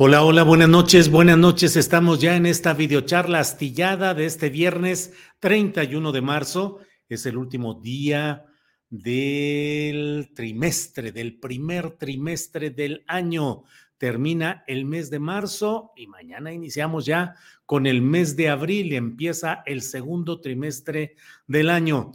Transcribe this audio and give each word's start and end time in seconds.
Hola, 0.00 0.22
hola, 0.22 0.44
buenas 0.44 0.68
noches, 0.68 1.10
buenas 1.10 1.38
noches. 1.38 1.74
Estamos 1.74 2.20
ya 2.20 2.36
en 2.36 2.46
esta 2.46 2.72
videocharla 2.72 3.40
astillada 3.40 4.14
de 4.14 4.26
este 4.26 4.48
viernes 4.48 5.12
31 5.40 6.12
de 6.12 6.20
marzo. 6.20 6.78
Es 7.08 7.26
el 7.26 7.36
último 7.36 7.74
día 7.74 8.46
del 8.88 10.30
trimestre, 10.36 11.10
del 11.10 11.40
primer 11.40 11.96
trimestre 11.96 12.70
del 12.70 13.02
año. 13.08 13.64
Termina 13.96 14.62
el 14.68 14.84
mes 14.84 15.10
de 15.10 15.18
marzo 15.18 15.90
y 15.96 16.06
mañana 16.06 16.52
iniciamos 16.52 17.04
ya 17.04 17.34
con 17.66 17.84
el 17.84 18.00
mes 18.00 18.36
de 18.36 18.50
abril 18.50 18.92
y 18.92 18.96
empieza 18.96 19.64
el 19.66 19.82
segundo 19.82 20.40
trimestre 20.40 21.16
del 21.48 21.70
año. 21.70 22.12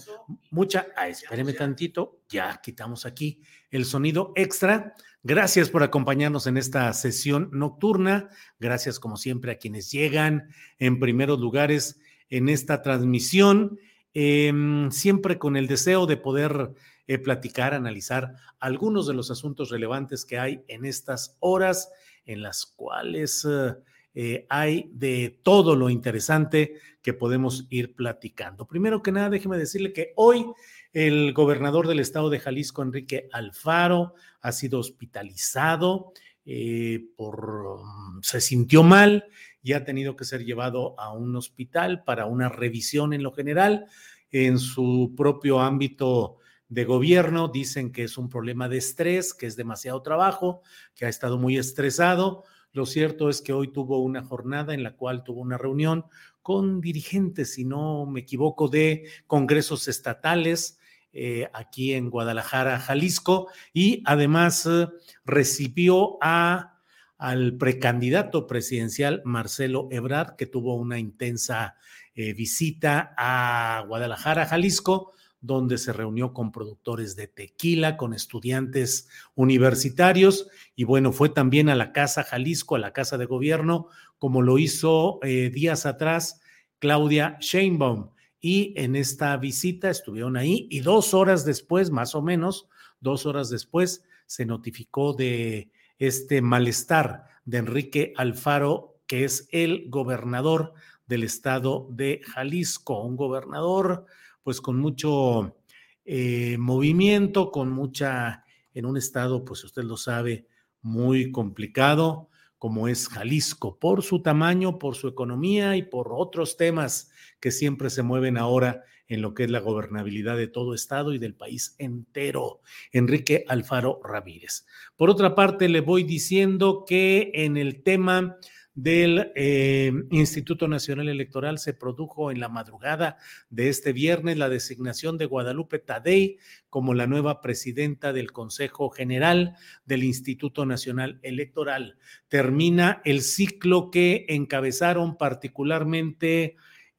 Mucha, 0.52 0.88
ah, 0.96 1.10
espéreme 1.10 1.52
tantito, 1.52 2.22
ya 2.30 2.62
quitamos 2.64 3.06
aquí 3.06 3.42
el 3.70 3.84
sonido 3.84 4.32
extra. 4.38 4.96
Gracias 5.26 5.70
por 5.70 5.84
acompañarnos 5.84 6.48
en 6.48 6.58
esta 6.58 6.92
sesión 6.92 7.50
nocturna. 7.54 8.30
Gracias, 8.60 9.00
como 9.00 9.16
siempre, 9.16 9.54
a 9.54 9.58
quienes 9.58 9.90
llegan 9.90 10.50
en 10.80 11.00
primeros 11.00 11.40
lugares 11.40 11.98
en 12.30 12.50
esta 12.50 12.82
transmisión, 12.82 13.80
em, 14.14 14.92
siempre 14.92 15.40
con 15.40 15.56
el 15.56 15.68
deseo 15.68 16.08
de 16.08 16.18
poder 16.18 16.72
eh, 17.08 17.18
platicar, 17.20 17.74
analizar 17.74 18.36
algunos 18.60 19.08
de 19.08 19.14
los 19.14 19.32
asuntos 19.32 19.70
relevantes 19.70 20.26
que 20.26 20.40
hay 20.40 20.62
en 20.68 20.84
estas 20.84 21.38
horas 21.40 21.90
en 22.26 22.42
las 22.42 22.66
cuales 22.66 23.48
eh, 23.50 23.76
eh, 24.16 24.46
hay 24.50 24.90
de 24.92 25.40
todo 25.42 25.78
lo 25.78 25.90
interesante 25.90 26.76
que 27.02 27.14
podemos 27.14 27.66
ir 27.70 27.96
platicando. 27.96 28.68
Primero 28.68 29.02
que 29.02 29.14
nada, 29.14 29.30
déjeme 29.30 29.58
decirle 29.58 29.94
que 29.94 30.12
hoy 30.18 30.46
el 30.94 31.34
gobernador 31.34 31.88
del 31.88 32.00
estado 32.00 32.30
de 32.30 32.40
Jalisco, 32.40 32.84
Enrique 32.84 33.28
Alfaro, 33.32 34.14
ha 34.42 34.52
sido 34.52 34.80
hospitalizado 34.80 36.14
eh, 36.46 37.06
por 37.16 37.80
mm, 37.80 38.22
se 38.22 38.42
sintió 38.42 38.84
mal 38.84 39.26
y 39.62 39.74
ha 39.74 39.86
tenido 39.86 40.16
que 40.16 40.26
ser 40.26 40.44
llevado 40.44 41.00
a 41.00 41.14
un 41.14 41.36
hospital 41.36 42.04
para 42.04 42.26
una 42.26 42.50
revisión 42.50 43.14
en 43.14 43.24
lo 43.24 43.32
general 43.32 43.86
en 44.30 44.60
su 44.60 45.14
propio 45.16 45.62
ámbito 45.62 46.38
de 46.68 46.86
gobierno. 46.86 47.48
Dicen 47.48 47.92
que 47.92 48.04
es 48.04 48.18
un 48.18 48.30
problema 48.30 48.68
de 48.68 48.78
estrés, 48.78 49.34
que 49.34 49.46
es 49.46 49.56
demasiado 49.56 50.02
trabajo, 50.02 50.62
que 50.96 51.06
ha 51.06 51.10
estado 51.10 51.38
muy 51.38 51.58
estresado. 51.58 52.44
Lo 52.74 52.86
cierto 52.86 53.30
es 53.30 53.42
que 53.42 53.54
hoy 53.54 53.72
tuvo 53.72 54.00
una 54.00 54.24
jornada 54.24 54.74
en 54.74 54.84
la 54.84 54.96
cual 54.96 55.24
tuvo 55.24 55.42
una 55.42 55.58
reunión 55.58 56.06
con 56.42 56.82
dirigentes, 56.82 57.54
si 57.54 57.64
no 57.64 58.06
me 58.06 58.20
equivoco, 58.20 58.68
de 58.68 59.08
congresos 59.28 59.88
estatales, 59.88 60.78
eh, 61.16 61.48
aquí 61.54 61.94
en 61.94 62.10
Guadalajara, 62.10 62.80
Jalisco, 62.80 63.48
y 63.72 64.02
además 64.06 64.66
eh, 64.66 64.88
recibió 65.24 66.18
a, 66.22 66.80
al 67.20 67.56
precandidato 67.58 68.48
presidencial 68.48 69.22
Marcelo 69.24 69.88
Ebrard, 69.92 70.36
que 70.36 70.48
tuvo 70.48 70.76
una 70.76 70.98
intensa 70.98 71.76
eh, 72.16 72.34
visita 72.34 73.14
a 73.16 73.86
Guadalajara, 73.88 74.48
Jalisco, 74.48 75.14
donde 75.40 75.78
se 75.78 75.94
reunió 75.94 76.34
con 76.34 76.52
productores 76.52 77.16
de 77.16 77.28
tequila, 77.28 77.96
con 77.96 78.16
estudiantes 78.16 79.08
universitarios, 79.36 80.48
y 80.76 80.84
bueno, 80.84 81.12
fue 81.12 81.30
también 81.30 81.70
a 81.70 81.76
la 81.76 81.92
Casa 81.92 82.24
Jalisco, 82.24 82.76
a 82.76 82.80
la 82.80 82.92
Casa 82.92 83.20
de 83.20 83.26
Gobierno, 83.26 83.88
como 84.18 84.42
lo 84.42 84.58
hizo 84.58 85.20
días 85.22 85.86
atrás 85.86 86.42
Claudia 86.80 87.38
Sheinbaum 87.40 88.13
y 88.46 88.74
en 88.76 88.98
esta 88.98 89.38
visita 89.38 89.90
estuvieron 89.90 90.36
ahí 90.36 90.68
y 90.70 90.82
dos 90.82 91.14
horas 91.14 91.46
después, 91.46 91.92
más 91.92 92.14
o 92.14 92.22
menos, 92.22 92.68
dos 93.00 93.26
horas 93.26 93.50
después, 93.50 94.04
se 94.26 94.46
notificó 94.46 95.14
de 95.14 95.72
este 95.98 96.42
malestar 96.42 97.24
de 97.46 97.60
Enrique 97.60 98.14
Alfaro, 98.18 99.00
que 99.08 99.24
es 99.24 99.48
el 99.52 99.86
gobernador 99.90 100.74
del 101.08 101.24
estado 101.24 101.88
de 101.90 102.20
Jalisco, 102.34 103.02
un 103.02 103.16
gobernador 103.16 104.08
pues 104.44 104.60
con 104.60 104.78
mucho 104.78 105.56
eh, 106.04 106.58
movimiento, 106.60 107.50
con 107.50 107.72
mucha, 107.72 108.44
en 108.74 108.86
un 108.86 108.98
estado, 108.98 109.46
pues 109.46 109.64
usted 109.64 109.84
lo 109.84 109.96
sabe, 109.96 110.48
muy 110.82 111.32
complicado, 111.32 112.28
como 112.64 112.88
es 112.88 113.10
Jalisco, 113.10 113.78
por 113.78 114.04
su 114.04 114.22
tamaño, 114.22 114.80
por 114.80 114.96
su 114.96 115.10
economía 115.10 115.76
y 115.76 115.84
por 115.84 116.14
otros 116.14 116.56
temas 116.56 117.12
que 117.42 117.52
siempre 117.52 117.90
se 117.90 118.04
mueven 118.04 118.38
ahora 118.38 118.86
en 119.10 119.22
lo 119.22 119.34
que 119.34 119.44
es 119.44 119.52
la 119.52 119.60
gobernabilidad 119.60 120.38
de 120.38 120.48
todo 120.48 120.74
Estado 120.74 121.14
y 121.14 121.18
del 121.18 121.36
país 121.36 121.76
entero. 121.78 122.62
Enrique 122.94 123.44
Alfaro 123.50 124.00
Ramírez. 124.02 124.66
Por 124.96 125.10
otra 125.10 125.36
parte, 125.36 125.68
le 125.68 125.82
voy 125.82 126.04
diciendo 126.04 126.86
que 126.88 127.32
en 127.34 127.58
el 127.58 127.84
tema 127.84 128.38
del 128.76 129.32
eh, 129.36 129.92
Instituto 130.10 130.68
Nacional 130.68 131.10
Electoral 131.10 131.60
se 131.60 131.74
produjo 131.74 132.32
en 132.32 132.40
la 132.40 132.50
madrugada 132.50 133.18
de 133.50 133.70
este 133.70 133.94
viernes 133.94 134.38
la 134.38 134.50
designación 134.50 135.18
de 135.18 135.26
Guadalupe 135.26 135.80
Tadei 135.80 136.38
como 136.70 136.94
la 136.94 137.06
nueva 137.06 137.42
presidenta 137.42 138.14
del 138.14 138.32
Consejo 138.32 138.90
General 138.90 139.56
del 139.86 140.04
Instituto 140.04 140.66
Nacional 140.66 141.20
Electoral. 141.22 141.98
Termina 142.30 143.02
el 143.06 143.22
ciclo 143.22 143.92
que 143.92 144.26
encabezaron 144.30 145.18
particularmente 145.18 146.56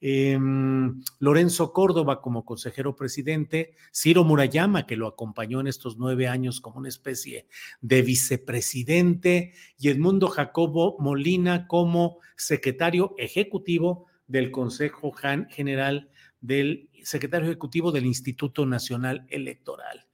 Em, 0.07 1.01
Lorenzo 1.19 1.73
Córdoba 1.73 2.21
como 2.21 2.45
consejero 2.45 2.95
presidente, 2.95 3.75
Ciro 3.91 4.23
Murayama, 4.23 4.87
que 4.87 4.97
lo 4.97 5.07
acompañó 5.07 5.63
en 5.63 5.67
estos 5.67 5.97
nueve 5.97 6.29
años 6.29 6.61
como 6.61 6.77
una 6.77 6.91
especie 6.91 7.47
de 7.81 8.03
vicepresidente, 8.03 9.55
y 9.79 9.89
Edmundo 9.89 10.29
Jacobo 10.29 10.99
Molina 10.99 11.67
como 11.67 12.19
secretario 12.37 13.15
ejecutivo 13.17 14.05
del 14.27 14.51
Consejo 14.51 15.11
General 15.49 16.11
del 16.39 16.91
secretario 17.03 17.49
ejecutivo 17.49 17.91
del 17.91 18.05
Instituto 18.05 18.67
Nacional 18.67 19.25
Electoral. 19.31 20.07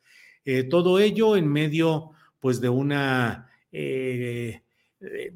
Eh, 0.44 0.62
todo 0.62 1.00
ello 1.00 1.36
en 1.36 1.48
medio, 1.48 2.12
pues, 2.38 2.60
de 2.60 2.68
una 2.68 3.50
eh, 3.72 4.62
eh, 5.00 5.32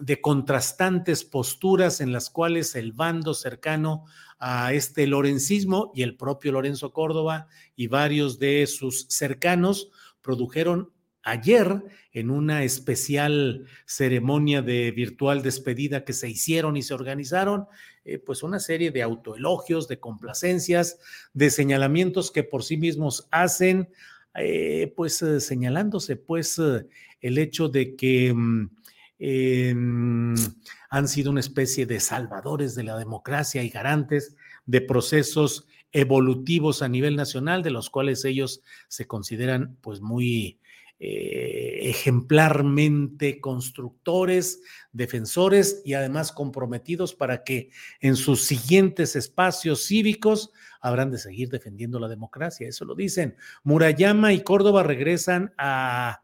de 0.00 0.20
contrastantes 0.20 1.24
posturas 1.24 2.00
en 2.00 2.12
las 2.12 2.30
cuales 2.30 2.74
el 2.74 2.92
bando 2.92 3.34
cercano 3.34 4.04
a 4.38 4.72
este 4.72 5.06
lorencismo 5.06 5.92
y 5.94 6.02
el 6.02 6.16
propio 6.16 6.52
Lorenzo 6.52 6.92
Córdoba 6.92 7.48
y 7.76 7.88
varios 7.88 8.38
de 8.38 8.66
sus 8.66 9.06
cercanos 9.08 9.90
produjeron 10.22 10.90
ayer 11.22 11.82
en 12.12 12.30
una 12.30 12.64
especial 12.64 13.66
ceremonia 13.84 14.62
de 14.62 14.90
virtual 14.90 15.42
despedida 15.42 16.04
que 16.04 16.14
se 16.14 16.28
hicieron 16.28 16.76
y 16.76 16.82
se 16.82 16.94
organizaron, 16.94 17.66
eh, 18.04 18.18
pues 18.18 18.42
una 18.42 18.58
serie 18.58 18.90
de 18.90 19.02
autoelogios, 19.02 19.86
de 19.86 20.00
complacencias, 20.00 20.98
de 21.34 21.50
señalamientos 21.50 22.30
que 22.30 22.42
por 22.42 22.64
sí 22.64 22.78
mismos 22.78 23.28
hacen 23.30 23.90
eh, 24.34 24.92
pues 24.96 25.24
señalándose 25.40 26.14
pues 26.16 26.60
el 27.20 27.38
hecho 27.38 27.68
de 27.68 27.96
que 27.96 28.32
mm, 28.32 28.70
em, 29.20 30.34
han 30.88 31.06
sido 31.06 31.30
una 31.30 31.40
especie 31.40 31.86
de 31.86 32.00
salvadores 32.00 32.74
de 32.74 32.82
la 32.82 32.98
democracia 32.98 33.62
y 33.62 33.68
garantes 33.68 34.34
de 34.66 34.80
procesos 34.80 35.68
evolutivos 35.92 36.82
a 36.82 36.88
nivel 36.88 37.14
nacional, 37.14 37.62
de 37.62 37.70
los 37.70 37.90
cuales 37.90 38.24
ellos 38.24 38.62
se 38.88 39.06
consideran 39.06 39.76
pues 39.80 40.00
muy 40.00 40.58
eh, 41.02 41.88
ejemplarmente 41.88 43.40
constructores, 43.40 44.60
defensores 44.92 45.80
y 45.84 45.94
además 45.94 46.30
comprometidos 46.30 47.14
para 47.14 47.42
que 47.42 47.70
en 48.00 48.16
sus 48.16 48.44
siguientes 48.44 49.16
espacios 49.16 49.86
cívicos 49.86 50.50
habrán 50.82 51.10
de 51.10 51.16
seguir 51.16 51.48
defendiendo 51.48 51.98
la 51.98 52.08
democracia. 52.08 52.68
Eso 52.68 52.84
lo 52.84 52.94
dicen. 52.94 53.36
Murayama 53.62 54.34
y 54.34 54.42
Córdoba 54.42 54.82
regresan 54.82 55.54
a, 55.56 56.20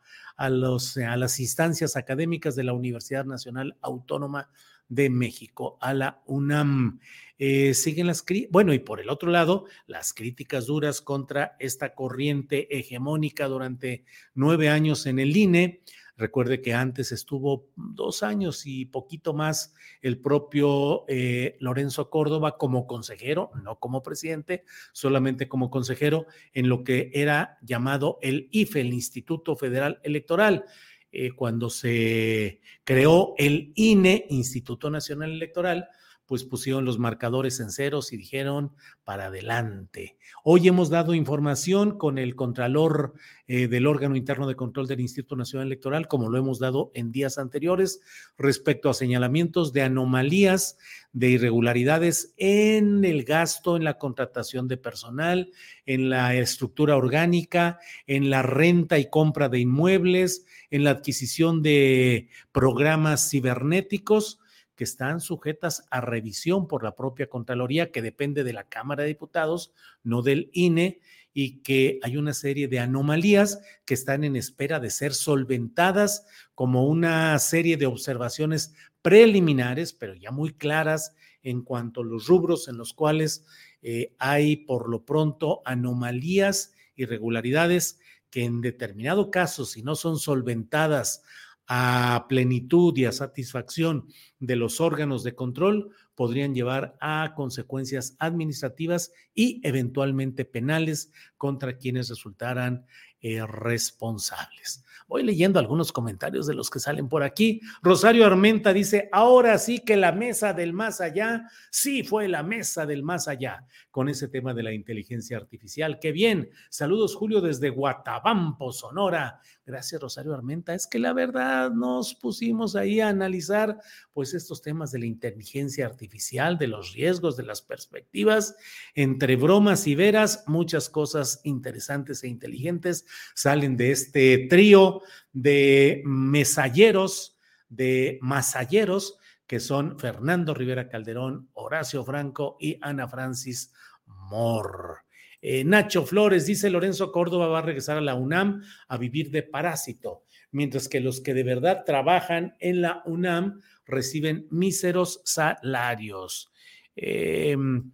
los, 0.51 0.97
a 0.99 1.17
las 1.17 1.41
instancias 1.41 1.97
académicas 1.97 2.57
de 2.57 2.65
la 2.65 2.73
Universidad 2.73 3.25
Nacional 3.25 3.77
Autónoma 3.81 4.49
de 4.89 5.11
México, 5.11 5.79
a 5.81 5.95
la 5.95 6.23
UNAM. 6.27 7.01
Eh, 7.39 7.75
siguen 7.75 8.07
las 8.07 8.25
bueno 8.51 8.73
y 8.73 8.79
por 8.79 9.01
el 9.01 9.11
otro 9.11 9.31
lado 9.31 9.67
las 9.87 10.15
críticas 10.15 10.67
duras 10.67 11.03
contra 11.03 11.55
esta 11.59 11.95
corriente 11.95 12.79
hegemónica 12.79 13.47
durante 13.47 14.05
nueve 14.35 14.69
años 14.69 15.07
en 15.07 15.19
el 15.19 15.37
INE. 15.37 15.83
Recuerde 16.17 16.63
que 16.63 16.73
antes 16.73 17.13
estuvo 17.13 17.69
dos 17.77 18.23
años 18.23 18.67
y 18.67 18.87
poquito 18.87 19.35
más 19.35 19.75
el 20.01 20.19
propio 20.19 21.05
eh, 21.09 21.57
Lorenzo 21.61 22.09
Córdoba 22.09 22.57
como 22.57 22.87
consejero, 22.87 23.51
no 23.63 23.79
como 23.79 24.03
presidente, 24.03 24.65
solamente 24.93 25.47
como 25.47 25.71
consejero 25.71 26.27
en 26.55 26.71
lo 26.71 26.85
que 26.85 27.11
era 27.13 27.59
llamado 27.61 28.19
el 28.23 28.49
IFE, 28.51 28.81
el 28.81 28.95
Instituto 28.95 29.57
Federal 29.57 30.01
Electoral. 30.03 30.65
Eh, 31.13 31.33
cuando 31.33 31.69
se 31.69 32.61
creó 32.85 33.35
el 33.37 33.73
INE, 33.75 34.27
Instituto 34.31 34.91
Nacional 34.91 35.33
Electoral, 35.33 35.89
pues 36.27 36.45
pusieron 36.45 36.85
los 36.85 36.99
marcadores 36.99 37.61
en 37.61 37.71
ceros 37.71 38.13
y 38.13 38.17
dijeron 38.17 38.73
para 39.05 39.27
adelante. 39.27 40.17
Hoy 40.43 40.67
hemos 40.67 40.91
dado 40.91 41.15
información 41.15 41.97
con 41.97 42.19
el 42.19 42.35
contralor 42.35 43.15
eh, 43.47 43.69
del 43.69 43.87
órgano 43.87 44.17
interno 44.17 44.49
de 44.49 44.57
control 44.57 44.89
del 44.89 45.01
Instituto 45.01 45.37
Nacional 45.37 45.69
Electoral, 45.69 46.09
como 46.09 46.29
lo 46.29 46.37
hemos 46.37 46.59
dado 46.59 46.91
en 46.95 47.13
días 47.13 47.39
anteriores, 47.39 48.01
respecto 48.37 48.91
a 48.91 48.95
señalamientos 48.95 49.73
de 49.73 49.83
anomalías, 49.83 50.79
de 51.13 51.31
irregularidades 51.31 52.35
en 52.37 53.05
el 53.05 53.25
gasto, 53.25 53.77
en 53.77 53.85
la 53.85 53.99
contratación 53.99 54.67
de 54.67 54.77
personal, 54.77 55.53
en 55.87 56.11
la 56.11 56.35
estructura 56.35 56.97
orgánica, 56.97 57.79
en 58.09 58.31
la 58.31 58.43
renta 58.43 58.99
y 58.99 59.09
compra 59.09 59.49
de 59.49 59.61
inmuebles, 59.61 60.45
en 60.71 60.83
la 60.83 60.91
adquisición 60.91 61.63
de 61.63 62.29
programas 62.51 63.31
cibernéticos 63.31 64.41
que 64.77 64.85
están 64.85 65.21
sujetas 65.21 65.87
a 65.91 66.01
revisión 66.01 66.69
por 66.69 66.85
la 66.85 66.95
propia 66.95 67.29
Contraloría, 67.29 67.91
que 67.91 68.03
depende 68.03 68.45
de 68.45 68.53
la 68.53 68.65
Cámara 68.65 69.03
de 69.03 69.09
Diputados, 69.09 69.73
no 70.05 70.23
del 70.23 70.51
INE, 70.53 71.01
y 71.33 71.59
que 71.59 71.99
hay 72.03 72.17
una 72.17 72.33
serie 72.33 72.69
de 72.69 72.79
anomalías 72.79 73.61
que 73.85 73.95
están 73.95 74.25
en 74.25 74.37
espera 74.37 74.81
de 74.81 74.91
ser 74.91 75.13
solventadas 75.13 76.27
como 76.55 76.87
una 76.87 77.39
serie 77.39 77.77
de 77.77 77.87
observaciones 77.87 78.75
preliminares, 79.03 79.93
pero 79.93 80.15
ya 80.15 80.31
muy 80.31 80.55
claras 80.55 81.15
en 81.43 81.63
cuanto 81.63 82.01
a 82.01 82.05
los 82.05 82.27
rubros 82.27 82.69
en 82.69 82.79
los 82.79 82.95
cuales 82.95 83.45
eh, 83.83 84.15
hay 84.19 84.57
por 84.57 84.89
lo 84.89 85.05
pronto 85.05 85.63
anomalías, 85.65 86.73
irregularidades 86.97 87.99
que 88.31 88.45
en 88.45 88.61
determinado 88.61 89.31
caso, 89.31 89.65
si 89.65 89.83
no 89.83 89.95
son 89.95 90.19
solventadas 90.19 91.23
a 91.69 92.27
plenitud 92.29 92.97
y 92.97 93.05
a 93.07 93.13
satisfacción 93.13 94.07
de 94.39 94.57
los 94.57 94.81
órganos 94.81 95.25
de 95.25 95.35
control 95.35 95.91
podrían 96.15 96.55
llevar 96.55 96.97
a 97.01 97.35
consecuencias 97.35 98.17
administrativas 98.19 99.13
y 99.35 99.61
eventualmente 99.65 100.45
penales 100.45 101.13
contra 101.37 101.77
quienes 101.77 102.09
resultaran 102.09 102.87
eh, 103.21 103.45
responsables. 103.47 104.85
Voy 105.09 105.23
leyendo 105.23 105.59
algunos 105.59 105.93
comentarios 105.93 106.47
de 106.47 106.55
los 106.55 106.69
que 106.69 106.81
salen 106.81 107.09
por 107.09 107.23
aquí. 107.23 107.61
Rosario 107.81 108.27
Armenta 108.27 108.73
dice, 108.73 109.09
ahora 109.13 109.59
sí 109.59 109.81
que 109.81 109.97
la 109.97 110.13
mesa 110.13 110.53
del 110.53 110.73
más 110.73 111.01
allá, 111.01 111.49
sí 111.71 112.03
fue 112.03 112.29
la 112.29 112.43
mesa 112.43 112.87
del 112.87 113.03
más 113.03 113.29
allá 113.29 113.65
con 113.91 114.09
ese 114.09 114.29
tema 114.29 114.53
de 114.53 114.65
la 114.65 114.73
inteligencia 114.73 115.37
artificial. 115.37 115.99
Qué 116.01 116.13
bien. 116.13 116.51
Saludos, 116.71 117.15
Julio, 117.15 117.41
desde 117.41 117.71
Guatabampo, 117.71 118.73
Sonora. 118.73 119.41
Gracias, 119.67 120.01
Rosario 120.01 120.33
Armenta. 120.33 120.75
Es 120.75 120.87
que 120.87 121.01
la 121.01 121.13
verdad 121.13 121.73
nos 121.73 122.15
pusimos 122.15 122.77
ahí 122.77 123.01
a 123.01 123.09
analizar 123.09 123.81
pues 124.13 124.33
estos 124.33 124.63
temas 124.63 124.93
de 124.93 125.01
la 125.01 125.07
inteligencia 125.07 125.87
artificial, 125.87 126.57
de 126.57 126.69
los 126.69 126.93
riesgos, 126.93 127.37
de 127.37 127.43
las 127.43 127.63
perspectivas. 127.63 128.55
Entre 128.95 129.35
bromas 129.35 129.89
y 129.89 129.97
veras, 129.97 130.45
muchas 130.47 130.89
cosas 130.89 131.41
interesantes 131.43 132.23
e 132.23 132.29
inteligentes 132.29 133.07
salen 133.35 133.77
de 133.77 133.91
este 133.91 134.47
trío 134.49 135.03
de 135.33 136.01
mesalleros, 136.05 137.37
de 137.69 138.21
masalleros, 138.23 139.19
que 139.49 139.59
son 139.59 139.99
Fernando 139.99 140.55
Rivera 140.55 140.89
Calderón, 140.89 141.49
Horacio 141.55 142.05
Franco 142.05 142.57
y 142.61 142.79
Ana 142.83 143.09
Francis 143.09 143.73
Mor. 144.07 145.06
Eh, 145.49 145.63
Nacho 145.63 146.05
Flores 146.05 146.45
dice 146.45 146.69
Lorenzo 146.71 147.13
Córdoba 147.13 147.47
va 147.47 147.61
a 147.61 147.63
regresar 147.63 147.97
a 147.97 148.01
la 148.01 148.17
UNAM 148.17 148.65
a 148.89 148.97
vivir 148.97 149.31
de 149.31 149.45
parásito, 149.45 150.25
mientras 150.51 150.89
que 150.89 150.99
los 150.99 151.21
que 151.21 151.35
de 151.35 151.45
verdad 151.45 151.85
trabajan 151.87 152.57
en 152.59 152.83
la 152.83 153.05
UNAM 153.07 153.61
reciben 153.85 154.49
míseros 154.51 155.21
salarios. 155.25 156.53
Em, 156.97 157.93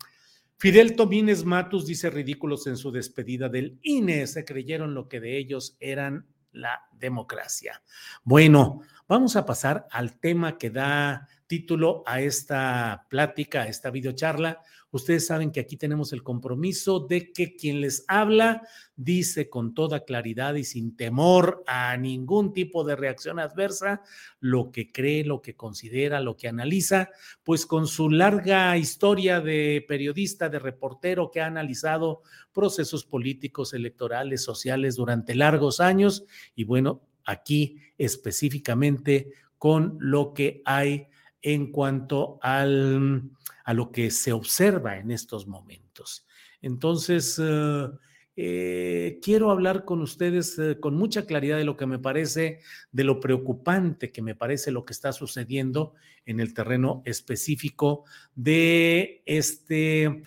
Fidel 0.56 0.96
Tomines 0.96 1.44
Matus 1.44 1.84
dice 1.84 2.08
ridículos 2.08 2.66
en 2.68 2.78
su 2.78 2.90
despedida 2.90 3.50
del 3.50 3.78
INE, 3.82 4.26
se 4.26 4.46
creyeron 4.46 4.94
lo 4.94 5.06
que 5.06 5.20
de 5.20 5.36
ellos 5.36 5.76
eran 5.78 6.26
la 6.52 6.80
democracia. 6.90 7.82
Bueno, 8.24 8.80
vamos 9.06 9.36
a 9.36 9.44
pasar 9.44 9.86
al 9.90 10.18
tema 10.18 10.56
que 10.56 10.70
da 10.70 11.28
título 11.46 12.02
a 12.06 12.22
esta 12.22 13.04
plática, 13.10 13.60
a 13.60 13.66
esta 13.66 13.90
videocharla. 13.90 14.62
Ustedes 14.92 15.26
saben 15.26 15.50
que 15.50 15.60
aquí 15.60 15.78
tenemos 15.78 16.12
el 16.12 16.22
compromiso 16.22 17.00
de 17.00 17.32
que 17.32 17.56
quien 17.56 17.80
les 17.80 18.04
habla 18.08 18.62
dice 18.94 19.48
con 19.48 19.72
toda 19.72 20.04
claridad 20.04 20.54
y 20.54 20.64
sin 20.64 20.96
temor 20.96 21.64
a 21.66 21.96
ningún 21.96 22.52
tipo 22.52 22.84
de 22.84 22.94
reacción 22.94 23.38
adversa 23.38 24.02
lo 24.38 24.70
que 24.70 24.92
cree, 24.92 25.24
lo 25.24 25.40
que 25.40 25.56
considera, 25.56 26.20
lo 26.20 26.36
que 26.36 26.46
analiza, 26.46 27.08
pues 27.42 27.64
con 27.64 27.86
su 27.86 28.10
larga 28.10 28.76
historia 28.76 29.40
de 29.40 29.82
periodista, 29.88 30.50
de 30.50 30.58
reportero 30.58 31.30
que 31.30 31.40
ha 31.40 31.46
analizado 31.46 32.20
procesos 32.52 33.06
políticos, 33.06 33.72
electorales, 33.72 34.44
sociales 34.44 34.96
durante 34.96 35.34
largos 35.34 35.80
años 35.80 36.26
y 36.54 36.64
bueno, 36.64 37.00
aquí 37.24 37.78
específicamente 37.96 39.32
con 39.56 39.96
lo 40.00 40.34
que 40.34 40.60
hay 40.66 41.06
en 41.42 41.72
cuanto 41.72 42.38
al, 42.40 43.30
a 43.64 43.74
lo 43.74 43.90
que 43.90 44.10
se 44.10 44.32
observa 44.32 44.98
en 44.98 45.10
estos 45.10 45.46
momentos. 45.46 46.26
Entonces, 46.62 47.38
eh, 47.42 47.88
eh, 48.36 49.18
quiero 49.22 49.50
hablar 49.50 49.84
con 49.84 50.00
ustedes 50.00 50.58
eh, 50.58 50.78
con 50.80 50.94
mucha 50.94 51.26
claridad 51.26 51.58
de 51.58 51.64
lo 51.64 51.76
que 51.76 51.86
me 51.86 51.98
parece, 51.98 52.60
de 52.92 53.04
lo 53.04 53.20
preocupante 53.20 54.10
que 54.10 54.22
me 54.22 54.34
parece 54.34 54.70
lo 54.70 54.84
que 54.84 54.92
está 54.92 55.12
sucediendo 55.12 55.94
en 56.24 56.40
el 56.40 56.54
terreno 56.54 57.02
específico 57.04 58.04
de 58.34 59.22
este 59.26 60.22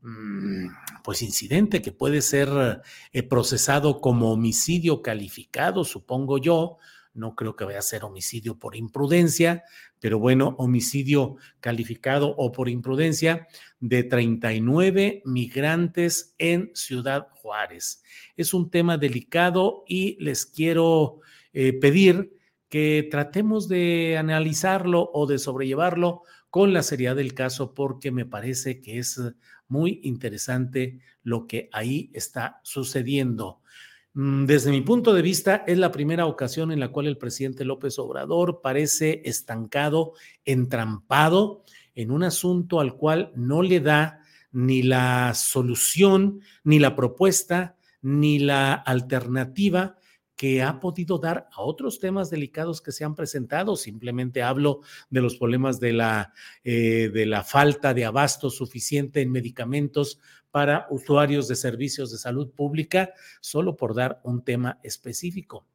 mm, 0.00 0.68
pues 1.02 1.22
incidente 1.22 1.82
que 1.82 1.92
puede 1.92 2.22
ser 2.22 2.48
procesado 3.28 4.00
como 4.00 4.32
homicidio 4.32 5.02
calificado, 5.02 5.84
supongo 5.84 6.38
yo, 6.38 6.78
no 7.14 7.34
creo 7.34 7.56
que 7.56 7.64
vaya 7.64 7.78
a 7.80 7.82
ser 7.82 8.04
homicidio 8.04 8.58
por 8.58 8.76
imprudencia, 8.76 9.64
pero 9.98 10.18
bueno, 10.18 10.54
homicidio 10.58 11.36
calificado 11.60 12.34
o 12.36 12.52
por 12.52 12.68
imprudencia 12.68 13.48
de 13.80 14.04
39 14.04 15.22
migrantes 15.24 16.34
en 16.38 16.70
Ciudad 16.74 17.28
Juárez. 17.32 18.02
Es 18.36 18.54
un 18.54 18.70
tema 18.70 18.96
delicado 18.96 19.84
y 19.86 20.16
les 20.22 20.46
quiero 20.46 21.20
eh, 21.52 21.72
pedir 21.72 22.36
que 22.68 23.08
tratemos 23.10 23.68
de 23.68 24.16
analizarlo 24.16 25.10
o 25.12 25.26
de 25.26 25.38
sobrellevarlo 25.38 26.22
con 26.50 26.72
la 26.72 26.82
seriedad 26.82 27.16
del 27.16 27.34
caso 27.34 27.74
porque 27.74 28.10
me 28.10 28.26
parece 28.26 28.80
que 28.80 28.98
es 28.98 29.20
muy 29.68 30.00
interesante 30.02 31.00
lo 31.22 31.46
que 31.46 31.68
ahí 31.72 32.10
está 32.12 32.60
sucediendo. 32.62 33.60
Mm, 34.14 34.46
desde 34.46 34.72
mi 34.72 34.80
punto 34.80 35.14
de 35.14 35.22
vista, 35.22 35.62
es 35.66 35.78
la 35.78 35.92
primera 35.92 36.26
ocasión 36.26 36.72
en 36.72 36.80
la 36.80 36.88
cual 36.88 37.06
el 37.06 37.16
presidente 37.18 37.64
López 37.64 37.98
Obrador 37.98 38.60
parece 38.60 39.22
estancado, 39.24 40.14
entrampado 40.44 41.64
en 41.94 42.10
un 42.10 42.24
asunto 42.24 42.80
al 42.80 42.96
cual 42.96 43.32
no 43.36 43.62
le 43.62 43.80
da 43.80 44.20
ni 44.52 44.82
la 44.82 45.32
solución, 45.34 46.40
ni 46.64 46.80
la 46.80 46.96
propuesta, 46.96 47.76
ni 48.02 48.40
la 48.40 48.74
alternativa 48.74 49.96
que 50.34 50.62
ha 50.62 50.80
podido 50.80 51.18
dar 51.18 51.48
a 51.52 51.60
otros 51.60 52.00
temas 52.00 52.30
delicados 52.30 52.80
que 52.80 52.92
se 52.92 53.04
han 53.04 53.14
presentado. 53.14 53.76
Simplemente 53.76 54.42
hablo 54.42 54.80
de 55.10 55.20
los 55.20 55.36
problemas 55.36 55.80
de 55.80 55.92
la, 55.92 56.32
eh, 56.64 57.10
de 57.12 57.26
la 57.26 57.44
falta 57.44 57.92
de 57.92 58.06
abasto 58.06 58.48
suficiente 58.48 59.20
en 59.20 59.30
medicamentos 59.30 60.18
para 60.50 60.86
usuarios 60.90 61.48
de 61.48 61.56
servicios 61.56 62.10
de 62.10 62.18
salud 62.18 62.50
pública, 62.50 63.12
solo 63.40 63.76
por 63.76 63.94
dar 63.94 64.20
un 64.24 64.42
tema 64.42 64.78
específico. 64.82 65.66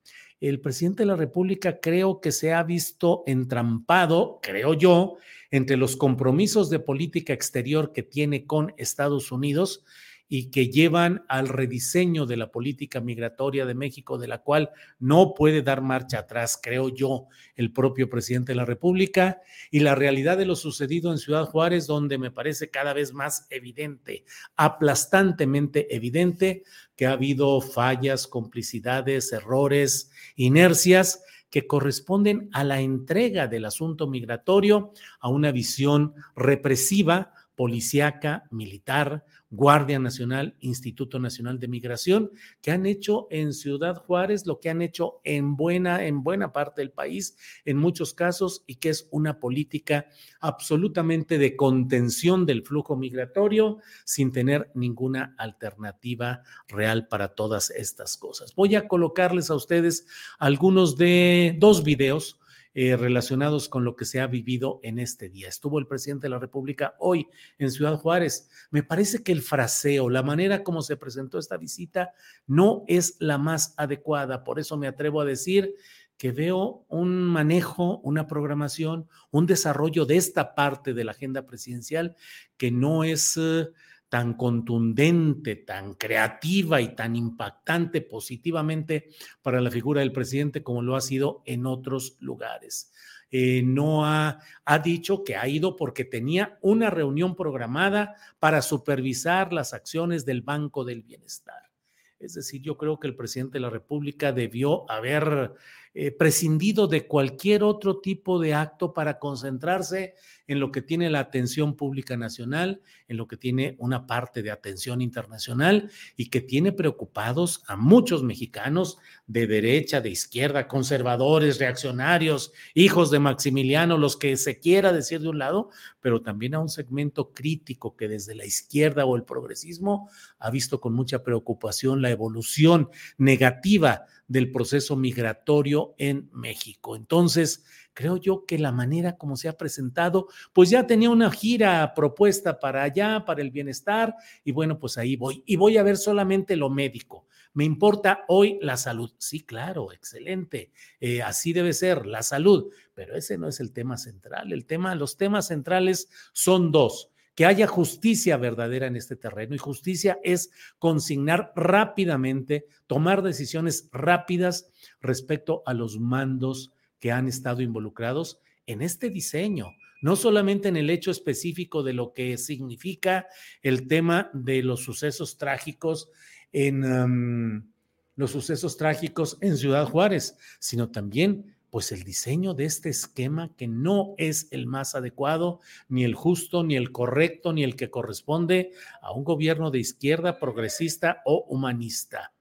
El 0.41 0.60
presidente 0.60 1.03
de 1.03 1.08
la 1.08 1.15
República 1.15 1.79
creo 1.79 2.20
que 2.20 2.32
se 2.32 2.53
ha 2.53 2.62
visto 2.63 3.24
entrampado, 3.25 4.39
creo 4.41 4.74
yo, 4.74 5.17
entre 5.50 5.77
los 5.77 5.96
compromisos 5.96 6.70
de 6.70 6.79
política 6.79 7.34
exterior 7.34 7.94
que 7.94 8.03
tiene 8.03 8.46
con 8.46 8.74
Estados 8.77 9.32
Unidos 9.32 9.86
y 10.27 10.50
que 10.50 10.70
llevan 10.70 11.24
al 11.27 11.48
rediseño 11.48 12.25
de 12.25 12.38
la 12.38 12.51
política 12.51 13.00
migratoria 13.00 13.65
de 13.65 13.75
México, 13.75 14.17
de 14.17 14.27
la 14.27 14.39
cual 14.39 14.72
no 15.00 15.34
puede 15.34 15.62
dar 15.62 15.82
marcha 15.82 16.20
atrás, 16.20 16.60
creo 16.62 16.89
yo, 16.89 17.27
el 17.55 17.72
propio 17.72 18.10
presidente 18.10 18.53
de 18.53 18.58
la 18.58 18.65
República, 18.65 19.41
y 19.70 19.82
la 19.82 19.96
realidad 19.96 20.38
de 20.38 20.46
lo 20.46 20.55
sucedido 20.55 21.12
en 21.12 21.20
Ciudad 21.20 21.46
Juárez, 21.46 21.88
donde 21.88 22.17
me 22.17 22.32
parece 22.32 22.70
cada 22.70 22.94
vez 22.94 23.13
más 23.13 23.46
evidente, 23.50 24.25
aplastantemente 24.55 25.96
evidente, 25.96 26.63
que 26.96 27.05
ha 27.05 27.12
habido 27.12 27.62
fallas, 27.62 28.27
complicidades, 28.27 29.32
errores, 29.32 30.12
inercias 30.36 31.24
que 31.50 31.67
corresponden 31.67 32.50
a 32.51 32.63
la 32.63 32.82
entrega 32.82 33.48
del 33.48 33.65
asunto 33.65 34.08
migratorio 34.08 34.91
a 35.20 35.29
una 35.29 35.51
visión 35.51 36.13
represiva, 36.36 37.34
policíaca, 37.55 38.44
militar, 38.51 39.24
Guardia 39.55 40.00
Nacional, 40.00 40.55
Instituto 40.59 41.19
Nacional 41.19 41.59
de 41.59 41.67
Migración, 41.67 42.31
que 42.62 42.71
han 42.71 42.85
hecho 42.85 43.27
en 43.29 43.53
Ciudad 43.53 43.95
Juárez 43.95 44.45
lo 44.45 44.59
que 44.59 44.69
han 44.69 44.81
hecho 44.81 45.21
en 45.24 45.55
buena, 45.55 46.05
en 46.05 46.24
buena 46.24 46.51
parte 46.51 46.81
del 46.81 46.91
país, 46.91 47.38
en 47.65 47.77
muchos 47.77 48.13
casos, 48.13 48.63
y 48.67 48.75
que 48.75 48.89
es 48.89 49.07
una 49.12 49.39
política 49.39 50.07
absolutamente 50.39 51.38
de 51.38 51.55
contención 51.55 52.45
del 52.45 52.63
flujo 52.63 52.95
migratorio 52.95 53.79
sin 54.03 54.31
tener 54.31 54.71
ninguna 54.75 55.35
alternativa 55.38 56.43
real 56.67 57.07
para 57.07 57.29
todas 57.29 57.69
estas 57.71 58.17
cosas. 58.17 58.53
Voy 58.55 58.75
a 58.75 58.88
colocarles 58.88 59.50
a 59.50 59.55
ustedes 59.55 60.07
algunos 60.39 60.97
de 60.97 61.55
dos 61.59 61.83
videos 61.83 62.39
eh, 62.77 62.98
relacionados 62.98 63.70
con 63.70 63.86
lo 63.86 63.96
que 63.96 64.03
se 64.03 64.20
ha 64.20 64.27
vivido 64.27 64.82
en 64.84 65.00
este 65.00 65.29
día. 65.29 65.48
Estuvo 65.48 65.79
el 65.79 65.88
presidente 65.88 66.25
de 66.25 66.32
la 66.32 66.39
República 66.39 66.94
hoy 67.00 67.29
en 67.58 67.72
Ciudad 67.72 67.98
Juárez. 67.98 68.50
Me 68.70 68.84
parece 68.84 69.24
que 69.24 69.32
el 69.32 69.41
fraseo, 69.41 70.10
la 70.10 70.24
manera 70.24 70.62
como 70.62 70.82
se 70.82 70.98
presentó 70.98 71.39
esta 71.39 71.55
visita, 71.55 72.12
no 72.48 72.84
es 72.88 73.15
la 73.20 73.38
más 73.38 73.74
adecuada. 73.77 74.44
Por 74.44 74.60
eso 74.60 74.75
me 74.75 74.88
atrevo 74.88 75.22
a 75.22 75.25
decir 75.25 75.74
que 76.17 76.34
veo 76.34 76.84
un 76.89 77.24
manejo, 77.24 78.00
una 78.00 78.27
programación, 78.27 79.08
un 79.32 79.46
desarrollo 79.46 80.05
de 80.05 80.17
esta 80.17 80.53
parte 80.53 80.94
de 80.94 81.05
la 81.05 81.12
agenda 81.12 81.46
presidencial 81.46 82.17
que 82.58 82.72
no 82.72 83.05
es... 83.05 83.38
Eh, 83.38 83.70
tan 84.15 84.36
contundente, 84.36 85.57
tan 85.57 85.95
creativa 85.95 86.79
y 86.79 86.95
tan 86.95 87.17
impactante 87.17 88.00
positivamente 88.00 89.10
para 89.41 89.60
la 89.60 89.69
figura 89.69 90.00
del 90.00 90.13
presidente 90.13 90.63
como 90.63 90.81
lo 90.81 90.95
ha 90.95 91.01
sido 91.01 91.43
en 91.45 91.65
otros 91.65 92.15
lugares. 92.22 92.93
Eh, 93.29 93.62
no 93.62 94.05
ha, 94.05 94.39
ha 94.63 94.79
dicho 94.79 95.25
que 95.25 95.36
ha 95.36 95.45
ido 95.50 95.75
porque 95.75 96.05
tenía 96.05 96.57
una 96.62 96.89
reunión 96.89 97.36
programada 97.36 98.15
para 98.39 98.62
supervisar 98.62 99.51
las 99.51 99.74
acciones 99.74 100.24
del 100.24 100.41
Banco 100.41 100.86
del 100.86 101.01
Bienestar. 101.01 101.69
Es 102.17 102.36
decir, 102.36 102.62
yo 102.62 102.77
creo 102.77 103.01
que 103.01 103.07
el 103.07 103.17
presidente 103.17 103.55
de 103.55 103.63
la 103.63 103.69
República 103.69 104.31
debió 104.31 104.89
haber 104.89 105.55
eh, 105.97 106.11
prescindido 106.11 106.87
de 106.87 107.07
cualquier 107.07 107.63
otro 107.63 108.01
tipo 108.01 108.37
de 108.37 108.53
acto 108.53 108.91
para 108.91 109.17
concentrarse 109.17 110.15
en 110.45 110.59
lo 110.59 110.69
que 110.69 110.81
tiene 110.81 111.09
la 111.09 111.21
atención 111.21 111.77
pública 111.77 112.17
nacional, 112.17 112.81
en 113.07 113.15
lo 113.15 113.29
que 113.29 113.37
tiene 113.37 113.77
una 113.79 114.05
parte 114.05 114.43
de 114.43 114.51
atención 114.51 115.01
internacional 115.01 115.89
y 116.17 116.29
que 116.29 116.41
tiene 116.41 116.73
preocupados 116.73 117.63
a 117.67 117.77
muchos 117.77 118.23
mexicanos 118.23 118.97
de 119.25 119.47
derecha, 119.47 120.01
de 120.01 120.09
izquierda, 120.09 120.67
conservadores, 120.67 121.59
reaccionarios, 121.59 122.51
hijos 122.73 123.09
de 123.09 123.19
Maximiliano, 123.19 123.97
los 123.97 124.17
que 124.17 124.35
se 124.35 124.59
quiera 124.59 124.91
decir 124.91 125.21
de 125.21 125.29
un 125.29 125.39
lado, 125.39 125.69
pero 126.01 126.21
también 126.21 126.55
a 126.55 126.59
un 126.59 126.67
segmento 126.69 127.31
crítico 127.31 127.95
que 127.95 128.09
desde 128.09 128.35
la 128.35 128.45
izquierda 128.45 129.05
o 129.05 129.15
el 129.15 129.23
progresismo 129.23 130.09
ha 130.39 130.51
visto 130.51 130.81
con 130.81 130.93
mucha 130.93 131.23
preocupación 131.23 132.01
la 132.01 132.11
evolución 132.11 132.89
negativa 133.17 134.07
del 134.27 134.51
proceso 134.51 134.96
migratorio 134.96 135.94
en 135.98 136.29
México. 136.34 136.96
Entonces, 136.96 137.63
creo 137.94 138.17
yo 138.17 138.46
que 138.46 138.60
la 138.60 138.72
manera 138.72 139.17
como 139.17 139.38
se 139.38 139.48
ha 139.48 139.58
presentado, 139.58 140.27
pues 140.53 140.70
ya 140.70 140.88
tenía 140.88 141.10
una 141.10 141.32
gira 141.32 141.94
propuesta 141.96 142.60
para 142.60 142.84
allá, 142.84 143.24
para 143.25 143.41
el 143.41 143.51
bienestar, 143.51 144.15
y 144.44 144.51
bueno, 144.51 144.79
pues 144.79 144.98
ahí 144.98 145.15
voy. 145.15 145.44
Y 145.46 145.55
voy 145.55 145.77
a 145.77 145.84
ver 145.84 145.98
solamente 145.98 146.55
lo 146.55 146.70
médico. 146.70 147.25
Me 147.53 147.63
importa 147.63 148.25
hoy 148.27 148.60
la 148.62 148.75
salud. 148.75 149.12
Sí, 149.17 149.41
claro, 149.41 149.94
excelente. 149.94 150.72
Eh, 151.00 151.22
así 151.22 151.53
debe 151.53 151.72
ser, 151.72 152.05
la 152.05 152.22
salud. 152.22 152.70
Pero 152.94 153.15
ese 153.15 153.38
no 153.38 153.48
es 153.48 153.62
el 153.62 153.72
tema 153.72 153.98
central. 153.98 154.51
El 154.51 154.65
tema, 154.65 154.94
los 154.94 155.15
temas 155.15 155.48
centrales 155.48 156.10
son 156.34 156.72
dos 156.72 157.12
que 157.35 157.45
haya 157.45 157.67
justicia 157.67 158.37
verdadera 158.37 158.87
en 158.87 158.95
este 158.95 159.17
terreno 159.17 159.53
y 159.53 159.59
justicia 159.59 160.17
es 160.23 160.51
consignar 160.79 161.51
rápidamente, 161.55 162.65
tomar 162.87 163.21
decisiones 163.21 163.89
rápidas 163.91 164.71
respecto 165.01 165.61
a 165.65 165.73
los 165.73 165.99
mandos 165.99 166.71
que 166.99 167.11
han 167.11 167.27
estado 167.27 167.61
involucrados 167.61 168.39
en 168.65 168.81
este 168.81 169.09
diseño, 169.09 169.67
no 170.01 170.15
solamente 170.15 170.69
en 170.69 170.77
el 170.77 170.89
hecho 170.89 171.11
específico 171.11 171.83
de 171.83 171.93
lo 171.93 172.13
que 172.13 172.37
significa 172.37 173.27
el 173.61 173.87
tema 173.87 174.29
de 174.33 174.63
los 174.63 174.83
sucesos 174.83 175.37
trágicos 175.37 176.09
en 176.51 177.69
los 178.15 178.31
sucesos 178.31 178.77
trágicos 178.77 179.37
en 179.41 179.57
Ciudad 179.57 179.85
Juárez, 179.85 180.37
sino 180.59 180.89
también 180.89 181.54
pues 181.75 181.91
el 181.91 182.03
diseño 182.03 182.53
de 182.53 182.63
este 182.63 182.88
esquema 182.88 183.53
que 183.58 183.67
no 183.67 184.15
es 184.17 184.48
el 184.51 184.65
más 184.65 184.96
adecuado, 184.96 185.60
ni 185.89 186.05
el 186.05 186.15
justo, 186.15 186.63
ni 186.63 186.77
el 186.77 186.94
correcto, 186.94 187.51
ni 187.51 187.65
el 187.65 187.75
que 187.75 187.89
corresponde 187.89 188.72
a 189.01 189.12
un 189.12 189.25
gobierno 189.25 189.72
de 189.72 189.79
izquierda, 189.79 190.39
progresista 190.39 191.22
o 191.25 191.44
humanista. 191.50 192.32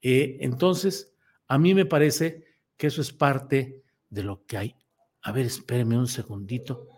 Eh, 0.00 0.38
entonces, 0.40 1.12
a 1.46 1.58
mí 1.58 1.74
me 1.74 1.84
parece 1.84 2.46
que 2.78 2.86
eso 2.86 3.02
es 3.02 3.12
parte 3.12 3.82
de 4.08 4.22
lo 4.22 4.46
que 4.46 4.56
hay. 4.56 4.76
A 5.20 5.30
ver, 5.30 5.44
espéreme 5.44 5.98
un 5.98 6.08
segundito. 6.08 6.88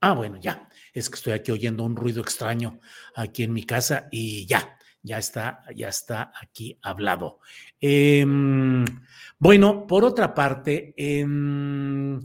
Ah, 0.00 0.12
bueno, 0.12 0.40
ya. 0.40 0.68
Es 0.92 1.08
que 1.08 1.14
estoy 1.14 1.34
aquí 1.34 1.52
oyendo 1.52 1.84
un 1.84 1.94
ruido 1.94 2.20
extraño 2.20 2.80
aquí 3.14 3.44
en 3.44 3.52
mi 3.52 3.62
casa 3.62 4.08
y 4.10 4.44
ya 4.46 4.75
ya 5.06 5.18
está, 5.18 5.62
ya 5.74 5.88
está 5.88 6.32
aquí 6.42 6.78
hablado. 6.82 7.38
Em, 7.80 8.84
bueno, 9.38 9.86
por 9.86 10.04
otra 10.04 10.34
parte, 10.34 10.94
em, 10.96 12.20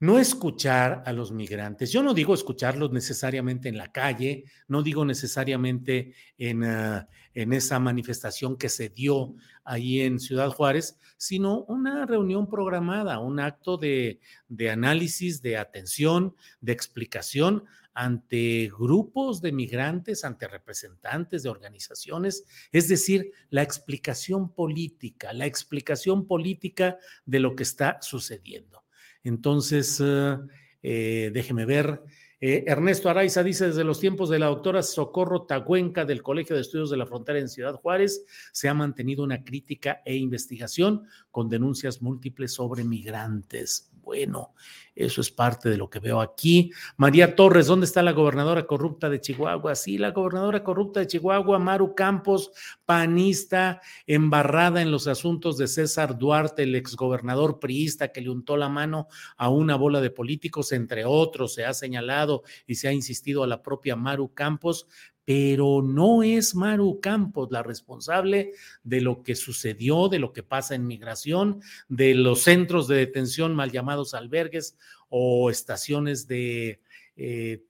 no 0.00 0.18
escuchar 0.18 1.04
a 1.06 1.12
los 1.12 1.30
migrantes. 1.30 1.92
Yo 1.92 2.02
no 2.02 2.14
digo 2.14 2.34
escucharlos 2.34 2.90
necesariamente 2.90 3.68
en 3.68 3.78
la 3.78 3.92
calle, 3.92 4.44
no 4.66 4.82
digo 4.82 5.04
necesariamente 5.04 6.14
en, 6.36 6.64
ah, 6.64 7.08
en, 7.32 7.52
esa 7.52 7.78
manifestación 7.78 8.56
que 8.56 8.68
se 8.68 8.88
dio 8.88 9.34
ahí 9.64 10.00
en 10.00 10.18
Ciudad 10.18 10.50
Juárez, 10.50 10.98
sino 11.16 11.62
una 11.64 12.06
reunión 12.06 12.48
programada, 12.48 13.20
un 13.20 13.38
acto 13.38 13.76
de, 13.76 14.18
de 14.48 14.70
análisis, 14.70 15.42
de 15.42 15.56
atención, 15.56 16.34
de 16.60 16.72
explicación 16.72 17.64
ante 17.98 18.70
grupos 18.78 19.42
de 19.42 19.50
migrantes, 19.50 20.24
ante 20.24 20.46
representantes 20.46 21.42
de 21.42 21.48
organizaciones, 21.48 22.44
es 22.70 22.86
decir, 22.86 23.32
la 23.50 23.62
explicación 23.62 24.54
política, 24.54 25.32
la 25.32 25.46
explicación 25.46 26.24
política 26.24 26.96
de 27.26 27.40
lo 27.40 27.56
que 27.56 27.64
está 27.64 27.98
sucediendo. 28.00 28.84
Entonces, 29.24 30.00
eh, 30.00 30.38
eh, 30.80 31.32
déjeme 31.34 31.66
ver. 31.66 32.00
Eh, 32.40 32.62
Ernesto 32.68 33.10
Araiza 33.10 33.42
dice, 33.42 33.66
desde 33.66 33.82
los 33.82 33.98
tiempos 33.98 34.30
de 34.30 34.38
la 34.38 34.46
doctora 34.46 34.84
Socorro 34.84 35.42
Tagüenca 35.42 36.04
del 36.04 36.22
Colegio 36.22 36.54
de 36.54 36.62
Estudios 36.62 36.90
de 36.90 36.98
la 36.98 37.06
Frontera 37.06 37.40
en 37.40 37.48
Ciudad 37.48 37.74
Juárez, 37.74 38.24
se 38.52 38.68
ha 38.68 38.74
mantenido 38.74 39.24
una 39.24 39.42
crítica 39.42 40.02
e 40.04 40.14
investigación 40.14 41.02
con 41.32 41.48
denuncias 41.48 42.00
múltiples 42.00 42.52
sobre 42.54 42.84
migrantes. 42.84 43.90
Bueno, 44.08 44.54
eso 44.94 45.20
es 45.20 45.30
parte 45.30 45.68
de 45.68 45.76
lo 45.76 45.90
que 45.90 45.98
veo 45.98 46.22
aquí. 46.22 46.72
María 46.96 47.36
Torres, 47.36 47.66
¿dónde 47.66 47.84
está 47.84 48.02
la 48.02 48.12
gobernadora 48.12 48.66
corrupta 48.66 49.10
de 49.10 49.20
Chihuahua? 49.20 49.74
Sí, 49.74 49.98
la 49.98 50.12
gobernadora 50.12 50.64
corrupta 50.64 51.00
de 51.00 51.08
Chihuahua, 51.08 51.58
Maru 51.58 51.94
Campos, 51.94 52.50
panista, 52.86 53.82
embarrada 54.06 54.80
en 54.80 54.90
los 54.90 55.08
asuntos 55.08 55.58
de 55.58 55.66
César 55.66 56.16
Duarte, 56.16 56.62
el 56.62 56.74
exgobernador 56.74 57.60
priista 57.60 58.08
que 58.08 58.22
le 58.22 58.30
untó 58.30 58.56
la 58.56 58.70
mano 58.70 59.08
a 59.36 59.50
una 59.50 59.76
bola 59.76 60.00
de 60.00 60.08
políticos, 60.08 60.72
entre 60.72 61.04
otros, 61.04 61.52
se 61.52 61.66
ha 61.66 61.74
señalado 61.74 62.44
y 62.66 62.76
se 62.76 62.88
ha 62.88 62.92
insistido 62.92 63.42
a 63.42 63.46
la 63.46 63.62
propia 63.62 63.94
Maru 63.94 64.32
Campos, 64.32 64.86
pero 65.28 65.82
no 65.82 66.22
es 66.22 66.54
Maru 66.54 67.00
Campos 67.02 67.50
la 67.50 67.62
responsable 67.62 68.52
de 68.82 69.02
lo 69.02 69.22
que 69.22 69.34
sucedió, 69.34 70.08
de 70.08 70.18
lo 70.18 70.32
que 70.32 70.42
pasa 70.42 70.74
en 70.74 70.86
migración, 70.86 71.60
de 71.86 72.14
los 72.14 72.44
centros 72.44 72.88
de 72.88 72.96
detención 72.96 73.54
mal 73.54 73.70
llamados 73.70 74.14
albergues 74.14 74.78
o 75.10 75.50
estaciones 75.50 76.28
de 76.28 76.80
eh, 77.16 77.62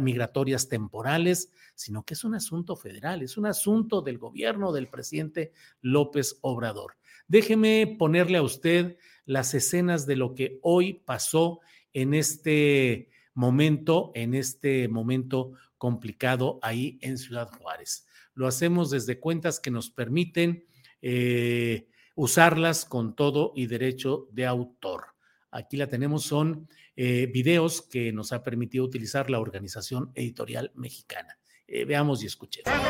migratorias 0.00 0.70
temporales, 0.70 1.52
sino 1.74 2.06
que 2.06 2.14
es 2.14 2.24
un 2.24 2.36
asunto 2.36 2.74
federal, 2.74 3.20
es 3.20 3.36
un 3.36 3.44
asunto 3.44 4.00
del 4.00 4.16
gobierno 4.16 4.72
del 4.72 4.88
presidente 4.88 5.52
López 5.82 6.38
Obrador. 6.40 6.96
Déjeme 7.28 7.96
ponerle 7.98 8.38
a 8.38 8.42
usted 8.42 8.96
las 9.26 9.52
escenas 9.52 10.06
de 10.06 10.16
lo 10.16 10.34
que 10.34 10.58
hoy 10.62 11.02
pasó 11.04 11.60
en 11.92 12.14
este 12.14 13.10
momento, 13.34 14.10
en 14.14 14.32
este 14.32 14.88
momento 14.88 15.52
complicado 15.84 16.58
ahí 16.62 16.98
en 17.02 17.18
Ciudad 17.18 17.50
Juárez. 17.50 18.06
Lo 18.32 18.46
hacemos 18.46 18.88
desde 18.88 19.20
cuentas 19.20 19.60
que 19.60 19.70
nos 19.70 19.90
permiten 19.90 20.64
eh, 21.02 21.88
usarlas 22.14 22.86
con 22.86 23.14
todo 23.14 23.52
y 23.54 23.66
derecho 23.66 24.26
de 24.32 24.46
autor. 24.46 25.08
Aquí 25.50 25.76
la 25.76 25.86
tenemos, 25.86 26.22
son 26.22 26.70
eh, 26.96 27.26
videos 27.30 27.82
que 27.82 28.14
nos 28.14 28.32
ha 28.32 28.42
permitido 28.42 28.82
utilizar 28.82 29.28
la 29.28 29.40
Organización 29.40 30.10
Editorial 30.14 30.72
Mexicana. 30.74 31.38
Eh, 31.66 31.84
veamos 31.84 32.22
y 32.22 32.26
escuchemos. 32.28 32.72
Por 32.72 32.82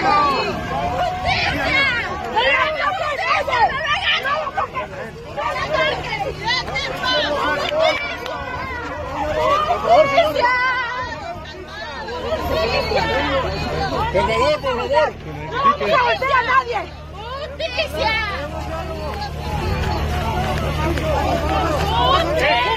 favor, 0.00 1.97
Por 9.82 10.06
favor, 14.26 14.60
por 14.60 14.74
favor. 14.76 15.12
No 15.50 15.58
vamos 15.58 15.90
a 15.90 16.02
meter 16.04 16.32
a 16.32 16.42
nadie. 16.42 16.78
¡Justicia! 17.12 18.14
¡Justicia! 22.18 22.68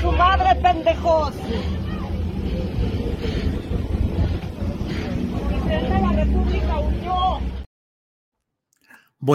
¡Su 0.00 0.10
madre, 0.12 0.54
pendejos! 0.56 1.32
la 6.02 6.12
República 6.12 6.78
huyó. 6.80 7.40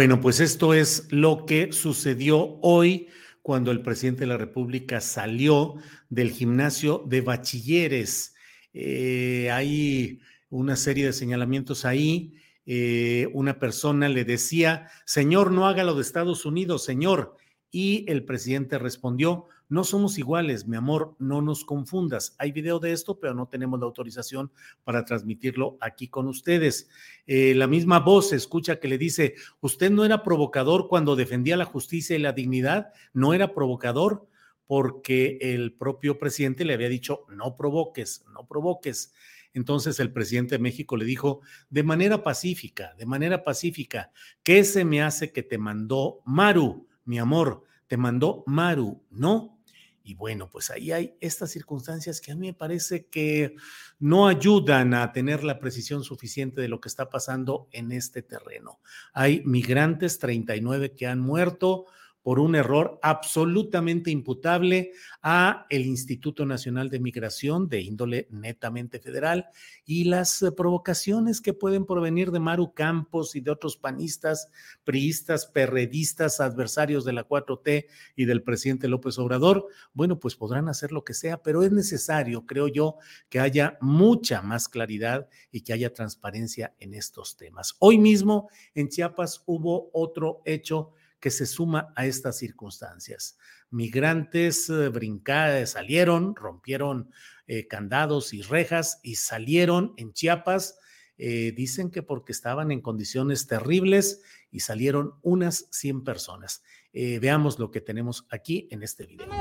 Bueno, 0.08 0.22
pues 0.22 0.40
esto 0.40 0.74
es 0.74 1.12
lo 1.12 1.46
que 1.46 1.74
sucedió 1.74 2.60
hoy 2.62 3.10
cuando 3.42 3.72
el 3.72 3.82
presidente 3.82 4.22
de 4.22 4.28
la 4.28 4.38
República 4.38 5.02
salió 5.02 5.76
del 6.08 6.32
gimnasio 6.32 7.04
de 7.06 7.20
bachilleres. 7.20 8.34
Eh, 8.72 9.50
hay 9.52 10.22
una 10.50 10.78
serie 10.78 11.08
de 11.08 11.12
señalamientos 11.12 11.84
ahí. 11.84 12.36
Eh, 12.66 13.28
una 13.34 13.60
persona 13.60 14.08
le 14.08 14.24
decía, 14.24 14.90
señor, 15.04 15.52
no 15.52 15.68
haga 15.68 15.84
lo 15.84 15.94
de 15.94 16.04
Estados 16.04 16.46
Unidos, 16.46 16.86
señor. 16.86 17.36
Y 17.80 18.06
el 18.08 18.26
presidente 18.26 18.80
respondió, 18.80 19.46
no 19.70 19.84
somos 19.84 20.18
iguales, 20.18 20.68
mi 20.68 20.76
amor, 20.76 21.16
no 21.20 21.44
nos 21.44 21.64
confundas. 21.64 22.36
Hay 22.40 22.52
video 22.52 22.80
de 22.80 22.92
esto, 22.92 23.20
pero 23.20 23.36
no 23.36 23.50
tenemos 23.50 23.80
la 23.80 23.86
autorización 23.86 24.52
para 24.84 25.06
transmitirlo 25.06 25.78
aquí 25.80 26.08
con 26.08 26.28
ustedes. 26.28 26.90
Eh, 27.28 27.54
la 27.54 27.68
misma 27.68 28.00
voz 28.00 28.34
escucha 28.34 28.80
que 28.80 28.88
le 28.88 28.98
dice, 28.98 29.36
usted 29.62 29.92
no 29.92 30.04
era 30.06 30.24
provocador 30.24 30.88
cuando 30.88 31.16
defendía 31.16 31.56
la 31.56 31.66
justicia 31.66 32.16
y 32.16 32.20
la 32.20 32.34
dignidad, 32.34 32.94
no 33.14 33.36
era 33.36 33.54
provocador 33.54 34.28
porque 34.66 35.38
el 35.40 35.72
propio 35.72 36.18
presidente 36.18 36.66
le 36.66 36.74
había 36.74 36.90
dicho, 36.90 37.28
no 37.30 37.56
provoques, 37.56 38.26
no 38.34 38.48
provoques. 38.48 39.14
Entonces 39.54 40.00
el 40.00 40.12
presidente 40.12 40.56
de 40.56 40.64
México 40.64 40.98
le 40.98 41.06
dijo 41.06 41.42
de 41.70 41.84
manera 41.84 42.24
pacífica, 42.24 42.96
de 42.98 43.06
manera 43.06 43.44
pacífica, 43.44 44.10
¿qué 44.42 44.64
se 44.64 44.84
me 44.84 45.04
hace 45.04 45.32
que 45.32 45.44
te 45.44 45.60
mandó 45.60 46.24
Maru, 46.26 46.87
mi 47.08 47.20
amor? 47.20 47.64
Te 47.88 47.98
mandó 47.98 48.44
Maru, 48.46 49.02
¿no? 49.10 49.58
Y 50.04 50.14
bueno, 50.14 50.50
pues 50.50 50.70
ahí 50.70 50.94
hay 50.94 51.18
estas 51.20 51.52
circunstancias 51.52 52.22
que 52.22 52.32
a 52.32 52.36
mí 52.36 52.48
me 52.48 52.54
parece 52.54 53.08
que 53.08 53.56
no 54.00 54.28
ayudan 54.28 54.94
a 54.94 55.12
tener 55.12 55.44
la 55.44 55.60
precisión 55.60 56.04
suficiente 56.06 56.62
de 56.62 56.70
lo 56.70 56.80
que 56.80 56.88
está 56.88 57.10
pasando 57.10 57.68
en 57.72 57.92
este 57.92 58.22
terreno. 58.22 58.80
Hay 59.12 59.42
migrantes, 59.44 60.18
39 60.18 60.94
que 60.94 61.08
han 61.08 61.20
muerto, 61.20 61.88
por 62.28 62.42
un 62.42 62.56
error 62.56 63.00
absolutamente 63.04 64.12
imputable 64.12 64.92
a 65.22 65.66
el 65.70 65.86
Instituto 65.86 66.46
Nacional 66.46 66.90
de 66.90 67.00
Migración 67.00 67.70
de 67.70 67.80
índole 67.80 68.28
netamente 68.32 69.00
federal 69.00 69.48
y 69.86 70.04
las 70.04 70.42
eh, 70.42 70.52
provocaciones 70.52 71.40
que 71.40 71.54
pueden 71.54 71.86
provenir 71.86 72.32
de 72.32 72.42
Maru 72.42 72.74
Campos 72.74 73.38
y 73.38 73.40
de 73.40 73.52
otros 73.52 73.78
panistas, 73.78 74.50
priistas, 74.84 75.46
perredistas, 75.46 76.42
adversarios 76.42 77.06
de 77.06 77.14
la 77.14 77.26
4T 77.26 77.86
y 78.18 78.26
del 78.26 78.44
presidente 78.44 78.90
López 78.90 79.18
Obrador, 79.20 79.66
bueno, 79.94 80.20
pues 80.20 80.36
podrán 80.36 80.68
hacer 80.68 80.92
lo 80.92 81.06
que 81.06 81.14
sea, 81.14 81.42
pero 81.42 81.64
es 81.64 81.72
necesario, 81.72 82.46
creo 82.46 82.68
yo, 82.68 82.98
que 83.30 83.40
haya 83.40 83.78
mucha 83.80 84.42
más 84.42 84.68
claridad 84.68 85.30
y 85.50 85.62
que 85.62 85.72
haya 85.72 85.94
transparencia 85.94 86.76
en 86.80 86.94
estos 86.94 87.38
temas. 87.38 87.78
Hoy 87.80 87.98
mismo 87.98 88.50
en 88.76 88.90
Chiapas 88.90 89.44
hubo 89.46 89.90
otro 89.94 90.42
hecho 90.44 90.92
que 91.20 91.32
se 91.32 91.46
suma 91.46 91.94
a 91.96 92.06
estas 92.06 92.38
circunstancias. 92.38 93.38
Migrantes 93.70 94.70
eh, 94.70 94.90
brincaron, 94.90 95.68
salieron, 95.68 96.36
rompieron 96.36 97.12
eh, 97.48 97.68
candados 97.68 98.34
y 98.34 98.42
rejas 98.42 99.00
y 99.04 99.16
salieron 99.16 99.94
en 99.98 100.14
Chiapas. 100.14 100.78
Eh, 101.18 101.54
dicen 101.56 101.90
que 101.90 102.04
porque 102.04 102.32
estaban 102.32 102.72
en 102.72 102.82
condiciones 102.82 103.48
terribles 103.48 104.22
y 104.52 104.60
salieron 104.60 105.16
unas 105.24 105.68
100 105.72 106.04
personas. 106.04 106.62
veamos 106.94 107.60
lo 107.60 107.70
que 107.70 107.82
tenemos 107.82 108.26
aquí 108.30 108.68
en 108.72 108.82
este 108.82 109.06
video. 109.06 109.28
Yo 109.28 109.36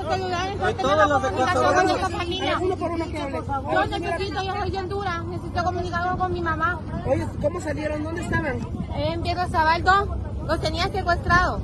necesito, 3.87 4.43
yo 4.43 4.53
soy 4.53 4.77
en 4.77 4.89
Dura, 4.89 5.23
necesito 5.23 5.65
comunicarme 5.65 6.19
con 6.19 6.33
mi 6.33 6.43
mamá. 6.43 6.81
Oye, 7.07 7.25
¿cómo 7.41 7.61
salieron? 7.61 8.03
¿Dónde 8.03 8.23
estaban? 8.23 8.59
En 8.95 9.23
Piedra 9.23 9.49
Zabaldo. 9.49 10.36
Los 10.47 10.61
tenían 10.61 10.93
secuestrados. 10.93 11.61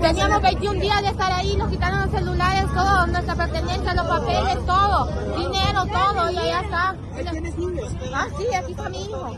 Teníamos 0.00 0.42
21 0.42 0.80
días 0.80 1.02
de 1.02 1.08
estar 1.08 1.32
ahí, 1.32 1.56
nos 1.56 1.70
quitaron 1.70 2.02
los 2.02 2.10
celulares, 2.10 2.64
todo, 2.74 3.06
nuestra 3.06 3.34
pertenencia, 3.34 3.94
los 3.94 4.06
papeles, 4.06 4.66
todo, 4.66 5.06
dinero, 5.36 5.84
todo, 5.86 6.30
y 6.30 6.38
allá 6.38 6.60
está. 6.60 6.94
¿Tienes 7.30 7.56
niños? 7.58 7.92
Ah, 8.14 8.26
sí, 8.36 8.54
aquí 8.54 8.72
está 8.72 8.88
mi 8.88 9.04
hijo. 9.04 9.36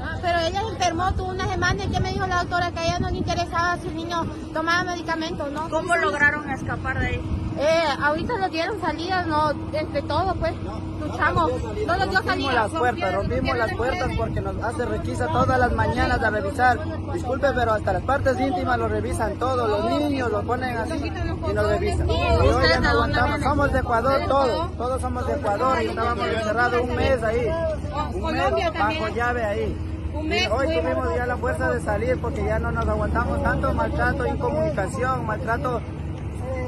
Ah, 0.00 0.18
pero 0.20 0.38
ella 0.40 0.60
se 0.60 0.72
enfermó, 0.72 1.12
tuvo 1.14 1.30
una 1.30 1.46
semana 1.46 1.84
y 1.84 1.88
que 1.88 2.00
me 2.00 2.12
dijo 2.12 2.26
la 2.26 2.38
doctora 2.40 2.70
que 2.72 2.80
a 2.80 2.84
ella 2.84 2.98
no 2.98 3.10
le 3.10 3.18
interesaba 3.18 3.78
si 3.78 3.88
el 3.88 3.96
niño 3.96 4.26
tomaba 4.52 4.84
medicamentos, 4.84 5.50
¿no? 5.52 5.68
¿Cómo 5.70 5.96
lograron 5.96 6.50
escapar 6.50 6.98
de 6.98 7.06
ahí? 7.06 7.43
Eh, 7.56 7.84
ahorita 8.02 8.36
nos 8.38 8.50
dieron 8.50 8.80
salidas, 8.80 9.26
no, 9.26 9.52
entre 9.72 10.02
todo, 10.02 10.34
pues, 10.34 10.52
luchamos. 11.00 11.52
No 11.86 11.96
nos 11.96 12.10
dio 12.10 12.18
Rompimos 12.18 12.24
salida. 12.24 12.52
las 12.52 12.70
puertas, 12.70 13.14
rompimos 13.14 13.56
las 13.56 13.74
puertas 13.74 14.10
porque 14.16 14.40
nos 14.40 14.62
hace 14.62 14.84
requisa 14.86 15.26
todas 15.28 15.58
las 15.58 15.72
mañanas 15.72 16.22
a 16.22 16.30
revisar. 16.30 16.78
Disculpe, 17.12 17.46
pero 17.54 17.72
hasta 17.74 17.92
las 17.92 18.02
partes 18.02 18.40
íntimas 18.40 18.78
lo 18.78 18.88
revisan 18.88 19.34
todo, 19.38 19.68
los 19.68 20.00
niños 20.00 20.32
lo 20.32 20.42
ponen 20.42 20.76
así 20.76 21.06
y 21.06 21.52
nos 21.52 21.68
revisan. 21.68 22.10
Y 22.10 22.12
hoy 22.12 22.68
ya 22.68 22.80
no 22.80 22.88
aguantamos, 22.88 23.40
somos 23.42 23.72
de 23.72 23.78
Ecuador 23.78 24.20
todos, 24.26 24.76
todos 24.76 25.00
somos 25.00 25.26
de 25.26 25.34
Ecuador 25.34 25.82
y 25.82 25.86
estábamos 25.86 26.26
encerrados 26.26 26.80
un 26.82 26.96
mes 26.96 27.22
ahí, 27.22 27.48
un 28.14 28.32
mes 28.32 28.72
bajo 28.78 29.08
llave 29.14 29.44
ahí. 29.44 29.76
Y 30.14 30.46
hoy 30.46 30.66
tuvimos 30.66 31.14
ya 31.16 31.26
la 31.26 31.36
fuerza 31.36 31.70
de 31.70 31.80
salir 31.80 32.20
porque 32.20 32.44
ya 32.44 32.58
no 32.58 32.72
nos 32.72 32.88
aguantamos 32.88 33.42
tanto 33.42 33.72
maltrato, 33.74 34.26
incomunicación, 34.26 35.26
maltrato 35.26 35.80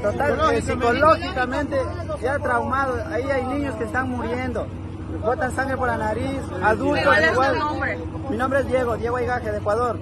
total, 0.02 0.62
psicológicamente 0.62 1.76
ya 2.22 2.38
traumados. 2.38 3.00
Ahí 3.06 3.24
hay 3.24 3.46
niños 3.46 3.74
que 3.76 3.84
están 3.84 4.10
muriendo. 4.10 4.66
Botan 5.20 5.54
sangre 5.54 5.76
por 5.76 5.88
la 5.88 5.96
nariz, 5.96 6.40
adultos 6.62 7.04
¿Cuál 7.04 7.22
es 7.22 7.28
tu 7.28 7.32
igual. 7.34 7.58
nombre? 7.58 7.98
Mi 8.30 8.36
nombre 8.36 8.60
es 8.60 8.66
Diego, 8.66 8.96
Diego 8.96 9.16
Aigaje 9.16 9.50
de 9.50 9.58
Ecuador. 9.58 9.98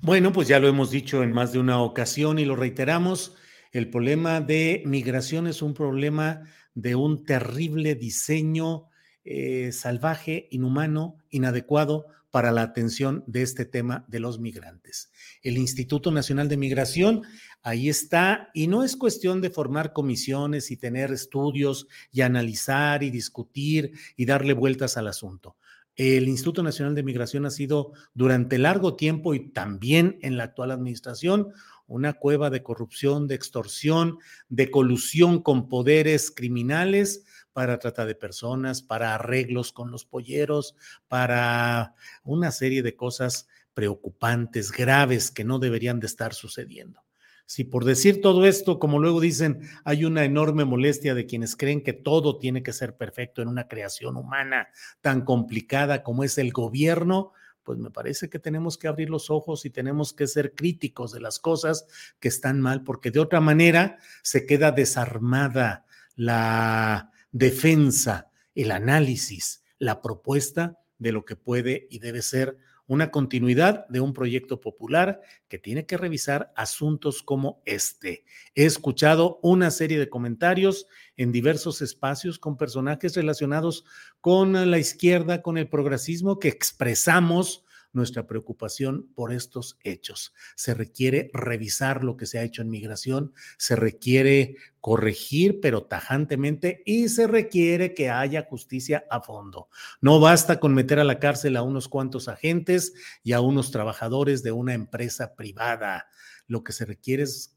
Bueno, 0.00 0.32
pues 0.32 0.46
ya 0.48 0.60
lo 0.60 0.68
hemos 0.68 0.90
dicho 0.90 1.22
en 1.22 1.32
más 1.32 1.52
de 1.52 1.58
una 1.58 1.80
ocasión 1.80 2.38
y 2.38 2.44
lo 2.44 2.54
reiteramos, 2.54 3.34
el 3.72 3.90
problema 3.90 4.40
de 4.40 4.82
migración 4.86 5.46
es 5.46 5.62
un 5.62 5.74
problema 5.74 6.42
de 6.74 6.94
un 6.94 7.24
terrible 7.24 7.94
diseño 7.94 8.88
eh, 9.24 9.72
salvaje, 9.72 10.48
inhumano, 10.50 11.16
inadecuado 11.30 12.06
para 12.36 12.52
la 12.52 12.60
atención 12.60 13.24
de 13.26 13.40
este 13.40 13.64
tema 13.64 14.04
de 14.08 14.20
los 14.20 14.38
migrantes. 14.38 15.10
El 15.40 15.56
Instituto 15.56 16.10
Nacional 16.10 16.50
de 16.50 16.58
Migración 16.58 17.22
ahí 17.62 17.88
está 17.88 18.50
y 18.52 18.66
no 18.66 18.84
es 18.84 18.94
cuestión 18.94 19.40
de 19.40 19.48
formar 19.48 19.94
comisiones 19.94 20.70
y 20.70 20.76
tener 20.76 21.12
estudios 21.12 21.88
y 22.12 22.20
analizar 22.20 23.02
y 23.02 23.08
discutir 23.08 23.92
y 24.18 24.26
darle 24.26 24.52
vueltas 24.52 24.98
al 24.98 25.08
asunto. 25.08 25.56
El 25.94 26.28
Instituto 26.28 26.62
Nacional 26.62 26.94
de 26.94 27.04
Migración 27.04 27.46
ha 27.46 27.50
sido 27.50 27.94
durante 28.12 28.58
largo 28.58 28.96
tiempo 28.96 29.32
y 29.32 29.48
también 29.48 30.18
en 30.20 30.36
la 30.36 30.44
actual 30.44 30.72
administración 30.72 31.54
una 31.86 32.12
cueva 32.12 32.50
de 32.50 32.62
corrupción, 32.62 33.28
de 33.28 33.34
extorsión, 33.34 34.18
de 34.50 34.70
colusión 34.70 35.40
con 35.40 35.70
poderes 35.70 36.30
criminales 36.30 37.24
para 37.56 37.78
trata 37.78 38.04
de 38.04 38.14
personas, 38.14 38.82
para 38.82 39.14
arreglos 39.14 39.72
con 39.72 39.90
los 39.90 40.04
polleros, 40.04 40.76
para 41.08 41.94
una 42.22 42.50
serie 42.50 42.82
de 42.82 42.96
cosas 42.96 43.48
preocupantes, 43.72 44.70
graves, 44.70 45.30
que 45.30 45.42
no 45.42 45.58
deberían 45.58 45.98
de 45.98 46.06
estar 46.06 46.34
sucediendo. 46.34 47.02
Si 47.46 47.64
por 47.64 47.86
decir 47.86 48.20
todo 48.20 48.44
esto, 48.44 48.78
como 48.78 48.98
luego 48.98 49.22
dicen, 49.22 49.62
hay 49.84 50.04
una 50.04 50.26
enorme 50.26 50.66
molestia 50.66 51.14
de 51.14 51.24
quienes 51.24 51.56
creen 51.56 51.82
que 51.82 51.94
todo 51.94 52.38
tiene 52.38 52.62
que 52.62 52.74
ser 52.74 52.94
perfecto 52.98 53.40
en 53.40 53.48
una 53.48 53.68
creación 53.68 54.18
humana 54.18 54.68
tan 55.00 55.22
complicada 55.24 56.02
como 56.02 56.24
es 56.24 56.36
el 56.36 56.52
gobierno, 56.52 57.32
pues 57.62 57.78
me 57.78 57.90
parece 57.90 58.28
que 58.28 58.38
tenemos 58.38 58.76
que 58.76 58.88
abrir 58.88 59.08
los 59.08 59.30
ojos 59.30 59.64
y 59.64 59.70
tenemos 59.70 60.12
que 60.12 60.26
ser 60.26 60.54
críticos 60.54 61.10
de 61.10 61.20
las 61.20 61.38
cosas 61.38 61.86
que 62.20 62.28
están 62.28 62.60
mal, 62.60 62.84
porque 62.84 63.10
de 63.10 63.20
otra 63.20 63.40
manera 63.40 63.96
se 64.22 64.44
queda 64.44 64.72
desarmada 64.72 65.86
la 66.16 67.12
defensa, 67.32 68.30
el 68.54 68.70
análisis, 68.70 69.62
la 69.78 70.00
propuesta 70.00 70.78
de 70.98 71.12
lo 71.12 71.24
que 71.24 71.36
puede 71.36 71.86
y 71.90 71.98
debe 71.98 72.22
ser 72.22 72.58
una 72.88 73.10
continuidad 73.10 73.86
de 73.88 74.00
un 74.00 74.12
proyecto 74.12 74.60
popular 74.60 75.20
que 75.48 75.58
tiene 75.58 75.86
que 75.86 75.96
revisar 75.96 76.52
asuntos 76.56 77.22
como 77.22 77.60
este. 77.64 78.24
He 78.54 78.64
escuchado 78.64 79.40
una 79.42 79.70
serie 79.70 79.98
de 79.98 80.08
comentarios 80.08 80.86
en 81.16 81.32
diversos 81.32 81.82
espacios 81.82 82.38
con 82.38 82.56
personajes 82.56 83.16
relacionados 83.16 83.84
con 84.20 84.70
la 84.70 84.78
izquierda, 84.78 85.42
con 85.42 85.58
el 85.58 85.68
progresismo, 85.68 86.38
que 86.38 86.48
expresamos 86.48 87.64
nuestra 87.96 88.26
preocupación 88.26 89.08
por 89.14 89.32
estos 89.32 89.78
hechos. 89.82 90.32
Se 90.54 90.74
requiere 90.74 91.30
revisar 91.32 92.04
lo 92.04 92.16
que 92.16 92.26
se 92.26 92.38
ha 92.38 92.44
hecho 92.44 92.62
en 92.62 92.70
migración, 92.70 93.32
se 93.58 93.74
requiere 93.74 94.56
corregir, 94.80 95.58
pero 95.60 95.82
tajantemente, 95.82 96.82
y 96.86 97.08
se 97.08 97.26
requiere 97.26 97.92
que 97.92 98.10
haya 98.10 98.46
justicia 98.48 99.04
a 99.10 99.20
fondo. 99.20 99.68
No 100.00 100.20
basta 100.20 100.60
con 100.60 100.74
meter 100.74 101.00
a 101.00 101.04
la 101.04 101.18
cárcel 101.18 101.56
a 101.56 101.62
unos 101.62 101.88
cuantos 101.88 102.28
agentes 102.28 102.92
y 103.24 103.32
a 103.32 103.40
unos 103.40 103.72
trabajadores 103.72 104.44
de 104.44 104.52
una 104.52 104.74
empresa 104.74 105.34
privada. 105.34 106.06
Lo 106.48 106.62
que 106.62 106.72
se 106.72 106.84
requiere 106.84 107.24
es 107.24 107.54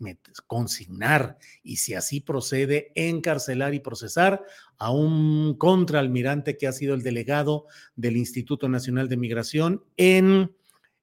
consignar 0.47 1.37
y 1.63 1.77
si 1.77 1.93
así 1.93 2.21
procede, 2.21 2.91
encarcelar 2.95 3.73
y 3.73 3.79
procesar 3.79 4.43
a 4.77 4.91
un 4.91 5.55
contraalmirante 5.57 6.57
que 6.57 6.67
ha 6.67 6.71
sido 6.71 6.95
el 6.95 7.03
delegado 7.03 7.65
del 7.95 8.17
Instituto 8.17 8.67
Nacional 8.67 9.09
de 9.09 9.17
Migración 9.17 9.83
en 9.97 10.55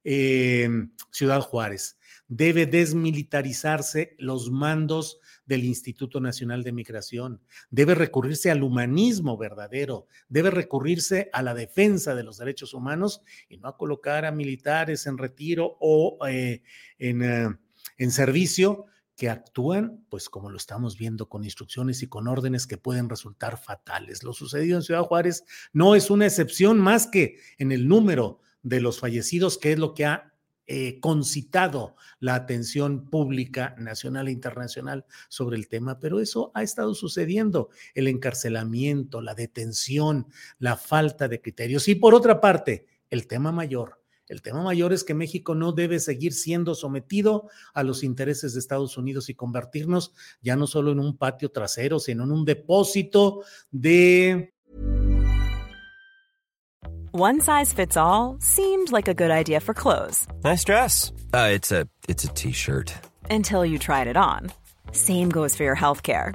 eh, 0.05 0.69
Ciudad 1.11 1.41
Juárez. 1.41 1.99
Debe 2.29 2.67
desmilitarizarse 2.67 4.17
los 4.19 4.51
mandos 4.51 5.21
del 5.47 5.65
Instituto 5.65 6.21
Nacional 6.21 6.65
de 6.65 6.73
Migración. 6.73 7.41
Debe 7.71 7.95
recurrirse 7.95 8.51
al 8.51 8.63
humanismo 8.63 9.37
verdadero, 9.37 10.07
debe 10.29 10.51
recurrirse 10.51 11.31
a 11.33 11.43
la 11.43 11.55
defensa 11.55 12.15
de 12.15 12.25
los 12.25 12.39
derechos 12.39 12.75
humanos 12.75 13.23
y 13.49 13.59
no 13.59 13.69
a 13.69 13.77
colocar 13.77 14.25
a 14.25 14.33
militares 14.33 15.07
en 15.07 15.19
retiro 15.19 15.77
o 15.81 16.19
eh, 16.29 16.63
en, 16.99 17.23
eh, 17.23 17.57
en 17.99 18.11
servicio 18.11 18.87
que 19.17 19.31
actúan, 19.31 20.05
pues 20.11 20.29
como 20.29 20.51
lo 20.51 20.59
estamos 20.59 20.99
viendo, 20.99 21.29
con 21.29 21.43
instrucciones 21.43 22.03
y 22.03 22.07
con 22.07 22.29
órdenes 22.29 22.67
que 22.67 22.77
pueden 22.77 23.09
resultar 23.09 23.59
fatales. 23.59 24.23
Lo 24.23 24.35
sucedido 24.35 24.77
en 24.77 24.83
Ciudad 24.83 25.05
Juárez 25.05 25.45
no 25.73 25.95
es 25.95 26.11
una 26.11 26.27
excepción 26.27 26.79
más 26.79 27.07
que 27.07 27.39
en 27.57 27.73
el 27.73 27.89
número 27.89 28.41
de 28.63 28.81
los 28.81 29.01
fallecidos, 29.01 29.57
que 29.57 29.73
es 29.73 29.79
lo 29.79 29.95
que 29.95 30.05
ha 30.05 30.35
eh, 30.69 30.99
concitado 30.99 31.95
la 32.19 32.35
atención 32.35 33.09
pública 33.09 33.77
nacional 33.79 34.27
e 34.27 34.33
internacional 34.33 35.07
sobre 35.29 35.57
el 35.57 35.69
tema, 35.69 36.01
pero 36.01 36.19
eso 36.19 36.51
ha 36.55 36.65
estado 36.65 36.93
sucediendo, 36.95 37.71
el 37.95 38.09
encarcelamiento, 38.09 39.23
la 39.23 39.37
detención, 39.37 40.27
la 40.59 40.77
falta 40.77 41.29
de 41.29 41.41
criterios. 41.41 41.87
Y 41.87 41.95
por 41.95 42.17
otra 42.17 42.41
parte, 42.41 42.87
el 43.11 43.29
tema 43.29 43.53
mayor, 43.53 44.03
el 44.29 44.43
tema 44.43 44.63
mayor 44.63 44.93
es 44.93 45.05
que 45.05 45.15
México 45.15 45.55
no 45.55 45.73
debe 45.73 46.01
seguir 46.01 46.33
siendo 46.33 46.75
sometido 46.75 47.49
a 47.75 47.83
los 47.83 48.03
intereses 48.03 48.55
de 48.55 48.61
Estados 48.61 48.97
Unidos 48.97 49.29
y 49.29 49.35
convertirnos 49.35 50.13
ya 50.43 50.57
no 50.57 50.67
solo 50.67 50.93
en 50.93 51.01
un 51.01 51.17
patio 51.17 51.51
trasero, 51.51 51.99
sino 51.99 52.25
en 52.25 52.33
un 52.33 52.45
depósito 52.45 53.43
de... 53.71 54.53
One 57.13 57.41
size 57.41 57.73
fits 57.73 57.97
all 57.97 58.37
seemed 58.41 58.93
like 58.93 59.09
a 59.09 59.15
good 59.15 59.31
idea 59.31 59.59
for 59.59 59.73
clothes 59.75 60.27
Nice 60.45 60.65
dress. 60.65 61.13
Uh, 61.33 61.49
it's 61.51 61.73
a 61.73 61.89
it's 62.09 62.25
a 62.25 62.29
t-shirt. 62.29 62.93
until 63.31 63.65
you 63.65 63.79
tried 63.79 64.07
it 64.07 64.17
on. 64.19 64.53
Same 64.93 65.31
goes 65.31 65.57
for 65.57 65.65
your 65.65 65.77
healthcare. 65.77 66.35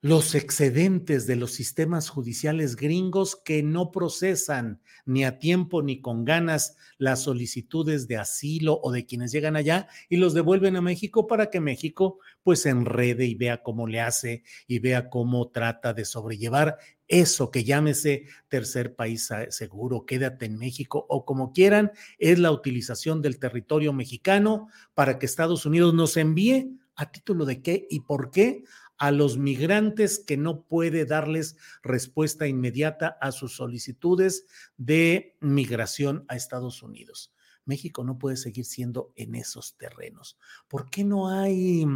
Los 0.00 0.36
excedentes 0.36 1.26
de 1.26 1.34
los 1.34 1.50
sistemas 1.52 2.08
judiciales 2.08 2.76
gringos 2.76 3.34
que 3.34 3.64
no 3.64 3.90
procesan 3.90 4.80
ni 5.04 5.24
a 5.24 5.40
tiempo 5.40 5.82
ni 5.82 6.00
con 6.00 6.24
ganas 6.24 6.76
las 6.98 7.22
solicitudes 7.22 8.06
de 8.06 8.16
asilo 8.16 8.78
o 8.82 8.92
de 8.92 9.06
quienes 9.06 9.32
llegan 9.32 9.56
allá 9.56 9.88
y 10.08 10.18
los 10.18 10.34
devuelven 10.34 10.76
a 10.76 10.82
México 10.82 11.26
para 11.26 11.50
que 11.50 11.58
México 11.58 12.20
pues 12.44 12.64
enrede 12.66 13.26
y 13.26 13.34
vea 13.34 13.62
cómo 13.64 13.88
le 13.88 14.00
hace 14.00 14.44
y 14.68 14.78
vea 14.78 15.10
cómo 15.10 15.48
trata 15.48 15.92
de 15.94 16.04
sobrellevar 16.04 16.78
eso 17.08 17.50
que 17.50 17.64
llámese 17.64 18.26
tercer 18.48 18.94
país 18.94 19.30
seguro, 19.48 20.06
quédate 20.06 20.46
en 20.46 20.58
México 20.58 21.06
o 21.08 21.24
como 21.24 21.52
quieran, 21.52 21.90
es 22.18 22.38
la 22.38 22.52
utilización 22.52 23.20
del 23.20 23.38
territorio 23.40 23.92
mexicano 23.92 24.68
para 24.94 25.18
que 25.18 25.26
Estados 25.26 25.66
Unidos 25.66 25.92
nos 25.94 26.16
envíe 26.16 26.78
a 26.94 27.10
título 27.10 27.46
de 27.46 27.62
qué 27.62 27.86
y 27.88 28.00
por 28.00 28.30
qué 28.30 28.64
a 28.98 29.12
los 29.12 29.38
migrantes 29.38 30.18
que 30.18 30.36
no 30.36 30.62
puede 30.62 31.04
darles 31.04 31.56
respuesta 31.82 32.46
inmediata 32.46 33.16
a 33.20 33.32
sus 33.32 33.56
solicitudes 33.56 34.46
de 34.76 35.36
migración 35.40 36.24
a 36.28 36.36
Estados 36.36 36.82
Unidos. 36.82 37.32
México 37.64 38.02
no 38.02 38.18
puede 38.18 38.36
seguir 38.36 38.64
siendo 38.64 39.12
en 39.14 39.34
esos 39.34 39.76
terrenos. 39.76 40.38
¿Por 40.68 40.88
qué 40.88 41.04
no 41.04 41.28
hay 41.28 41.86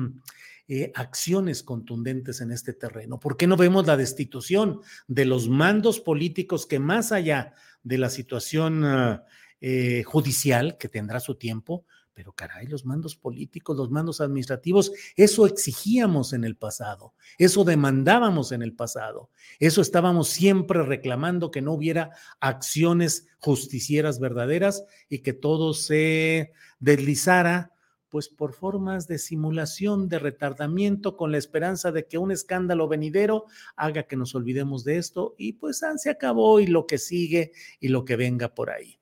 eh, 0.69 0.93
acciones 0.95 1.63
contundentes 1.63 2.43
en 2.43 2.53
este 2.53 2.75
terreno? 2.75 3.19
¿Por 3.19 3.37
qué 3.37 3.47
no 3.47 3.57
vemos 3.57 3.87
la 3.87 3.97
destitución 3.97 4.81
de 5.09 5.25
los 5.25 5.49
mandos 5.49 5.99
políticos 5.99 6.67
que 6.67 6.79
más 6.79 7.11
allá 7.11 7.55
de 7.83 7.99
la 7.99 8.11
situación 8.11 8.85
ah, 8.85 9.25
eh, 9.63 10.03
judicial, 10.05 10.77
que 10.77 10.89
tendrá 10.89 11.21
su 11.21 11.37
tiempo, 11.37 11.87
pero 12.15 12.33
caray, 12.33 12.67
los 12.67 12.85
mandos 12.85 13.17
políticos, 13.17 13.77
los 13.77 13.91
mandos 13.91 14.21
administrativos, 14.21 14.93
eso 15.17 15.47
exigíamos 15.47 16.33
en 16.33 16.45
el 16.45 16.57
pasado, 16.57 17.15
eso 17.39 17.65
demandábamos 17.65 18.53
en 18.53 18.63
el 18.63 18.75
pasado, 18.75 19.31
eso 19.59 19.81
estábamos 19.81 20.29
siempre 20.29 20.83
reclamando 20.83 21.51
que 21.51 21.63
no 21.63 21.73
hubiera 21.73 22.11
acciones 22.41 23.27
justicieras 23.39 24.21
verdaderas 24.21 24.85
y 25.09 25.21
que 25.21 25.33
todo 25.33 25.75
se 25.75 26.53
deslizara 26.81 27.73
pues 28.13 28.29
por 28.29 28.53
formas 28.53 29.09
de 29.09 29.17
simulación, 29.17 30.07
de 30.07 30.19
retardamiento, 30.19 31.17
con 31.17 31.33
la 31.33 31.39
esperanza 31.39 31.93
de 31.93 32.07
que 32.07 32.19
un 32.19 32.31
escándalo 32.31 32.87
venidero 32.87 33.47
haga 33.75 34.03
que 34.03 34.17
nos 34.17 34.35
olvidemos 34.35 34.85
de 34.85 34.99
esto 34.99 35.35
y 35.39 35.55
pues 35.55 35.83
ah, 35.83 35.97
se 35.97 36.11
acabó 36.11 36.61
y 36.61 36.67
lo 36.67 36.87
que 36.87 36.99
sigue 36.99 37.53
y 37.81 37.89
lo 37.89 38.05
que 38.05 38.17
venga 38.17 38.55
por 38.55 38.69
ahí. 38.69 39.01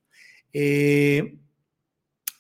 Eh, 0.52 1.40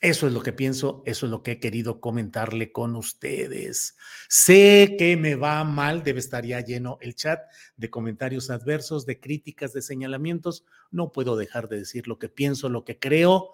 eso 0.00 0.26
es 0.26 0.32
lo 0.32 0.42
que 0.42 0.54
pienso, 0.54 1.02
eso 1.04 1.26
es 1.26 1.30
lo 1.30 1.42
que 1.42 1.52
he 1.52 1.60
querido 1.60 2.00
comentarle 2.00 2.72
con 2.72 2.96
ustedes. 2.96 3.96
Sé 4.28 4.96
que 4.98 5.16
me 5.18 5.34
va 5.34 5.62
mal, 5.64 6.02
debe 6.02 6.20
estar 6.20 6.46
ya 6.46 6.60
lleno 6.60 6.96
el 7.02 7.14
chat 7.14 7.40
de 7.76 7.90
comentarios 7.90 8.48
adversos, 8.48 9.04
de 9.04 9.20
críticas, 9.20 9.74
de 9.74 9.82
señalamientos. 9.82 10.64
No 10.90 11.12
puedo 11.12 11.36
dejar 11.36 11.68
de 11.68 11.80
decir 11.80 12.08
lo 12.08 12.18
que 12.18 12.30
pienso, 12.30 12.70
lo 12.70 12.84
que 12.84 12.98
creo 12.98 13.52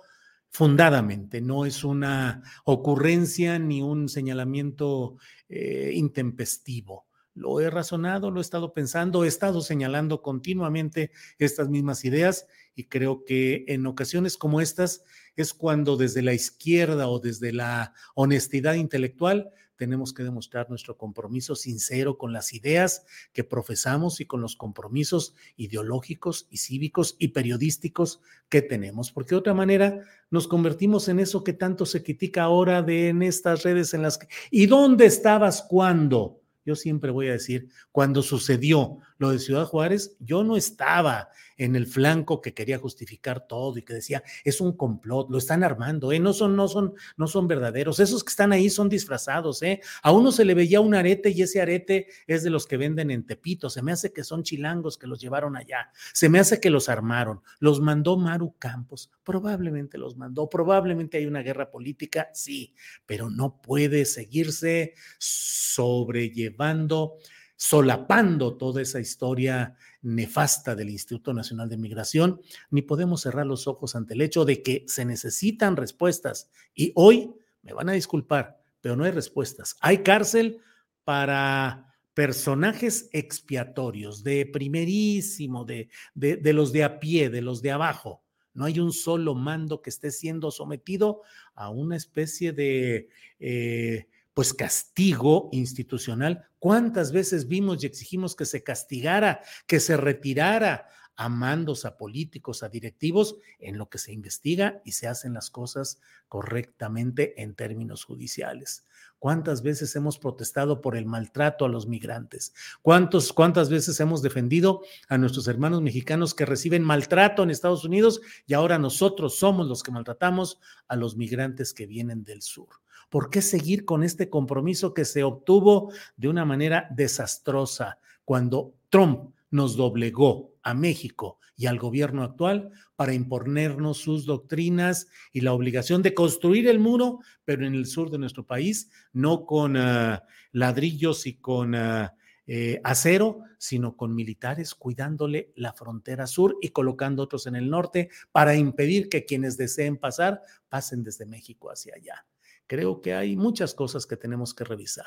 fundadamente. 0.48 1.40
No 1.40 1.66
es 1.66 1.82
una 1.82 2.42
ocurrencia 2.64 3.59
ni 3.59 3.82
un 3.82 4.09
señalamiento 4.09 5.16
eh, 5.48 5.90
intempestivo. 5.94 7.06
Lo 7.35 7.61
he 7.61 7.68
razonado, 7.68 8.30
lo 8.30 8.40
he 8.40 8.42
estado 8.42 8.72
pensando, 8.72 9.24
he 9.24 9.28
estado 9.28 9.61
señalando 9.61 10.22
continuamente 10.22 11.11
estas 11.38 11.68
mismas 11.68 12.04
ideas 12.06 12.46
y 12.74 12.85
creo 12.85 13.24
que 13.26 13.66
en 13.68 13.87
ocasiones 13.87 14.38
como 14.38 14.62
estas 14.62 15.02
es 15.37 15.55
cuando 15.55 15.96
desde 15.96 16.22
la 16.22 16.35
izquierda 16.35 17.09
o 17.09 17.20
desde 17.20 17.53
la 17.53 17.94
honestidad 18.14 18.75
intelectual 18.75 19.51
tenemos 19.77 20.12
que 20.12 20.25
demostrar 20.25 20.68
nuestro 20.70 20.96
compromiso 20.96 21.55
sincero 21.55 22.18
con 22.18 22.33
las 22.33 22.53
ideas 22.53 23.05
que 23.33 23.44
profesamos 23.44 24.20
y 24.20 24.25
con 24.25 24.40
los 24.40 24.57
compromisos 24.57 25.35
ideológicos 25.57 26.49
y 26.51 26.57
cívicos 26.57 27.16
y 27.18 27.29
periodísticos 27.29 28.20
que 28.49 28.62
tenemos, 28.62 29.12
porque 29.12 29.35
de 29.35 29.40
otra 29.40 29.55
manera 29.55 30.01
nos 30.31 30.49
convertimos 30.49 31.09
en 31.09 31.20
eso 31.20 31.44
que 31.44 31.53
tanto 31.53 31.87
se 31.87 32.03
critica 32.03 32.44
ahora 32.44 32.83
de 32.83 33.09
en 33.09 33.22
estas 33.22 33.62
redes 33.62 33.94
en 33.94 34.03
las 34.03 34.18
que 34.18 34.29
¿y 34.51 34.66
dónde 34.66 35.07
estabas 35.07 35.62
cuando? 35.62 36.40
Yo 36.64 36.75
siempre 36.75 37.12
voy 37.12 37.29
a 37.29 37.33
decir, 37.33 37.68
cuando 37.92 38.22
sucedió 38.22 38.99
lo 39.18 39.31
de 39.31 39.38
Ciudad 39.38 39.64
Juárez, 39.64 40.16
yo 40.20 40.44
no 40.44 40.57
estaba 40.57 41.31
en 41.57 41.74
el 41.74 41.87
flanco 41.87 42.40
que 42.40 42.55
quería 42.55 42.79
justificar 42.79 43.46
todo 43.46 43.79
y 43.79 43.83
que 43.83 43.94
decía, 43.94 44.22
es 44.44 44.61
un 44.61 44.76
complot, 44.76 45.31
lo 45.31 45.38
están 45.38 45.64
armando, 45.64 46.12
¿eh? 46.12 46.20
no, 46.20 46.35
son, 46.35 46.55
no, 46.55 46.68
son, 46.68 46.94
no 47.16 47.26
son 47.26 47.48
verdaderos, 47.48 47.98
esos 47.98 48.22
que 48.22 48.31
están 48.31 48.52
ahí 48.52 48.68
son 48.68 48.88
disfrazados, 48.88 49.62
¿eh? 49.62 49.81
a 50.02 50.12
uno 50.12 50.33
se 50.33 50.44
le 50.44 50.52
veía 50.55 50.81
un 50.81 50.94
arete 50.94 51.31
y 51.31 51.42
ese 51.42 51.62
arete 51.62 52.09
es 52.26 52.42
de 52.42 52.50
los 52.50 52.66
que 52.66 52.76
venden 52.76 53.11
en 53.11 53.24
Tepito, 53.24 53.70
se 53.70 53.83
me 53.83 53.92
hace 53.92 54.12
que 54.12 54.24
son 54.24 54.42
chilangos 54.42 54.98
que 54.98 55.07
los 55.07 55.20
llevaron 55.20 55.57
allá, 55.57 55.90
se 56.12 56.29
me 56.29 56.38
hace 56.38 56.61
que 56.61 56.68
los 56.70 56.90
armaron, 56.90 57.40
los 57.59 57.81
mandó 57.81 58.18
Maru 58.18 58.55
Campos, 58.59 59.11
probablemente 59.24 59.98
los 59.98 60.16
mandó, 60.16 60.48
probablemente 60.48 61.18
hay 61.18 61.26
una 61.26 61.42
guerra 61.42 61.70
política, 61.70 62.29
sí, 62.35 62.74
pero 63.07 63.31
no 63.31 63.62
puede 63.62 64.05
seguirse 64.05 64.94
sobrellevando 65.18 67.18
solapando 67.57 68.57
toda 68.57 68.83
esa 68.83 69.01
historia 69.01 69.75
nefasta 70.03 70.75
del 70.75 70.90
Instituto 70.90 71.33
Nacional 71.33 71.69
de 71.69 71.79
Migración, 71.79 72.40
ni 72.71 72.83
podemos 72.83 73.23
cerrar 73.23 73.47
los 73.47 73.66
ojos 73.66 73.97
ante 73.97 74.14
el 74.14 74.21
hecho 74.21 74.45
de 74.45 74.62
que 74.62 74.85
se 74.87 75.05
necesitan 75.05 75.77
respuestas. 75.77 76.51
Y 76.75 76.92
hoy, 76.95 77.33
me 77.62 77.73
van 77.73 77.88
a 77.88 77.92
disculpar, 77.92 78.62
pero 78.81 78.95
no 78.95 79.05
hay 79.05 79.11
respuestas. 79.11 79.77
Hay 79.81 79.99
cárcel 79.99 80.61
para 81.05 81.95
personajes 82.14 83.11
expiatorios 83.12 84.23
de 84.23 84.47
primerísimo, 84.47 85.64
de, 85.64 85.88
de, 86.14 86.53
los 86.53 86.73
de 86.73 86.85
a 86.85 86.99
pie, 86.99 87.29
de 87.29 87.42
los 87.42 87.61
de 87.61 87.73
abajo. 87.73 88.23
No 88.55 88.64
hay 88.64 88.81
un 88.81 88.92
solo 88.92 89.35
mando 89.35 89.83
que 89.83 89.90
esté 89.90 90.11
siendo 90.11 90.51
sometido 90.51 91.21
a 91.55 91.69
una 91.69 91.95
especie 91.95 92.53
de 92.53 93.11
eh, 93.38 94.07
pues 94.37 94.53
castigo 94.53 95.49
institucional. 95.51 96.46
¿Cuántas 96.59 97.11
veces 97.11 97.49
vimos 97.49 97.83
y 97.83 97.87
exigimos 97.87 98.37
que 98.37 98.44
se 98.44 98.62
castigara, 98.62 99.40
que 99.66 99.81
se 99.81 99.96
retirara 99.96 100.90
a 101.16 101.31
mandos, 101.31 101.87
a 101.87 101.96
políticos, 101.96 102.62
a 102.62 102.68
directivos, 102.68 103.37
en 103.59 103.79
lo 103.79 103.88
que 103.88 103.96
se 103.96 104.12
investiga 104.12 104.83
y 104.85 104.92
se 104.92 105.09
hacen 105.09 105.33
las 105.33 105.49
cosas 105.49 106.03
correctamente 106.29 107.40
en 107.42 107.55
términos 107.55 108.05
judiciales? 108.05 108.85
¿Cuántas 109.18 109.62
veces 109.62 109.96
hemos 109.96 110.18
protestado 110.18 110.83
por 110.83 110.99
el 110.99 111.07
maltrato 111.07 111.64
a 111.64 111.70
los 111.70 111.87
migrantes? 111.87 112.53
¿Cuántos, 112.83 113.33
¿Cuántas 113.33 113.70
veces 113.70 113.99
hemos 114.01 114.20
defendido 114.20 114.83
a 115.09 115.16
nuestros 115.16 115.49
hermanos 115.49 115.81
mexicanos 115.81 116.35
que 116.35 116.44
reciben 116.44 116.83
maltrato 116.83 117.42
en 117.42 117.49
Estados 117.49 117.87
Unidos 117.87 118.20
y 118.46 118.53
ahora 118.53 118.77
nosotros 118.77 119.38
somos 119.38 119.66
los 119.66 119.83
que 119.83 119.92
maltratamos 119.92 120.61
a 120.88 120.96
los 120.96 121.16
migrantes 121.16 121.72
que 121.72 121.87
vienen 121.87 122.22
del 122.22 122.42
sur? 122.42 122.68
¿Por 123.09 123.31
qué 123.31 123.40
seguir 123.42 123.85
con 123.85 124.03
este 124.03 124.29
compromiso 124.29 124.92
que 124.95 125.05
se 125.05 125.23
obtuvo 125.23 125.92
de 126.16 126.29
una 126.29 126.45
manera 126.45 126.88
desastrosa 126.90 127.99
cuando 128.25 128.75
Trump 128.90 129.33
nos 129.51 129.77
doblegó 129.77 130.55
a 130.62 130.75
México 130.75 131.38
y 131.57 131.66
al 131.66 131.79
gobierno 131.79 132.23
actual 132.23 132.71
para 132.97 133.14
imponernos 133.14 133.99
sus 133.99 134.27
doctrinas 134.27 135.09
y 135.33 135.40
la 135.40 135.53
obligación 135.53 136.03
de 136.03 136.14
construir 136.14 136.69
el 136.69 136.79
muro, 136.79 137.21
pero 137.45 137.66
en 137.66 137.75
el 137.75 137.87
sur 137.87 138.11
de 138.11 138.19
nuestro 138.19 138.45
país, 138.45 138.90
no 139.12 139.47
con 139.47 139.77
ah, 139.77 140.25
ladrillos 140.53 141.27
y 141.27 141.35
con 141.35 141.75
ah, 141.75 142.14
eh, 142.47 142.81
acero, 142.85 143.40
sino 143.59 143.97
con 143.97 144.14
militares 144.14 144.75
cuidándole 144.75 145.53
la 145.57 145.73
frontera 145.73 146.27
sur 146.27 146.57
y 146.61 146.69
colocando 146.69 147.23
otros 147.23 147.47
en 147.47 147.57
el 147.57 147.71
norte 147.71 148.11
para 148.33 148.55
impedir 148.55 149.09
que 149.09 149.25
quienes 149.25 149.57
deseen 149.57 149.97
pasar 149.97 150.42
pasen 150.69 151.03
desde 151.03 151.27
México 151.27 151.71
hacia 151.71 151.95
allá 151.95 152.27
creo 152.66 153.00
que 153.00 153.14
hay 153.14 153.37
muchas 153.37 153.74
cosas 153.74 154.07
que 154.07 154.16
tenemos 154.16 154.55
que 154.55 154.64
revisar. 154.64 155.07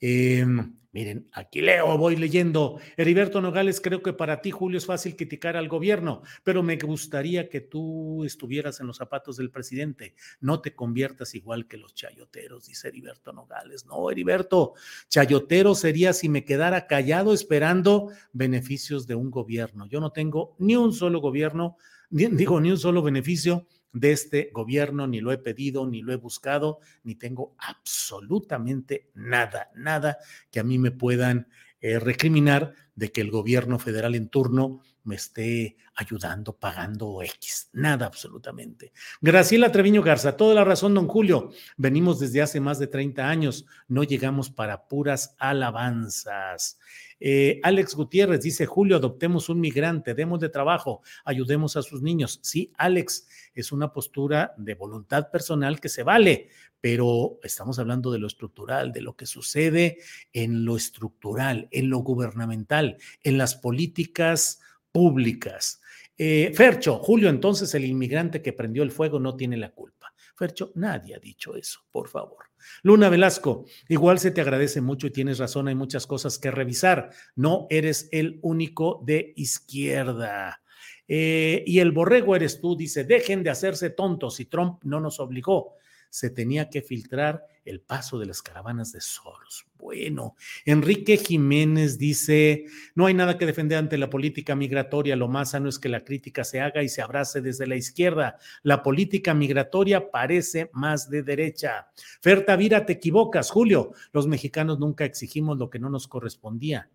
Em, 0.00 0.76
miren, 0.92 1.28
aquí 1.32 1.60
leo, 1.60 1.96
voy 1.96 2.16
leyendo. 2.16 2.78
Heriberto 2.96 3.40
Nogales, 3.40 3.80
creo 3.80 4.02
que 4.02 4.12
para 4.12 4.40
ti, 4.40 4.50
Julio, 4.50 4.78
es 4.78 4.86
fácil 4.86 5.16
criticar 5.16 5.56
al 5.56 5.68
gobierno, 5.68 6.22
pero 6.44 6.62
me 6.62 6.76
gustaría 6.76 7.48
que 7.48 7.60
tú 7.60 8.24
estuvieras 8.24 8.80
en 8.80 8.86
los 8.86 8.96
zapatos 8.96 9.36
del 9.36 9.50
presidente. 9.50 10.14
No 10.40 10.60
te 10.60 10.74
conviertas 10.74 11.34
igual 11.34 11.66
que 11.66 11.76
los 11.78 11.94
chayoteros, 11.94 12.66
dice 12.66 12.88
Heriberto 12.88 13.32
Nogales. 13.32 13.86
No, 13.86 14.10
Heriberto, 14.10 14.74
chayotero 15.08 15.74
sería 15.74 16.12
si 16.12 16.28
me 16.28 16.44
quedara 16.44 16.86
callado 16.86 17.32
esperando 17.32 18.10
beneficios 18.32 19.06
de 19.06 19.14
un 19.14 19.30
gobierno. 19.30 19.86
Yo 19.86 20.00
no 20.00 20.12
tengo 20.12 20.56
ni 20.58 20.76
un 20.76 20.92
solo 20.92 21.20
gobierno, 21.20 21.76
digo, 22.10 22.60
ni 22.60 22.70
un 22.70 22.78
solo 22.78 23.02
beneficio 23.02 23.66
de 23.92 24.12
este 24.12 24.50
gobierno, 24.52 25.06
ni 25.06 25.20
lo 25.20 25.32
he 25.32 25.38
pedido, 25.38 25.86
ni 25.86 26.02
lo 26.02 26.12
he 26.12 26.16
buscado, 26.16 26.80
ni 27.02 27.14
tengo 27.14 27.54
absolutamente 27.58 29.10
nada, 29.14 29.70
nada 29.74 30.18
que 30.50 30.60
a 30.60 30.64
mí 30.64 30.78
me 30.78 30.90
puedan 30.90 31.48
eh, 31.80 31.98
recriminar 31.98 32.74
de 32.94 33.12
que 33.12 33.20
el 33.20 33.30
gobierno 33.30 33.78
federal 33.78 34.14
en 34.14 34.28
turno 34.28 34.82
me 35.06 35.14
esté 35.14 35.76
ayudando, 35.94 36.52
pagando 36.56 37.22
X. 37.22 37.70
Nada 37.72 38.06
absolutamente. 38.06 38.92
Graciela 39.20 39.72
Treviño 39.72 40.02
Garza, 40.02 40.36
toda 40.36 40.54
la 40.54 40.64
razón, 40.64 40.94
don 40.94 41.06
Julio. 41.06 41.50
Venimos 41.76 42.20
desde 42.20 42.42
hace 42.42 42.60
más 42.60 42.78
de 42.78 42.86
30 42.86 43.28
años, 43.28 43.66
no 43.88 44.02
llegamos 44.02 44.50
para 44.50 44.86
puras 44.88 45.34
alabanzas. 45.38 46.78
Eh, 47.18 47.60
Alex 47.62 47.94
Gutiérrez 47.94 48.42
dice, 48.42 48.66
Julio, 48.66 48.96
adoptemos 48.96 49.48
un 49.48 49.60
migrante, 49.60 50.14
demos 50.14 50.40
de 50.40 50.50
trabajo, 50.50 51.02
ayudemos 51.24 51.76
a 51.76 51.82
sus 51.82 52.02
niños. 52.02 52.40
Sí, 52.42 52.72
Alex, 52.76 53.26
es 53.54 53.72
una 53.72 53.92
postura 53.92 54.54
de 54.58 54.74
voluntad 54.74 55.30
personal 55.30 55.80
que 55.80 55.88
se 55.88 56.02
vale, 56.02 56.50
pero 56.80 57.38
estamos 57.42 57.78
hablando 57.78 58.12
de 58.12 58.18
lo 58.18 58.26
estructural, 58.26 58.92
de 58.92 59.00
lo 59.00 59.16
que 59.16 59.26
sucede 59.26 59.98
en 60.32 60.64
lo 60.64 60.76
estructural, 60.76 61.68
en 61.70 61.88
lo 61.88 61.98
gubernamental, 61.98 62.98
en 63.22 63.38
las 63.38 63.54
políticas 63.54 64.60
públicas. 64.96 65.82
Eh, 66.16 66.52
Fercho, 66.54 66.98
Julio, 67.00 67.28
entonces 67.28 67.74
el 67.74 67.84
inmigrante 67.84 68.40
que 68.40 68.54
prendió 68.54 68.82
el 68.82 68.90
fuego 68.90 69.20
no 69.20 69.36
tiene 69.36 69.58
la 69.58 69.74
culpa. 69.74 70.14
Fercho, 70.34 70.72
nadie 70.74 71.14
ha 71.14 71.18
dicho 71.18 71.54
eso, 71.54 71.80
por 71.92 72.08
favor. 72.08 72.46
Luna 72.82 73.10
Velasco, 73.10 73.66
igual 73.90 74.18
se 74.18 74.30
te 74.30 74.40
agradece 74.40 74.80
mucho 74.80 75.06
y 75.06 75.10
tienes 75.10 75.36
razón, 75.36 75.68
hay 75.68 75.74
muchas 75.74 76.06
cosas 76.06 76.38
que 76.38 76.50
revisar. 76.50 77.10
No 77.34 77.66
eres 77.68 78.08
el 78.10 78.38
único 78.40 79.02
de 79.04 79.34
izquierda. 79.36 80.62
Eh, 81.06 81.62
y 81.66 81.80
el 81.80 81.92
borrego 81.92 82.34
eres 82.34 82.58
tú, 82.58 82.74
dice, 82.74 83.04
dejen 83.04 83.42
de 83.42 83.50
hacerse 83.50 83.90
tontos 83.90 84.40
y 84.40 84.46
Trump 84.46 84.82
no 84.82 84.98
nos 84.98 85.20
obligó. 85.20 85.74
Se 86.08 86.30
tenía 86.30 86.70
que 86.70 86.80
filtrar 86.80 87.44
el 87.66 87.80
paso 87.80 88.18
de 88.18 88.26
las 88.26 88.40
caravanas 88.42 88.92
de 88.92 89.00
Soros. 89.00 89.66
Bueno, 89.76 90.36
Enrique 90.64 91.16
Jiménez 91.18 91.98
dice, 91.98 92.66
no 92.94 93.06
hay 93.06 93.14
nada 93.14 93.36
que 93.36 93.44
defender 93.44 93.78
ante 93.78 93.98
la 93.98 94.08
política 94.08 94.54
migratoria, 94.54 95.16
lo 95.16 95.28
más 95.28 95.50
sano 95.50 95.68
es 95.68 95.78
que 95.78 95.88
la 95.88 96.04
crítica 96.04 96.44
se 96.44 96.60
haga 96.60 96.82
y 96.82 96.88
se 96.88 97.02
abrace 97.02 97.40
desde 97.40 97.66
la 97.66 97.76
izquierda. 97.76 98.38
La 98.62 98.82
política 98.82 99.34
migratoria 99.34 100.10
parece 100.10 100.70
más 100.72 101.10
de 101.10 101.22
derecha. 101.22 101.88
Fer 102.20 102.46
Tavira, 102.46 102.86
te 102.86 102.94
equivocas, 102.94 103.50
Julio, 103.50 103.92
los 104.12 104.26
mexicanos 104.26 104.78
nunca 104.78 105.04
exigimos 105.04 105.58
lo 105.58 105.68
que 105.68 105.78
no 105.78 105.90
nos 105.90 106.08
correspondía. 106.08 106.88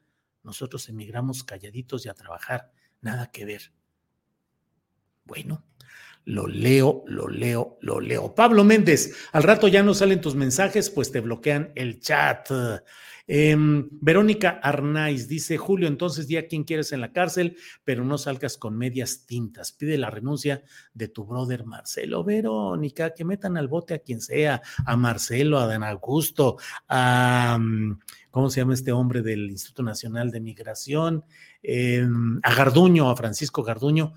Nosotros 0.44 0.90
emigramos 0.90 1.44
calladitos 1.44 2.06
y 2.06 2.10
a 2.10 2.14
trabajar, 2.14 2.72
nada 3.02 3.30
que 3.30 3.46
ver. 3.46 3.74
Bueno, 5.26 5.64
lo 6.26 6.48
leo, 6.48 7.04
lo 7.08 7.28
leo, 7.28 7.78
lo 7.82 8.00
leo. 8.00 8.36
Pablo 8.36 8.64
Méndez, 8.64 9.14
al 9.32 9.44
rato 9.44 9.68
ya 9.68 9.84
no 9.84 9.94
salen 9.94 10.22
tus 10.22 10.36
mensajes, 10.36 10.90
pues 10.90 11.12
te 11.12 11.20
bloquean 11.20 11.72
el 11.76 12.00
chat. 12.00 12.50
Em, 13.28 13.88
Verónica 14.02 14.60
Arnaiz 14.62 15.28
dice, 15.28 15.58
Julio, 15.58 15.88
entonces 15.88 16.28
di 16.28 16.38
a 16.38 16.48
quien 16.48 16.64
quieres 16.64 16.92
en 16.92 17.02
la 17.02 17.14
cárcel, 17.14 17.56
pero 17.84 18.04
no 18.04 18.18
salgas 18.18 18.58
con 18.58 18.78
medias 18.78 19.26
tintas. 19.26 19.72
Pide 19.72 19.98
la 19.98 20.10
renuncia 20.10 20.64
de 20.94 21.08
tu 21.08 21.26
brother 21.26 21.66
Marcelo. 21.66 22.24
Verónica, 22.24 23.14
que 23.14 23.24
metan 23.24 23.58
al 23.58 23.68
bote 23.68 23.94
a 23.94 24.00
quien 24.00 24.22
sea, 24.22 24.62
a 24.86 24.98
Marcelo, 24.98 25.60
a 25.60 25.68
Dan 25.68 25.84
Augusto, 25.84 26.58
a, 26.88 27.58
mm, 27.60 28.00
¿cómo 28.32 28.50
se 28.50 28.60
llama 28.62 28.74
este 28.74 28.92
hombre 28.92 29.22
del 29.22 29.50
Instituto 29.50 29.84
Nacional 29.84 30.30
de 30.30 30.42
Migración? 30.42 31.24
Em, 31.64 32.40
a 32.44 32.54
Garduño, 32.54 33.10
a 33.10 33.16
Francisco 33.16 33.64
Garduño 33.64 34.14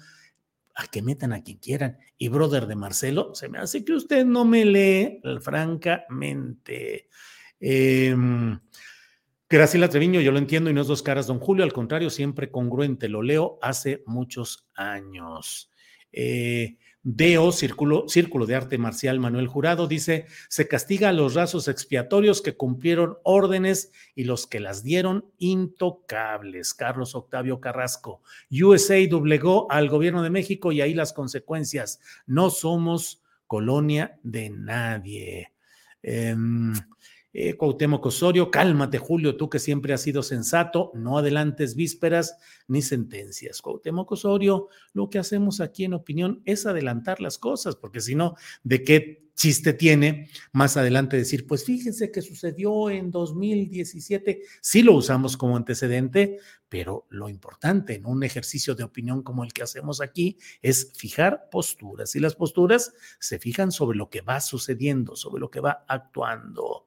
a 0.74 0.86
que 0.86 1.02
metan 1.02 1.32
a 1.32 1.42
quien 1.42 1.58
quieran. 1.58 1.98
Y 2.18 2.28
brother 2.28 2.66
de 2.66 2.76
Marcelo, 2.76 3.34
se 3.34 3.48
me 3.48 3.58
hace 3.58 3.84
que 3.84 3.92
usted 3.92 4.24
no 4.24 4.44
me 4.44 4.64
lee 4.64 5.20
francamente. 5.40 7.08
Eh, 7.60 8.16
Graciela 9.48 9.88
Treviño, 9.88 10.20
yo 10.20 10.32
lo 10.32 10.38
entiendo 10.38 10.68
y 10.68 10.72
no 10.72 10.80
es 10.80 10.88
dos 10.88 11.02
caras, 11.02 11.28
don 11.28 11.38
Julio, 11.38 11.64
al 11.64 11.72
contrario, 11.72 12.10
siempre 12.10 12.50
congruente, 12.50 13.08
lo 13.08 13.22
leo 13.22 13.58
hace 13.62 14.02
muchos 14.04 14.68
años. 14.74 15.70
Eh, 16.10 16.78
Deo, 17.06 17.52
Círculo, 17.52 18.08
Círculo 18.08 18.46
de 18.46 18.54
Arte 18.54 18.78
Marcial 18.78 19.20
Manuel 19.20 19.46
Jurado, 19.46 19.86
dice, 19.86 20.26
se 20.48 20.66
castiga 20.66 21.10
a 21.10 21.12
los 21.12 21.34
rasos 21.34 21.68
expiatorios 21.68 22.40
que 22.40 22.56
cumplieron 22.56 23.18
órdenes 23.24 23.92
y 24.14 24.24
los 24.24 24.46
que 24.46 24.58
las 24.58 24.82
dieron 24.82 25.26
intocables. 25.36 26.72
Carlos 26.72 27.14
Octavio 27.14 27.60
Carrasco, 27.60 28.22
USA 28.50 28.96
doblegó 29.06 29.70
al 29.70 29.90
gobierno 29.90 30.22
de 30.22 30.30
México 30.30 30.72
y 30.72 30.80
ahí 30.80 30.94
las 30.94 31.12
consecuencias. 31.12 32.00
No 32.26 32.48
somos 32.48 33.22
colonia 33.46 34.18
de 34.22 34.48
nadie. 34.48 35.52
Eh, 36.02 36.34
eh, 37.36 37.54
Cuauhtémoc 37.54 38.06
Osorio, 38.06 38.50
cálmate, 38.50 38.98
Julio, 38.98 39.36
tú 39.36 39.50
que 39.50 39.58
siempre 39.58 39.92
has 39.92 40.02
sido 40.02 40.22
sensato, 40.22 40.92
no 40.94 41.18
adelantes 41.18 41.74
vísperas 41.74 42.36
ni 42.68 42.80
sentencias. 42.80 43.60
Cuauhtémoc 43.60 44.12
Osorio, 44.12 44.68
lo 44.92 45.10
que 45.10 45.18
hacemos 45.18 45.60
aquí 45.60 45.84
en 45.84 45.94
opinión 45.94 46.42
es 46.44 46.64
adelantar 46.64 47.20
las 47.20 47.36
cosas, 47.38 47.74
porque 47.74 48.00
si 48.00 48.14
no, 48.14 48.36
¿de 48.62 48.84
qué 48.84 49.23
chiste 49.34 49.72
tiene 49.72 50.28
más 50.52 50.76
adelante 50.76 51.16
decir, 51.16 51.46
pues 51.46 51.64
fíjense 51.64 52.10
que 52.10 52.22
sucedió 52.22 52.90
en 52.90 53.10
2017? 53.10 54.42
Sí 54.60 54.82
lo 54.82 54.94
usamos 54.94 55.36
como 55.36 55.56
antecedente, 55.56 56.38
pero 56.68 57.06
lo 57.10 57.28
importante 57.28 57.94
en 57.94 58.06
un 58.06 58.22
ejercicio 58.22 58.74
de 58.74 58.84
opinión 58.84 59.22
como 59.22 59.44
el 59.44 59.52
que 59.52 59.62
hacemos 59.62 60.00
aquí 60.00 60.38
es 60.62 60.92
fijar 60.96 61.48
posturas 61.50 62.14
y 62.16 62.20
las 62.20 62.34
posturas 62.34 62.92
se 63.18 63.38
fijan 63.38 63.72
sobre 63.72 63.98
lo 63.98 64.10
que 64.10 64.20
va 64.20 64.40
sucediendo, 64.40 65.16
sobre 65.16 65.40
lo 65.40 65.50
que 65.50 65.60
va 65.60 65.84
actuando. 65.88 66.86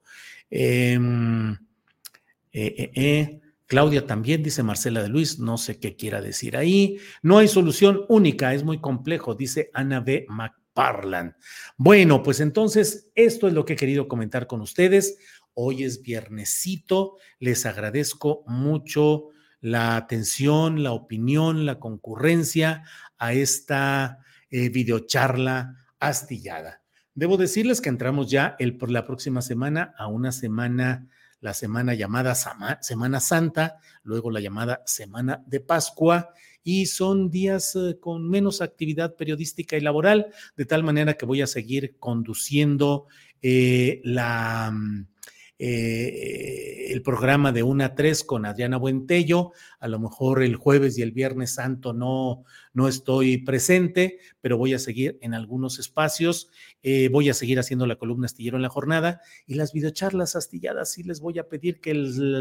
Em, 0.49 1.51
eh, 1.51 1.55
eh, 2.53 2.91
eh, 2.95 3.41
Claudia 3.65 4.07
también 4.07 4.41
dice 4.43 4.63
Marcela 4.63 5.03
de 5.03 5.09
Luis, 5.09 5.39
no 5.39 5.57
sé 5.57 5.79
qué 5.79 5.95
quiera 5.95 6.21
decir 6.21 6.55
ahí. 6.55 6.97
No 7.21 7.37
hay 7.37 7.49
solución 7.49 8.05
única, 8.07 8.53
es 8.53 8.63
muy 8.63 8.79
complejo, 8.79 9.35
dice 9.35 9.69
Ana 9.73 9.99
B. 9.99 10.25
McParland. 10.77 11.33
Bueno, 11.77 12.23
pues 12.23 12.39
entonces 12.39 13.09
esto 13.15 13.47
es 13.47 13.53
lo 13.53 13.65
que 13.65 13.73
he 13.73 13.77
querido 13.77 14.07
comentar 14.07 14.47
con 14.47 14.61
ustedes. 14.61 15.17
Hoy 15.53 15.83
es 15.83 16.01
viernesito, 16.01 17.17
les 17.39 17.65
agradezco 17.65 18.43
mucho 18.47 19.29
la 19.59 19.95
atención, 19.95 20.83
la 20.83 20.91
opinión, 20.91 21.65
la 21.65 21.79
concurrencia 21.79 22.83
a 23.17 23.33
esta 23.33 24.19
videocharla 24.51 25.75
astillada. 25.99 26.83
Debo 27.15 27.37
decirles 27.37 27.81
que 27.81 27.89
entramos 27.89 28.29
ya 28.29 28.55
el, 28.59 28.77
por 28.77 28.91
la 28.91 29.05
próxima 29.05 29.41
semana 29.41 29.95
a 29.97 30.07
una 30.07 30.31
semana, 30.31 31.09
la 31.39 31.53
semana 31.53 31.93
llamada 31.93 32.35
Semana 32.81 33.19
Santa, 33.19 33.79
luego 34.03 34.31
la 34.31 34.39
llamada 34.39 34.81
Semana 34.85 35.43
de 35.45 35.59
Pascua, 35.59 36.33
y 36.63 36.87
son 36.87 37.29
días 37.29 37.75
eh, 37.75 37.97
con 37.99 38.29
menos 38.29 38.61
actividad 38.61 39.15
periodística 39.15 39.77
y 39.77 39.81
laboral, 39.81 40.27
de 40.55 40.65
tal 40.65 40.83
manera 40.83 41.13
que 41.13 41.25
voy 41.25 41.41
a 41.41 41.47
seguir 41.47 41.95
conduciendo 41.99 43.07
eh, 43.41 44.01
la 44.03 44.71
mm, 44.73 45.07
eh, 45.59 46.91
el 46.91 47.01
programa 47.01 47.51
de 47.51 47.63
1 47.63 47.83
a 47.83 47.95
3 47.95 48.23
con 48.23 48.45
Adriana 48.45 48.77
Buentello. 48.77 49.53
A 49.79 49.87
lo 49.87 49.99
mejor 49.99 50.43
el 50.43 50.55
jueves 50.55 50.97
y 50.97 51.01
el 51.01 51.11
viernes 51.11 51.55
santo 51.55 51.93
no, 51.93 52.43
no 52.77 52.87
estoy 52.87 53.39
presente, 53.39 54.19
pero 54.39 54.55
voy 54.55 54.75
a 54.75 54.79
seguir 54.79 55.17
en 55.21 55.33
algunos 55.33 55.79
espacios. 55.79 56.51
Eh, 56.83 57.09
voy 57.11 57.27
a 57.27 57.33
seguir 57.33 57.57
haciendo 57.57 57.87
la 57.87 57.95
columna 57.95 58.27
astillero 58.27 58.55
en 58.55 58.61
la 58.61 58.69
jornada 58.69 59.19
y 59.47 59.55
las 59.55 59.73
videocharlas 59.73 60.35
astilladas. 60.35 60.91
Sí 60.91 61.01
les 61.01 61.19
voy 61.19 61.39
a 61.39 61.47
pedir 61.49 61.81
que 61.81 61.91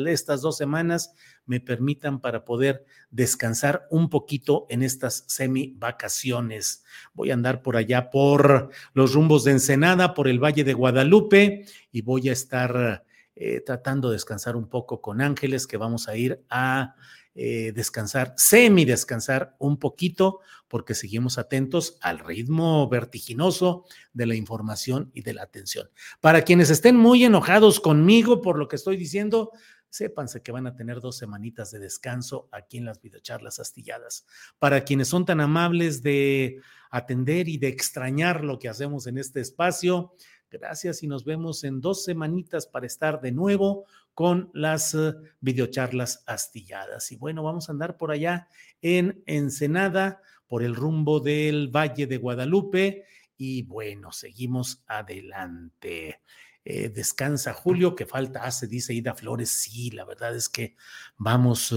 estas 0.09 0.43
dos 0.43 0.59
semanas 0.59 1.15
me 1.47 1.59
permitan 1.59 2.21
para 2.21 2.45
poder 2.45 2.85
descansar 3.11 3.87
un 3.91 4.11
poquito 4.11 4.67
en 4.69 4.83
estas 4.83 5.25
semi 5.27 5.73
vacaciones. 5.79 6.85
Voy 7.15 7.31
a 7.31 7.35
andar 7.35 7.63
por 7.63 7.79
allá 7.79 8.11
por 8.11 8.69
los 8.93 9.15
rumbos 9.15 9.43
de 9.43 9.53
Ensenada, 9.53 10.13
por 10.13 10.29
el 10.29 10.39
Valle 10.39 10.65
de 10.65 10.75
Guadalupe 10.75 11.65
y 11.91 12.03
voy 12.03 12.29
a 12.29 12.33
estar 12.33 13.07
eh, 13.37 13.63
tratando 13.65 14.11
de 14.11 14.17
descansar 14.17 14.55
un 14.55 14.69
poco 14.69 15.01
con 15.01 15.23
Ángeles, 15.23 15.67
que 15.67 15.79
vamos 15.79 16.09
a 16.09 16.17
ir 16.19 16.45
a 16.51 16.95
eh, 17.39 17.73
descansar, 17.75 18.33
semi 18.39 18.87
descansar 18.87 19.55
un 19.59 19.79
poquito, 19.79 20.41
porque 20.69 20.95
seguimos 20.95 21.37
atentos 21.37 21.99
al 22.01 22.19
ritmo 22.19 22.89
vertiginoso 22.89 23.85
de 24.15 24.25
la 24.25 24.35
información 24.35 25.11
y 25.13 25.21
de 25.21 25.35
la 25.35 25.43
atención. 25.43 25.91
Para 26.23 26.43
quienes 26.43 26.71
estén 26.71 26.97
muy 26.97 27.25
enojados 27.25 27.79
conmigo 27.79 28.41
por 28.41 28.59
lo 28.59 28.69
que 28.69 28.77
estoy 28.77 28.97
diciendo, 28.97 29.53
sépanse 29.91 30.43
que 30.43 30.51
van 30.51 30.67
a 30.67 30.75
tener 30.75 31.01
dos 31.01 31.19
semanitas 31.19 31.71
de 31.71 31.79
descanso 31.79 32.49
aquí 32.53 32.79
en 32.79 32.87
las 32.87 33.03
videocharlas 33.03 33.59
astilladas. 33.59 34.25
Para 34.59 34.85
quienes 34.85 35.09
son 35.09 35.27
tan 35.27 35.41
amables 35.41 36.03
de 36.03 36.61
atender 36.91 37.49
y 37.49 37.59
de 37.59 37.69
extrañar 37.69 38.45
lo 38.45 38.59
que 38.59 38.71
hacemos 38.71 39.07
en 39.07 39.19
este 39.19 39.41
espacio, 39.41 40.15
Gracias 40.59 41.03
y 41.03 41.07
nos 41.07 41.25
vemos 41.25 41.65
en 41.65 41.81
dos 41.81 42.05
semanitas 42.05 42.67
para 42.67 42.87
estar 42.87 43.21
de 43.21 43.33
nuevo 43.33 43.85
con 44.15 44.51
las 44.55 44.95
eh, 44.95 45.13
videocharlas 45.41 46.25
astilladas. 46.27 47.13
Y 47.13 47.17
bueno, 47.17 47.43
vamos 47.43 47.69
a 47.69 47.73
andar 47.73 47.99
por 47.99 48.11
allá 48.11 48.49
en 48.81 49.23
Ensenada, 49.27 50.23
por 50.47 50.63
el 50.63 50.75
rumbo 50.75 51.21
del 51.21 51.69
Valle 51.69 52.07
de 52.07 52.17
Guadalupe. 52.17 53.05
Y 53.37 53.63
bueno, 53.65 54.13
seguimos 54.13 54.83
adelante. 54.87 56.21
Eh, 56.65 56.89
descansa 56.89 57.53
Julio, 57.53 57.95
que 57.95 58.07
falta 58.07 58.45
hace, 58.45 58.67
dice 58.67 58.95
Ida 58.95 59.15
Flores. 59.15 59.51
Sí, 59.51 59.91
la 59.91 60.05
verdad 60.07 60.35
es 60.35 60.49
que 60.49 60.77
vamos 61.19 61.75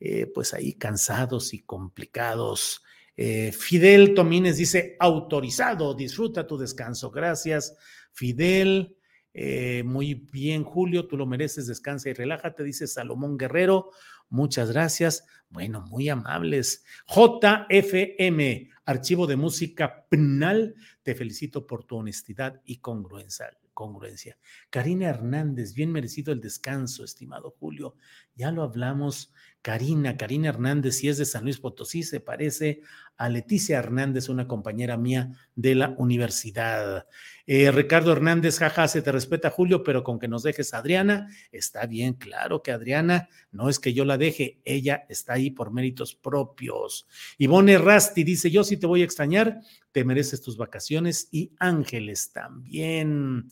eh, 0.00 0.26
pues 0.34 0.54
ahí 0.54 0.72
cansados 0.72 1.54
y 1.54 1.60
complicados. 1.60 2.82
Eh, 3.22 3.52
Fidel 3.52 4.14
Tomines 4.14 4.56
dice, 4.56 4.96
autorizado, 4.98 5.92
disfruta 5.92 6.46
tu 6.46 6.56
descanso. 6.56 7.10
Gracias, 7.10 7.76
Fidel. 8.12 8.96
Eh, 9.32 9.82
muy 9.84 10.14
bien, 10.14 10.64
Julio, 10.64 11.06
tú 11.06 11.16
lo 11.16 11.26
mereces, 11.26 11.66
descansa 11.66 12.10
y 12.10 12.12
relájate, 12.12 12.64
dice 12.64 12.86
Salomón 12.86 13.38
Guerrero. 13.38 13.90
Muchas 14.28 14.70
gracias. 14.70 15.26
Bueno, 15.48 15.82
muy 15.88 16.08
amables. 16.08 16.84
JFM, 17.08 18.70
Archivo 18.84 19.26
de 19.26 19.36
Música 19.36 20.06
Penal, 20.08 20.74
te 21.02 21.14
felicito 21.14 21.66
por 21.66 21.84
tu 21.84 21.96
honestidad 21.96 22.60
y 22.64 22.78
congruencia. 22.78 23.50
congruencia. 23.74 24.36
Karina 24.68 25.08
Hernández, 25.08 25.74
bien 25.74 25.90
merecido 25.90 26.32
el 26.32 26.40
descanso, 26.40 27.02
estimado 27.02 27.50
Julio. 27.58 27.96
Ya 28.34 28.52
lo 28.52 28.62
hablamos 28.62 29.32
Karina, 29.62 30.16
Karina 30.16 30.48
Hernández, 30.48 30.96
si 30.96 31.08
es 31.08 31.18
de 31.18 31.26
San 31.26 31.44
Luis 31.44 31.58
Potosí, 31.58 32.02
se 32.02 32.20
parece 32.20 32.80
a 33.16 33.28
Leticia 33.28 33.78
Hernández, 33.78 34.30
una 34.30 34.48
compañera 34.48 34.96
mía 34.96 35.32
de 35.54 35.74
la 35.74 35.94
universidad. 35.98 37.06
Eh, 37.46 37.70
Ricardo 37.70 38.12
Hernández, 38.12 38.58
jaja, 38.58 38.88
se 38.88 39.02
te 39.02 39.12
respeta, 39.12 39.50
Julio, 39.50 39.82
pero 39.82 40.02
con 40.02 40.18
que 40.18 40.28
nos 40.28 40.42
dejes 40.42 40.72
a 40.72 40.78
Adriana, 40.78 41.28
está 41.52 41.84
bien, 41.84 42.14
claro 42.14 42.62
que 42.62 42.72
Adriana, 42.72 43.28
no 43.52 43.68
es 43.68 43.78
que 43.78 43.92
yo 43.92 44.06
la 44.06 44.16
deje, 44.16 44.62
ella 44.64 45.04
está 45.10 45.34
ahí 45.34 45.50
por 45.50 45.70
méritos 45.70 46.14
propios. 46.14 47.06
Ivone 47.36 47.76
Rasti 47.76 48.24
dice, 48.24 48.50
yo 48.50 48.64
sí 48.64 48.78
te 48.78 48.86
voy 48.86 49.02
a 49.02 49.04
extrañar, 49.04 49.60
te 49.92 50.04
mereces 50.04 50.40
tus 50.40 50.56
vacaciones 50.56 51.28
y 51.30 51.52
Ángeles 51.58 52.32
también. 52.32 53.50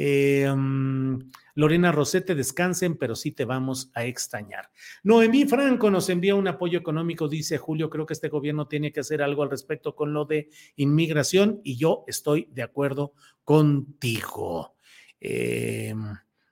Eh, 0.00 0.48
mm, 0.48 1.18
Lorena 1.56 1.90
Rosete, 1.90 2.36
descansen, 2.36 2.96
pero 2.96 3.16
sí 3.16 3.32
te 3.32 3.44
vamos 3.44 3.90
a 3.94 4.04
extrañar. 4.04 4.70
Noemí 5.02 5.44
Franco 5.44 5.90
nos 5.90 6.08
envía 6.08 6.36
un 6.36 6.46
apoyo 6.46 6.78
económico, 6.78 7.26
dice 7.26 7.58
Julio, 7.58 7.90
creo 7.90 8.06
que 8.06 8.12
este 8.12 8.28
gobierno 8.28 8.68
tiene 8.68 8.92
que 8.92 9.00
hacer 9.00 9.22
algo 9.22 9.42
al 9.42 9.50
respecto 9.50 9.96
con 9.96 10.12
lo 10.12 10.24
de 10.24 10.50
inmigración 10.76 11.60
y 11.64 11.76
yo 11.76 12.04
estoy 12.06 12.48
de 12.52 12.62
acuerdo 12.62 13.12
contigo. 13.42 14.76
Eh, 15.20 15.92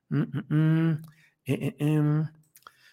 mm, 0.08 0.22
mm, 0.48 1.02
eh, 1.44 1.76
em, 1.78 2.26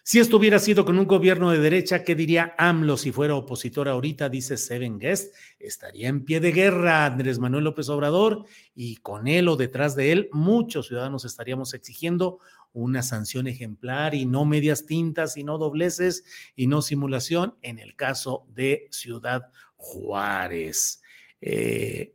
si 0.06 0.20
esto 0.20 0.36
hubiera 0.36 0.58
sido 0.58 0.84
con 0.84 0.98
un 0.98 1.06
gobierno 1.06 1.50
de 1.50 1.58
derecha, 1.58 2.04
¿qué 2.04 2.14
diría 2.14 2.54
AMLO 2.58 2.98
si 2.98 3.10
fuera 3.10 3.36
opositor 3.36 3.88
ahorita? 3.88 4.28
Dice 4.28 4.58
Seven 4.58 4.98
Guest. 4.98 5.34
Estaría 5.58 6.08
en 6.08 6.26
pie 6.26 6.40
de 6.40 6.52
guerra 6.52 7.06
Andrés 7.06 7.38
Manuel 7.38 7.64
López 7.64 7.88
Obrador 7.88 8.44
y 8.74 8.96
con 8.96 9.26
él 9.28 9.48
o 9.48 9.56
detrás 9.56 9.96
de 9.96 10.12
él, 10.12 10.28
muchos 10.30 10.88
ciudadanos 10.88 11.24
estaríamos 11.24 11.72
exigiendo 11.72 12.38
una 12.74 13.02
sanción 13.02 13.46
ejemplar 13.46 14.14
y 14.14 14.26
no 14.26 14.44
medias 14.44 14.84
tintas 14.84 15.38
y 15.38 15.42
no 15.42 15.56
dobleces 15.56 16.24
y 16.54 16.66
no 16.66 16.82
simulación 16.82 17.56
en 17.62 17.78
el 17.78 17.96
caso 17.96 18.44
de 18.48 18.88
Ciudad 18.90 19.52
Juárez. 19.76 21.00
Eh, 21.40 22.14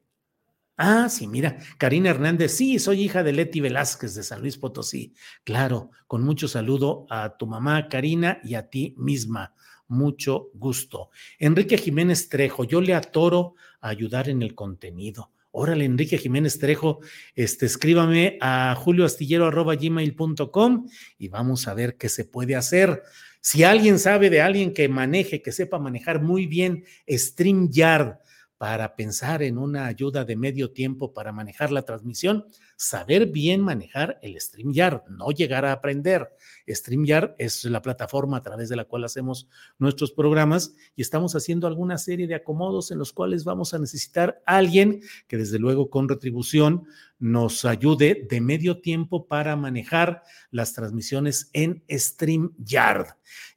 Ah, 0.81 1.09
sí, 1.09 1.27
mira, 1.27 1.57
Karina 1.77 2.09
Hernández, 2.09 2.53
sí, 2.53 2.79
soy 2.79 3.01
hija 3.01 3.21
de 3.21 3.33
Leti 3.33 3.59
Velázquez 3.59 4.15
de 4.15 4.23
San 4.23 4.39
Luis 4.39 4.57
Potosí. 4.57 5.13
Claro, 5.43 5.91
con 6.07 6.23
mucho 6.23 6.47
saludo 6.47 7.05
a 7.09 7.35
tu 7.35 7.47
mamá 7.47 7.89
Karina 7.89 8.39
y 8.45 8.55
a 8.55 8.69
ti 8.69 8.95
misma. 8.97 9.53
Mucho 9.89 10.51
gusto. 10.53 11.09
Enrique 11.37 11.77
Jiménez 11.77 12.29
Trejo, 12.29 12.63
yo 12.63 12.79
le 12.79 12.93
atoro 12.93 13.55
a 13.81 13.89
ayudar 13.89 14.29
en 14.29 14.41
el 14.41 14.55
contenido. 14.55 15.33
Órale, 15.51 15.83
Enrique 15.83 16.17
Jiménez 16.17 16.59
Trejo, 16.59 17.01
este, 17.35 17.65
escríbame 17.65 18.37
a 18.39 18.73
julioastillero.gmail.com 18.75 20.87
y 21.17 21.27
vamos 21.27 21.67
a 21.67 21.73
ver 21.73 21.97
qué 21.97 22.07
se 22.07 22.23
puede 22.23 22.55
hacer. 22.55 23.03
Si 23.41 23.65
alguien 23.65 23.99
sabe 23.99 24.29
de 24.29 24.41
alguien 24.41 24.73
que 24.73 24.87
maneje, 24.87 25.41
que 25.41 25.51
sepa 25.51 25.77
manejar 25.77 26.21
muy 26.21 26.45
bien 26.45 26.85
StreamYard, 27.05 28.19
para 28.59 28.97
pensar 28.97 29.41
en 29.41 29.57
una 29.57 29.85
ayuda 29.85 30.25
de 30.25 30.35
medio 30.35 30.71
tiempo 30.73 31.13
para 31.13 31.31
manejar 31.31 31.71
la 31.71 31.83
transmisión, 31.83 32.45
saber 32.79 33.25
bien 33.25 33.59
manejar 33.59 34.19
el 34.21 34.39
StreamYard, 34.39 35.01
no 35.09 35.31
llegar 35.31 35.65
a 35.65 35.73
aprender. 35.73 36.29
StreamYard 36.65 37.35
es 37.37 37.65
la 37.65 37.81
plataforma 37.81 38.37
a 38.37 38.41
través 38.41 38.69
de 38.69 38.77
la 38.77 38.85
cual 38.85 39.03
hacemos 39.03 39.49
nuestros 39.79 40.13
programas 40.13 40.73
y 40.95 41.01
estamos 41.01 41.35
haciendo 41.35 41.67
alguna 41.67 41.97
serie 41.97 42.25
de 42.25 42.35
acomodos 42.35 42.89
en 42.91 42.97
los 42.97 43.11
cuales 43.11 43.43
vamos 43.43 43.73
a 43.73 43.79
necesitar 43.79 44.41
a 44.45 44.55
alguien 44.55 45.01
que 45.27 45.35
desde 45.35 45.59
luego 45.59 45.89
con 45.89 46.07
retribución 46.07 46.85
nos 47.19 47.65
ayude 47.65 48.25
de 48.29 48.39
medio 48.39 48.79
tiempo 48.79 49.27
para 49.27 49.57
manejar 49.57 50.23
las 50.49 50.71
transmisiones 50.71 51.49
en 51.51 51.83
StreamYard. 51.91 53.07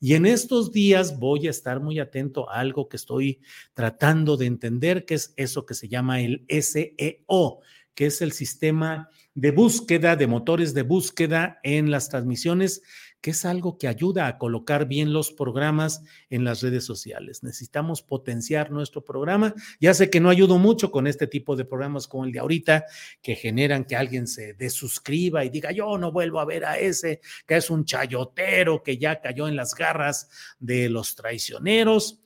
Y 0.01 0.15
en 0.15 0.27
estos 0.27 0.73
días 0.73 1.21
voy 1.21 1.47
a 1.47 1.51
estar 1.51 1.79
muy 1.79 2.01
atento 2.01 2.51
a 2.51 2.59
algo 2.59 2.89
que 2.89 2.97
estoy 2.97 3.41
tratando 3.73 4.37
de 4.37 4.47
entender, 4.47 5.05
que 5.05 5.15
es 5.15 5.33
eso 5.37 5.65
que 5.65 5.75
se 5.75 5.89
llama 5.89 6.21
el 6.23 6.45
SEO, 6.49 7.61
que 7.95 8.07
es 8.07 8.23
el 8.23 8.33
sistema 8.33 9.09
de 9.35 9.51
búsqueda, 9.51 10.17
de 10.17 10.27
motores 10.27 10.75
de 10.75 10.83
búsqueda 10.83 11.59
en 11.63 11.91
las 11.91 12.09
transmisiones 12.09 12.83
que 13.23 13.31
es 13.31 13.45
algo 13.45 13.79
que 13.79 13.87
ayuda 13.87 14.27
a 14.27 14.37
colocar 14.37 14.87
bien 14.87 15.13
los 15.13 15.31
programas 15.33 16.03
en 16.29 16.43
las 16.43 16.61
redes 16.61 16.85
sociales. 16.85 17.45
Necesitamos 17.45 18.03
potenciar 18.03 18.73
nuestro 18.73 19.05
programa. 19.05 19.55
Ya 19.81 19.95
sé 19.95 20.11
que 20.11 20.19
no 20.19 20.29
ayudo 20.29 20.59
mucho 20.59 20.91
con 20.91 21.07
este 21.07 21.29
tipo 21.29 21.55
de 21.55 21.65
programas 21.65 22.09
como 22.09 22.25
el 22.25 22.33
de 22.33 22.41
ahorita, 22.41 22.85
que 23.23 23.37
generan 23.37 23.85
que 23.85 23.95
alguien 23.95 24.27
se 24.27 24.55
desuscriba 24.55 25.45
y 25.45 25.51
diga, 25.51 25.71
yo 25.71 25.97
no 25.99 26.11
vuelvo 26.11 26.41
a 26.41 26.45
ver 26.45 26.65
a 26.65 26.79
ese, 26.79 27.21
que 27.47 27.57
es 27.57 27.71
un 27.71 27.85
chayotero 27.85 28.83
que 28.83 28.99
ya 28.99 29.21
cayó 29.21 29.47
en 29.47 29.55
las 29.55 29.77
garras 29.77 30.29
de 30.59 30.89
los 30.89 31.15
traicioneros. 31.15 32.21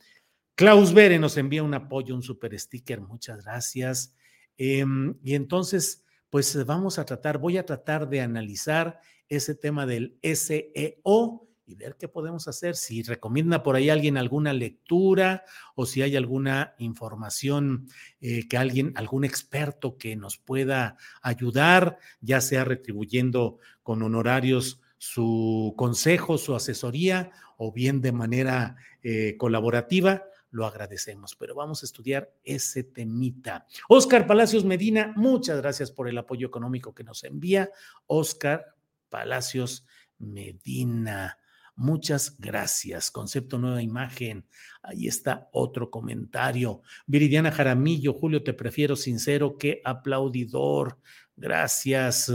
Klaus 0.55 0.95
Bere 0.95 1.19
nos 1.19 1.37
envía 1.37 1.63
un 1.63 1.75
apoyo, 1.75 2.15
un 2.15 2.23
super 2.23 2.59
sticker, 2.59 3.03
muchas 3.03 3.45
gracias. 3.45 4.16
Em, 4.57 5.15
y 5.23 5.35
entonces, 5.35 6.05
pues 6.31 6.65
vamos 6.65 6.99
a 6.99 7.05
tratar, 7.05 7.39
voy 7.39 7.59
a 7.59 7.67
tratar 7.67 8.09
de 8.09 8.21
analizar 8.21 9.01
ese 9.29 9.55
tema 9.55 9.87
del 9.87 10.19
SEO 10.23 11.47
y 11.67 11.75
ver 11.75 11.97
qué 11.99 12.07
podemos 12.09 12.47
hacer. 12.47 12.77
Si 12.77 13.03
recomienda 13.03 13.63
por 13.63 13.75
ahí 13.75 13.91
alguien 13.91 14.17
alguna 14.17 14.53
lectura 14.53 15.45
o 15.75 15.85
si 15.85 16.03
hay 16.03 16.15
alguna 16.15 16.75
información 16.79 17.89
eh, 18.21 18.47
que 18.49 18.57
alguien, 18.57 18.93
algún 18.95 19.25
experto 19.25 19.99
que 19.99 20.15
nos 20.15 20.39
pueda 20.39 20.97
ayudar, 21.23 21.99
ya 22.21 22.41
sea 22.41 22.65
retribuyendo 22.65 23.59
con 23.83 24.03
honorarios 24.03 24.81
su 24.99 25.75
consejo, 25.77 26.39
su 26.39 26.55
asesoría 26.55 27.33
o 27.57 27.73
bien 27.73 28.01
de 28.01 28.13
manera 28.13 28.77
eh, 29.03 29.37
colaborativa, 29.37 30.25
lo 30.51 30.67
agradecemos, 30.67 31.37
pero 31.37 31.55
vamos 31.55 31.83
a 31.83 31.87
estudiar 31.87 32.33
ese 32.45 32.85
temita. 32.85 33.67
Oscar 33.89 34.27
Palacios 34.27 34.65
Medina, 34.65 35.13
muchas 35.17 35.61
gracias 35.61 35.91
por 35.91 36.09
el 36.09 36.19
apoyo 36.19 36.47
económico 36.47 36.95
que 36.95 37.05
nos 37.05 37.25
envía. 37.25 37.71
Oscar, 38.07 38.75
Palacios 39.09 39.87
Medina. 40.19 41.39
Muchas 41.75 42.39
gracias. 42.39 43.11
Concepto 43.11 43.59
Nueva 43.59 43.83
Imagen. 43.83 44.47
Ahí 44.83 45.07
está 45.07 45.51
otro 45.53 45.91
comentario. 45.91 46.81
Viridiana 47.07 47.53
Jaramillo, 47.53 48.15
Julio, 48.15 48.43
te 48.43 48.55
prefiero 48.55 48.97
sincero 48.97 49.59
que 49.59 49.83
aplaudidor. 49.85 50.99
Gracias. 51.37 52.33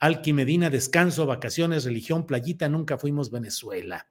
Alqui 0.00 0.32
Medina, 0.32 0.70
descanso, 0.70 1.24
vacaciones, 1.24 1.84
religión, 1.84 2.26
playita, 2.26 2.68
nunca 2.68 2.98
fuimos 2.98 3.30
Venezuela. 3.30 4.08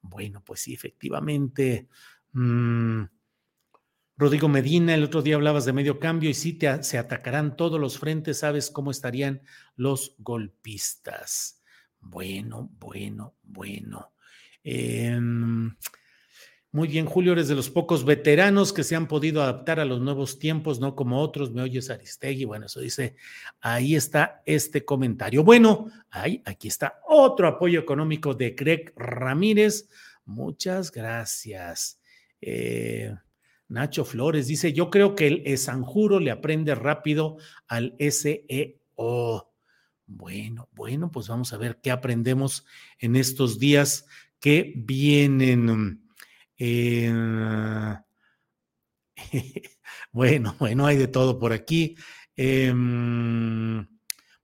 Bueno, 0.00 0.42
pues 0.42 0.60
sí, 0.60 0.72
efectivamente. 0.72 1.88
Mm, 2.32 3.04
Rodrigo 4.18 4.48
Medina, 4.48 4.94
el 4.94 5.04
otro 5.04 5.20
día 5.20 5.34
hablabas 5.34 5.66
de 5.66 5.74
medio 5.74 5.98
cambio 6.00 6.30
y 6.30 6.34
sí 6.34 6.58
se 6.80 6.96
atacarán 6.96 7.56
todos 7.56 7.78
los 7.78 7.98
frentes, 7.98 8.38
¿sabes 8.38 8.70
cómo 8.70 8.90
estarían 8.90 9.42
los 9.74 10.14
golpistas? 10.18 11.62
Bueno, 12.00 12.70
bueno, 12.78 13.36
bueno. 13.42 14.12
Em, 14.64 15.76
muy 16.72 16.88
bien, 16.88 17.06
Julio, 17.06 17.32
eres 17.32 17.48
de 17.48 17.54
los 17.54 17.68
pocos 17.68 18.04
veteranos 18.04 18.72
que 18.72 18.84
se 18.84 18.96
han 18.96 19.06
podido 19.06 19.42
adaptar 19.42 19.80
a 19.80 19.84
los 19.84 20.00
nuevos 20.00 20.38
tiempos, 20.38 20.80
no 20.80 20.94
como 20.96 21.20
otros. 21.20 21.52
Me 21.52 21.62
oyes 21.62 21.90
Aristegui. 21.90 22.44
Bueno, 22.44 22.66
eso 22.66 22.80
dice, 22.80 23.16
ahí 23.60 23.94
está 23.94 24.42
este 24.46 24.84
comentario. 24.84 25.44
Bueno, 25.44 25.90
ahí, 26.10 26.42
aquí 26.44 26.68
está 26.68 27.00
otro 27.06 27.48
apoyo 27.48 27.80
económico 27.80 28.34
de 28.34 28.50
Greg 28.50 28.92
Ramírez. 28.96 29.88
Muchas 30.24 30.90
gracias. 30.90 32.00
Eh, 32.40 33.14
Nacho 33.68 34.04
Flores 34.04 34.46
dice, 34.46 34.72
yo 34.72 34.90
creo 34.90 35.14
que 35.14 35.26
el 35.26 35.58
Sanjuro 35.58 36.20
le 36.20 36.30
aprende 36.30 36.74
rápido 36.74 37.36
al 37.66 37.96
SEO. 37.98 39.52
Bueno, 40.06 40.68
bueno, 40.72 41.10
pues 41.10 41.28
vamos 41.28 41.52
a 41.52 41.58
ver 41.58 41.80
qué 41.82 41.90
aprendemos 41.90 42.64
en 42.98 43.16
estos 43.16 43.58
días 43.58 44.06
que 44.38 44.72
vienen. 44.76 46.08
Eh, 46.58 47.12
bueno, 50.12 50.54
bueno, 50.58 50.86
hay 50.86 50.96
de 50.96 51.08
todo 51.08 51.38
por 51.38 51.52
aquí. 51.52 51.96
Em, 52.36 53.86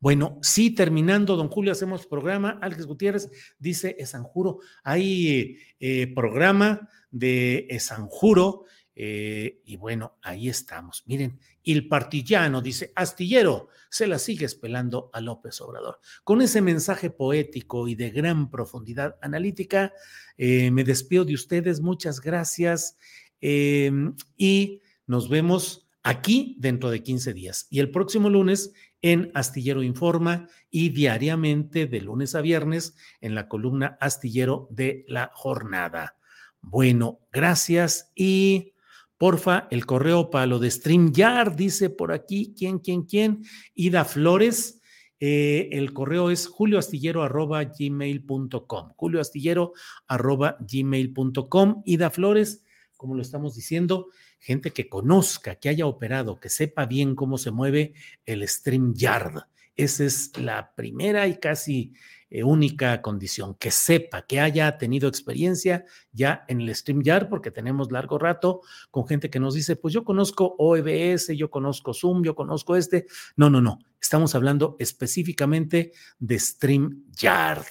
Bueno, 0.03 0.41
sí, 0.43 0.75
terminando, 0.75 1.37
don 1.37 1.47
Julio, 1.47 1.71
hacemos 1.71 2.09
programa. 2.09 2.59
Alex 2.61 2.87
Gutiérrez 2.87 3.31
dice 3.61 3.95
Esanjuro. 4.01 4.59
Hay 4.83 5.59
eh, 5.79 6.13
programa 6.13 6.89
de 7.13 7.69
Esanjuro. 7.71 8.65
Eh, 8.97 9.63
y 9.65 9.77
bueno, 9.77 10.19
ahí 10.21 10.49
estamos. 10.49 11.05
Miren, 11.07 11.39
el 11.63 11.87
partillano 11.87 12.61
dice, 12.61 12.91
astillero, 12.97 13.69
se 13.91 14.09
la 14.09 14.19
sigue 14.19 14.45
espelando 14.45 15.09
a 15.13 15.21
López 15.21 15.61
Obrador. 15.61 16.01
Con 16.25 16.43
ese 16.43 16.63
mensaje 16.63 17.11
poético 17.11 17.87
y 17.87 17.95
de 17.95 18.11
gran 18.11 18.51
profundidad 18.51 19.17
analítica, 19.23 19.93
eh, 20.37 20.73
me 20.73 20.83
despido 20.83 21.25
de 21.25 21.35
ustedes. 21.35 21.81
Muchas 21.81 22.21
gracias. 22.21 22.97
Em, 23.41 24.17
y 24.37 24.81
nos 25.07 25.29
vemos 25.29 25.87
aquí 26.03 26.57
dentro 26.59 26.91
de 26.91 27.05
15 27.05 27.33
días. 27.35 27.69
Y 27.71 27.79
el 27.79 27.93
próximo 27.93 28.29
lunes 28.29 28.73
en 29.03 29.31
Astillero 29.35 29.83
Informa 29.83 30.49
y 30.71 30.89
diariamente 30.91 31.87
de 31.87 32.01
lunes 32.01 32.35
a 32.35 32.41
viernes 32.41 32.97
en 33.21 33.35
la 33.35 33.49
columna 33.49 33.99
Astillero 34.01 34.69
de 34.71 35.05
la 35.09 35.31
Jornada. 35.35 36.17
Bueno, 36.61 37.19
gracias 37.33 38.13
y 38.15 38.75
porfa, 39.19 39.67
el 39.71 39.85
correo 39.85 40.31
para 40.31 40.47
lo 40.47 40.61
de 40.61 40.71
StreamYard, 40.71 41.57
dice 41.57 41.91
por 41.91 42.13
aquí, 42.13 42.55
¿quién, 42.57 42.79
quién, 42.79 43.03
quién? 43.03 43.43
Ida 43.75 44.05
Flores. 44.05 44.79
Eh, 45.25 45.69
el 45.73 45.93
correo 45.93 46.31
es 46.31 46.49
julioastillero.gmail.com. 46.49 48.93
Julioastillero.gmail.com. 48.97 51.83
Ida 51.85 52.11
Flores, 52.11 52.65
como 52.97 53.15
lo 53.15 53.23
estamos 53.23 53.55
diciendo, 53.55 54.09
gente 54.43 54.73
que 54.73 54.89
conozca, 54.89 55.55
que 55.55 55.69
haya 55.69 55.87
operado, 55.87 56.41
que 56.41 56.49
sepa 56.49 56.85
bien 56.85 57.15
cómo 57.15 57.39
se 57.39 57.53
mueve 57.53 57.95
el 58.27 58.47
StreamYard. 58.47 59.45
Esa 59.77 60.05
es 60.05 60.37
la 60.37 60.75
primera 60.75 61.29
y 61.29 61.39
casi 61.39 61.95
eh, 62.29 62.43
única 62.43 63.01
condición, 63.03 63.55
que 63.55 63.71
sepa, 63.71 64.27
que 64.27 64.41
haya 64.41 64.79
tenido 64.79 65.09
experiencia 65.09 65.85
ya 66.13 66.45
en 66.49 66.61
el 66.61 66.75
StreamYard, 66.75 67.29
porque 67.29 67.53
tenemos 67.53 67.93
largo 67.93 68.19
rato 68.19 68.63
con 68.91 69.07
gente 69.07 69.31
que 69.31 69.39
nos 69.39 69.55
dice, 69.55 69.77
pues 69.77 69.95
yo 69.95 70.03
conozco 70.03 70.57
OEBS, 70.59 71.29
yo 71.37 71.49
conozco 71.49 71.95
Zoom, 71.95 72.25
yo 72.25 72.35
conozco 72.35 72.75
este. 72.75 73.07
No, 73.37 73.49
no, 73.49 73.61
no. 73.61 73.79
Estamos 74.01 74.35
hablando 74.35 74.77
específicamente 74.81 75.93
de 76.19 76.39
StreamYard. 76.39 77.67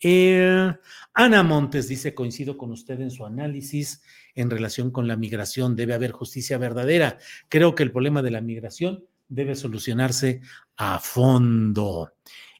Eh, 0.00 0.72
Ana 1.12 1.42
Montes 1.42 1.88
dice, 1.88 2.14
coincido 2.14 2.56
con 2.56 2.70
usted 2.70 3.00
en 3.00 3.10
su 3.10 3.26
análisis 3.26 4.00
en 4.38 4.50
relación 4.50 4.92
con 4.92 5.08
la 5.08 5.16
migración. 5.16 5.74
Debe 5.74 5.94
haber 5.94 6.12
justicia 6.12 6.58
verdadera. 6.58 7.18
Creo 7.48 7.74
que 7.74 7.82
el 7.82 7.90
problema 7.90 8.22
de 8.22 8.30
la 8.30 8.40
migración 8.40 9.04
debe 9.28 9.56
solucionarse 9.56 10.40
a 10.76 11.00
fondo. 11.00 12.12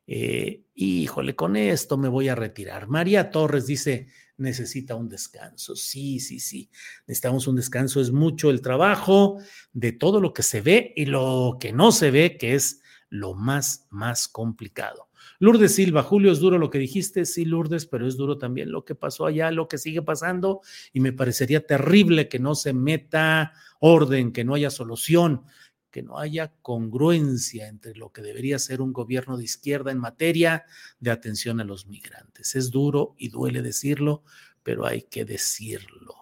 Eh, 0.07 0.63
híjole, 0.75 1.37
con 1.37 1.55
esto 1.57 1.97
me 1.97 2.09
voy 2.09 2.29
a 2.29 2.35
retirar. 2.35 2.89
María 2.89 3.31
Torres 3.31 3.67
dice, 3.67 4.09
necesita 4.39 4.97
un 4.97 5.09
descanso. 5.09 5.77
Sí, 5.77 6.19
sí, 6.19 6.41
sí. 6.41 6.69
Necesitamos 7.07 7.47
un 7.47 7.55
descanso. 7.55 8.01
Es 8.01 8.11
mucho 8.11 8.51
el 8.51 8.61
trabajo 8.61 9.39
de 9.73 9.93
todo 9.93 10.21
lo 10.21 10.33
que 10.33 10.43
se 10.43 10.61
ve 10.61 10.93
y 10.97 11.07
lo 11.07 11.59
que 11.61 11.73
no 11.73 11.93
se 11.93 12.11
ve, 12.11 12.37
que 12.37 12.55
es 12.55 12.83
lo 13.09 13.35
más, 13.35 13.87
más 13.91 14.27
complicado. 14.27 15.08
Lourdes 15.41 15.75
Silva, 15.75 16.03
Julio, 16.03 16.33
es 16.33 16.41
duro 16.41 16.59
lo 16.59 16.69
que 16.69 16.79
dijiste, 16.79 17.25
sí, 17.25 17.45
Lourdes, 17.45 17.87
pero 17.87 18.09
es 18.09 18.17
duro 18.17 18.39
también 18.39 18.73
lo 18.73 18.85
que 18.85 18.97
pasó 18.97 19.27
allá, 19.27 19.51
lo 19.53 19.69
que 19.69 19.79
sigue 19.79 20.03
pasando, 20.03 20.63
y 20.93 21.01
me 21.01 21.13
parecería 21.13 21.65
terrible 21.65 22.29
que 22.29 22.41
no 22.41 22.57
se 22.57 22.73
meta 22.73 23.53
orden, 23.79 24.33
que 24.33 24.45
no 24.45 24.55
haya 24.55 24.71
solución, 24.71 25.45
que 25.91 26.03
no 26.03 26.19
haya 26.19 26.53
congruencia 26.61 27.69
entre 27.69 27.95
lo 27.95 28.11
que 28.13 28.21
debería 28.21 28.59
ser 28.59 28.81
un 28.81 28.93
gobierno 28.93 29.37
de 29.37 29.45
izquierda 29.45 29.93
en 29.93 29.99
materia 29.99 30.65
de 30.99 31.11
atención 31.11 31.61
a 31.61 31.65
los 31.65 31.87
migrantes. 31.87 32.57
Es 32.57 32.71
duro 32.71 33.15
y 33.17 33.29
duele 33.29 33.63
decirlo, 33.63 34.25
pero 34.63 34.87
hay 34.87 35.03
que 35.03 35.25
decirlo. 35.25 36.15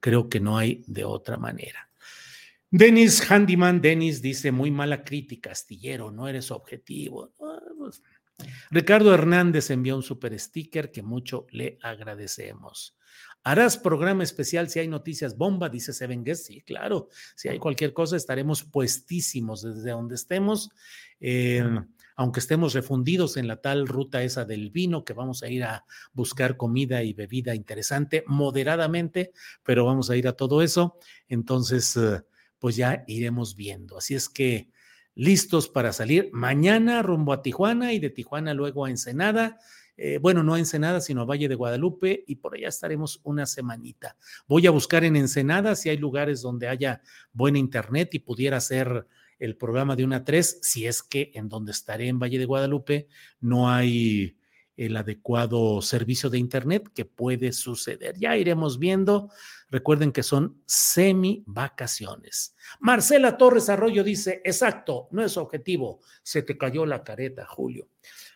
Creo 0.00 0.28
que 0.28 0.40
no 0.40 0.58
hay 0.58 0.84
de 0.86 1.04
otra 1.04 1.36
manera. 1.36 1.90
Denis 2.70 3.28
Handyman, 3.28 3.80
Denis 3.80 4.22
dice, 4.22 4.52
muy 4.52 4.70
mala 4.70 5.02
crítica, 5.02 5.50
astillero, 5.50 6.12
no 6.12 6.28
eres 6.28 6.52
objetivo. 6.52 7.32
Ricardo 8.70 9.12
Hernández 9.14 9.70
envió 9.70 9.96
un 9.96 10.02
super 10.02 10.38
sticker 10.38 10.90
que 10.90 11.02
mucho 11.02 11.46
le 11.50 11.78
agradecemos. 11.82 12.96
¿Harás 13.42 13.78
programa 13.78 14.22
especial 14.22 14.68
si 14.68 14.80
hay 14.80 14.88
noticias 14.88 15.36
bomba? 15.36 15.70
Dice 15.70 15.94
Seven 15.94 16.24
Guest. 16.24 16.46
Sí, 16.46 16.60
claro. 16.60 17.08
Si 17.34 17.48
hay 17.48 17.58
cualquier 17.58 17.94
cosa, 17.94 18.16
estaremos 18.16 18.64
puestísimos 18.64 19.62
desde 19.62 19.90
donde 19.92 20.14
estemos. 20.14 20.70
Eh, 21.20 21.64
aunque 22.16 22.40
estemos 22.40 22.74
refundidos 22.74 23.38
en 23.38 23.48
la 23.48 23.62
tal 23.62 23.88
ruta 23.88 24.22
esa 24.22 24.44
del 24.44 24.70
vino, 24.70 25.06
que 25.06 25.14
vamos 25.14 25.42
a 25.42 25.48
ir 25.48 25.64
a 25.64 25.86
buscar 26.12 26.58
comida 26.58 27.02
y 27.02 27.14
bebida 27.14 27.54
interesante 27.54 28.24
moderadamente, 28.26 29.32
pero 29.62 29.86
vamos 29.86 30.10
a 30.10 30.16
ir 30.16 30.28
a 30.28 30.34
todo 30.34 30.60
eso. 30.60 30.98
Entonces, 31.28 31.96
eh, 31.96 32.20
pues 32.58 32.76
ya 32.76 33.04
iremos 33.06 33.56
viendo. 33.56 33.96
Así 33.96 34.14
es 34.14 34.28
que 34.28 34.68
listos 35.20 35.68
para 35.68 35.92
salir 35.92 36.30
mañana 36.32 37.02
rumbo 37.02 37.34
a 37.34 37.42
Tijuana 37.42 37.92
y 37.92 37.98
de 37.98 38.08
Tijuana 38.08 38.54
luego 38.54 38.86
a 38.86 38.90
Ensenada. 38.90 39.58
Eh, 39.98 40.16
bueno, 40.16 40.42
no 40.42 40.54
a 40.54 40.58
Ensenada, 40.58 41.02
sino 41.02 41.20
a 41.20 41.24
Valle 41.26 41.46
de 41.46 41.56
Guadalupe 41.56 42.24
y 42.26 42.36
por 42.36 42.54
allá 42.54 42.68
estaremos 42.68 43.20
una 43.22 43.44
semanita. 43.44 44.16
Voy 44.48 44.66
a 44.66 44.70
buscar 44.70 45.04
en 45.04 45.16
Ensenada 45.16 45.76
si 45.76 45.90
hay 45.90 45.98
lugares 45.98 46.40
donde 46.40 46.68
haya 46.68 47.02
buena 47.34 47.58
internet 47.58 48.14
y 48.14 48.20
pudiera 48.20 48.56
hacer 48.56 49.06
el 49.38 49.58
programa 49.58 49.94
de 49.94 50.04
una 50.04 50.24
3, 50.24 50.60
si 50.62 50.86
es 50.86 51.02
que 51.02 51.30
en 51.34 51.50
donde 51.50 51.72
estaré 51.72 52.08
en 52.08 52.18
Valle 52.18 52.38
de 52.38 52.46
Guadalupe 52.46 53.06
no 53.40 53.70
hay 53.70 54.38
el 54.78 54.96
adecuado 54.96 55.82
servicio 55.82 56.30
de 56.30 56.38
Internet 56.38 56.88
que 56.94 57.04
puede 57.04 57.52
suceder. 57.52 58.16
Ya 58.18 58.38
iremos 58.38 58.78
viendo. 58.78 59.30
Recuerden 59.70 60.12
que 60.12 60.22
son 60.22 60.62
semi 60.66 61.44
vacaciones. 61.46 62.56
Marcela 62.80 63.36
Torres 63.36 63.68
Arroyo 63.68 64.02
dice, 64.02 64.40
exacto, 64.44 65.08
no 65.12 65.24
es 65.24 65.36
objetivo. 65.36 66.00
Se 66.22 66.42
te 66.42 66.58
cayó 66.58 66.84
la 66.86 67.04
careta, 67.04 67.46
Julio. 67.46 67.88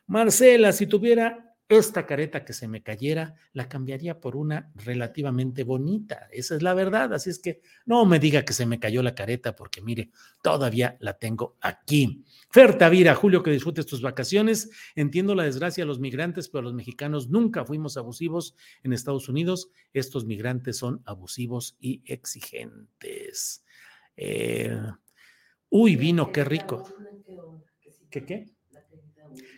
Marcela, 0.06 0.72
si 0.72 0.86
tuviera 0.86 1.53
esta 1.68 2.04
careta 2.04 2.44
que 2.44 2.52
se 2.52 2.68
me 2.68 2.82
cayera, 2.82 3.34
la 3.52 3.68
cambiaría 3.68 4.20
por 4.20 4.36
una 4.36 4.70
relativamente 4.74 5.64
bonita. 5.64 6.28
Esa 6.30 6.56
es 6.56 6.62
la 6.62 6.74
verdad. 6.74 7.14
Así 7.14 7.30
es 7.30 7.38
que 7.38 7.62
no 7.86 8.04
me 8.04 8.18
diga 8.18 8.44
que 8.44 8.52
se 8.52 8.66
me 8.66 8.78
cayó 8.78 9.02
la 9.02 9.14
careta, 9.14 9.56
porque 9.56 9.80
mire, 9.80 10.10
todavía 10.42 10.96
la 11.00 11.14
tengo 11.14 11.56
aquí. 11.60 12.22
Fer 12.50 12.76
Tavira, 12.76 13.14
Julio, 13.14 13.42
que 13.42 13.50
disfrutes 13.50 13.86
tus 13.86 14.02
vacaciones. 14.02 14.70
Entiendo 14.94 15.34
la 15.34 15.44
desgracia 15.44 15.84
de 15.84 15.88
los 15.88 16.00
migrantes, 16.00 16.48
pero 16.48 16.62
los 16.62 16.74
mexicanos 16.74 17.30
nunca 17.30 17.64
fuimos 17.64 17.96
abusivos 17.96 18.54
en 18.82 18.92
Estados 18.92 19.28
Unidos. 19.30 19.70
Estos 19.94 20.26
migrantes 20.26 20.76
son 20.76 21.02
abusivos 21.06 21.76
y 21.80 22.02
exigentes. 22.04 23.64
Eh, 24.16 24.78
uy, 25.70 25.96
vino, 25.96 26.30
qué 26.30 26.44
rico. 26.44 26.86
¿Qué 28.10 28.24
qué? 28.24 28.53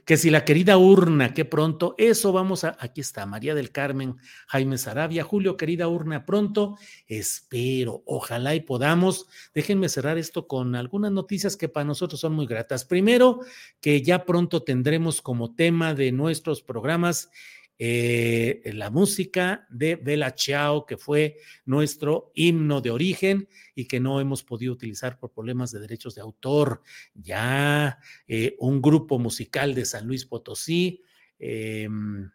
Que 0.04 0.16
si 0.16 0.30
la 0.30 0.44
querida 0.44 0.78
urna, 0.78 1.34
que 1.34 1.44
pronto, 1.44 1.94
eso 1.98 2.32
vamos 2.32 2.64
a, 2.64 2.76
aquí 2.80 3.00
está, 3.00 3.26
María 3.26 3.54
del 3.54 3.72
Carmen, 3.72 4.16
Jaime 4.46 4.78
Sarabia, 4.78 5.24
Julio, 5.24 5.56
querida 5.56 5.88
urna, 5.88 6.24
pronto, 6.24 6.76
espero, 7.06 8.02
ojalá 8.06 8.54
y 8.54 8.60
podamos, 8.60 9.26
déjenme 9.54 9.88
cerrar 9.88 10.18
esto 10.18 10.46
con 10.46 10.74
algunas 10.74 11.12
noticias 11.12 11.56
que 11.56 11.68
para 11.68 11.84
nosotros 11.84 12.20
son 12.20 12.34
muy 12.34 12.46
gratas. 12.46 12.84
Primero, 12.84 13.40
que 13.80 14.02
ya 14.02 14.24
pronto 14.24 14.62
tendremos 14.62 15.20
como 15.22 15.54
tema 15.54 15.94
de 15.94 16.12
nuestros 16.12 16.62
programas 16.62 17.30
eh, 17.78 18.62
la 18.74 18.90
música 18.90 19.66
de 19.68 19.96
Bella 19.96 20.34
Ciao, 20.34 20.86
que 20.86 20.96
fue 20.96 21.36
nuestro 21.66 22.32
himno 22.34 22.80
de 22.80 22.90
origen 22.90 23.48
y 23.74 23.86
que 23.86 24.00
no 24.00 24.20
hemos 24.20 24.42
podido 24.42 24.72
utilizar 24.72 25.18
por 25.18 25.32
problemas 25.32 25.72
de 25.72 25.80
derechos 25.80 26.14
de 26.14 26.22
autor. 26.22 26.82
Ya 27.14 27.98
eh, 28.26 28.56
un 28.58 28.80
grupo 28.80 29.18
musical 29.18 29.74
de 29.74 29.84
San 29.84 30.06
Luis 30.06 30.24
Potosí, 30.24 31.02
em, 31.38 32.30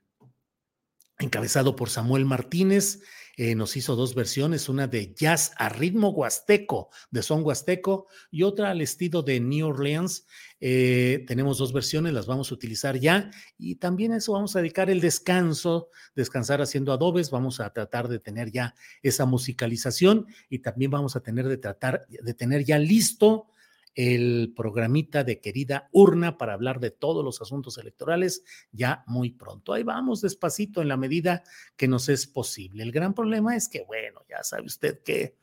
encabezado 1.18 1.76
por 1.76 1.90
Samuel 1.90 2.26
Martínez, 2.26 3.02
eh, 3.44 3.56
nos 3.56 3.76
hizo 3.76 3.96
dos 3.96 4.14
versiones, 4.14 4.70
una 4.70 4.86
de 4.86 5.16
jazz 5.16 5.52
a 5.58 5.68
ritmo 5.68 6.10
huasteco, 6.10 6.92
de 7.10 7.24
son 7.24 7.44
huasteco, 7.44 8.06
y 8.30 8.44
otra 8.44 8.70
al 8.70 8.82
estilo 8.82 9.24
de 9.24 9.40
New 9.40 9.66
Orleans. 9.66 10.28
Eh, 10.60 11.24
tenemos 11.26 11.58
dos 11.58 11.74
versiones, 11.74 12.14
las 12.14 12.28
vamos 12.28 12.52
a 12.52 12.54
utilizar 12.54 13.00
ya, 13.00 13.32
y 13.58 13.78
también 13.78 14.12
a 14.12 14.18
eso 14.18 14.34
vamos 14.34 14.56
a 14.56 14.60
dedicar 14.60 14.92
el 14.92 15.02
descanso, 15.02 15.90
descansar 16.14 16.62
haciendo 16.62 16.94
adobes, 16.94 17.32
vamos 17.32 17.60
a 17.62 17.74
tratar 17.74 18.10
de 18.10 18.20
tener 18.20 18.52
ya 18.52 18.76
esa 19.02 19.26
musicalización 19.26 20.28
y 20.48 20.60
también 20.60 20.92
vamos 20.92 21.16
a 21.16 21.22
tener 21.22 21.48
de 21.48 21.58
tratar 21.58 22.06
de 22.10 22.34
tener 22.36 22.64
ya 22.64 22.78
listo 22.78 23.48
el 23.96 24.54
programita 24.56 25.24
de 25.24 25.40
querida 25.40 25.90
urna 25.92 26.38
para 26.38 26.54
hablar 26.54 26.80
de 26.80 26.92
todos 26.92 27.24
los 27.24 27.42
asuntos 27.42 27.78
electorales 27.78 28.44
ya 28.72 29.04
muy 29.08 29.32
pronto. 29.32 29.74
Ahí 29.74 29.84
vamos 29.84 30.22
despacito 30.22 30.82
en 30.82 30.88
la 30.88 30.98
medida 30.98 31.44
que 31.76 31.88
nos 31.88 32.10
es 32.10 32.28
posible. 32.28 32.84
El 32.84 32.92
gran 32.92 33.14
problema 33.14 33.56
es 33.56 33.68
que, 33.68 33.84
bueno, 33.84 34.22
ya 34.30 34.44
sabe 34.44 34.66
usted 34.66 35.02
que... 35.04 35.38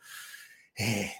Eh, 0.77 1.11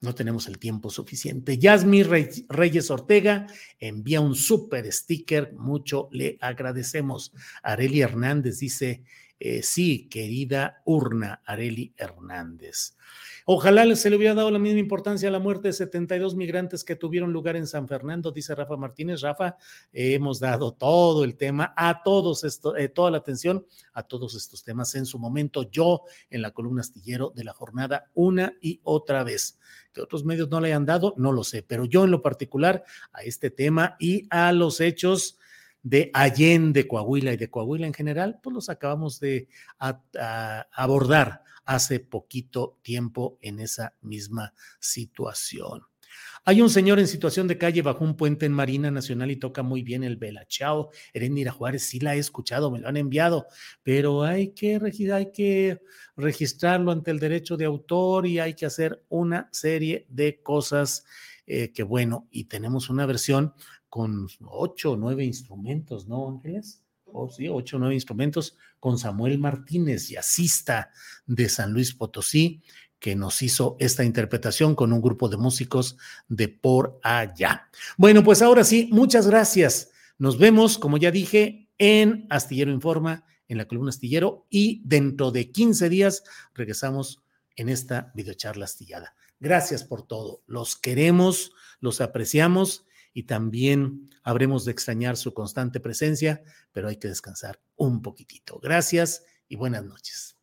no 0.00 0.14
tenemos 0.14 0.46
el 0.46 0.58
tiempo 0.58 0.90
suficiente. 0.90 1.58
Yasmi 1.58 2.02
Reyes 2.02 2.90
Ortega 2.90 3.46
envía 3.78 4.20
un 4.20 4.34
super 4.34 4.90
sticker, 4.92 5.54
mucho 5.54 6.08
le 6.12 6.36
agradecemos. 6.40 7.32
Areli 7.62 8.02
Hernández 8.02 8.58
dice, 8.58 9.04
eh, 9.38 9.62
sí, 9.62 10.08
querida 10.08 10.82
urna, 10.84 11.42
Areli 11.44 11.92
Hernández. 11.96 12.96
Ojalá 13.44 13.94
se 13.94 14.10
le 14.10 14.16
hubiera 14.16 14.34
dado 14.34 14.50
la 14.50 14.58
misma 14.58 14.80
importancia 14.80 15.28
a 15.28 15.32
la 15.32 15.38
muerte 15.38 15.68
de 15.68 15.72
72 15.72 16.34
migrantes 16.34 16.82
que 16.82 16.96
tuvieron 16.96 17.32
lugar 17.32 17.54
en 17.54 17.66
San 17.66 17.86
Fernando, 17.86 18.32
dice 18.32 18.54
Rafa 18.54 18.76
Martínez. 18.76 19.20
Rafa, 19.20 19.56
hemos 19.92 20.40
dado 20.40 20.72
todo 20.72 21.22
el 21.22 21.36
tema, 21.36 21.72
a 21.76 22.02
todos 22.02 22.42
esto, 22.44 22.76
eh, 22.76 22.88
toda 22.88 23.10
la 23.12 23.18
atención 23.18 23.64
a 23.92 24.02
todos 24.02 24.34
estos 24.34 24.64
temas 24.64 24.94
en 24.96 25.06
su 25.06 25.18
momento. 25.18 25.70
Yo 25.70 26.02
en 26.28 26.42
la 26.42 26.50
columna 26.50 26.80
astillero 26.80 27.32
de 27.36 27.44
la 27.44 27.52
jornada 27.52 28.10
una 28.14 28.54
y 28.60 28.80
otra 28.82 29.22
vez. 29.22 29.58
Que 29.92 30.00
otros 30.00 30.24
medios 30.24 30.48
no 30.48 30.60
le 30.60 30.68
hayan 30.68 30.84
dado, 30.84 31.14
no 31.16 31.30
lo 31.30 31.44
sé, 31.44 31.62
pero 31.62 31.84
yo 31.84 32.04
en 32.04 32.10
lo 32.10 32.22
particular 32.22 32.84
a 33.12 33.22
este 33.22 33.50
tema 33.50 33.96
y 34.00 34.26
a 34.30 34.50
los 34.52 34.80
hechos 34.80 35.38
de 35.86 36.10
Allende, 36.14 36.88
Coahuila 36.88 37.32
y 37.32 37.36
de 37.36 37.48
Coahuila 37.48 37.86
en 37.86 37.94
general, 37.94 38.40
pues 38.42 38.52
los 38.52 38.68
acabamos 38.68 39.20
de 39.20 39.46
abordar 40.72 41.44
hace 41.64 42.00
poquito 42.00 42.80
tiempo 42.82 43.38
en 43.40 43.60
esa 43.60 43.94
misma 44.00 44.52
situación. 44.80 45.82
Hay 46.44 46.60
un 46.60 46.70
señor 46.70 46.98
en 46.98 47.06
situación 47.06 47.46
de 47.46 47.56
calle 47.56 47.82
bajo 47.82 48.02
un 48.02 48.16
puente 48.16 48.46
en 48.46 48.52
Marina 48.52 48.90
Nacional 48.90 49.30
y 49.30 49.36
toca 49.36 49.62
muy 49.62 49.84
bien 49.84 50.02
el 50.02 50.16
Bela 50.16 50.44
Chao. 50.48 50.90
Erendira 51.12 51.52
Juárez, 51.52 51.84
sí 51.84 52.00
la 52.00 52.16
he 52.16 52.18
escuchado, 52.18 52.72
me 52.72 52.80
lo 52.80 52.88
han 52.88 52.96
enviado, 52.96 53.46
pero 53.84 54.24
hay 54.24 54.54
que, 54.54 54.80
hay 55.12 55.30
que 55.30 55.80
registrarlo 56.16 56.90
ante 56.90 57.12
el 57.12 57.20
derecho 57.20 57.56
de 57.56 57.64
autor 57.64 58.26
y 58.26 58.40
hay 58.40 58.54
que 58.54 58.66
hacer 58.66 59.04
una 59.08 59.48
serie 59.52 60.04
de 60.08 60.42
cosas 60.42 61.04
eh, 61.48 61.72
que 61.72 61.84
bueno, 61.84 62.26
y 62.32 62.44
tenemos 62.44 62.90
una 62.90 63.06
versión 63.06 63.54
con 63.88 64.26
ocho 64.44 64.92
o 64.92 64.96
nueve 64.96 65.24
instrumentos, 65.24 66.06
¿no, 66.06 66.28
Ángeles? 66.28 66.82
Oh, 67.04 67.28
sí, 67.28 67.48
ocho 67.48 67.76
o 67.76 67.80
nueve 67.80 67.94
instrumentos 67.94 68.56
con 68.80 68.98
Samuel 68.98 69.38
Martínez, 69.38 70.08
jazzista 70.08 70.90
de 71.26 71.48
San 71.48 71.72
Luis 71.72 71.94
Potosí, 71.94 72.62
que 72.98 73.14
nos 73.14 73.42
hizo 73.42 73.76
esta 73.78 74.04
interpretación 74.04 74.74
con 74.74 74.92
un 74.92 75.00
grupo 75.00 75.28
de 75.28 75.36
músicos 75.36 75.96
de 76.28 76.48
por 76.48 76.98
allá. 77.02 77.68
Bueno, 77.96 78.24
pues 78.24 78.42
ahora 78.42 78.64
sí, 78.64 78.88
muchas 78.90 79.26
gracias. 79.26 79.90
Nos 80.18 80.38
vemos, 80.38 80.78
como 80.78 80.96
ya 80.96 81.10
dije, 81.10 81.68
en 81.78 82.26
Astillero 82.30 82.72
Informa, 82.72 83.24
en 83.48 83.58
la 83.58 83.68
columna 83.68 83.90
Astillero, 83.90 84.46
y 84.50 84.82
dentro 84.84 85.30
de 85.30 85.50
15 85.52 85.88
días 85.88 86.24
regresamos 86.54 87.22
en 87.54 87.68
esta 87.68 88.12
videocharla 88.14 88.64
astillada. 88.64 89.14
Gracias 89.38 89.84
por 89.84 90.02
todo. 90.02 90.42
Los 90.46 90.76
queremos, 90.76 91.52
los 91.80 92.00
apreciamos 92.00 92.85
y 93.16 93.22
también 93.22 94.10
habremos 94.22 94.66
de 94.66 94.72
extrañar 94.72 95.16
su 95.16 95.32
constante 95.32 95.80
presencia, 95.80 96.42
pero 96.70 96.88
hay 96.88 96.98
que 96.98 97.08
descansar 97.08 97.58
un 97.74 98.02
poquitito. 98.02 98.60
Gracias 98.62 99.24
y 99.48 99.56
buenas 99.56 99.86
noches. 99.86 100.36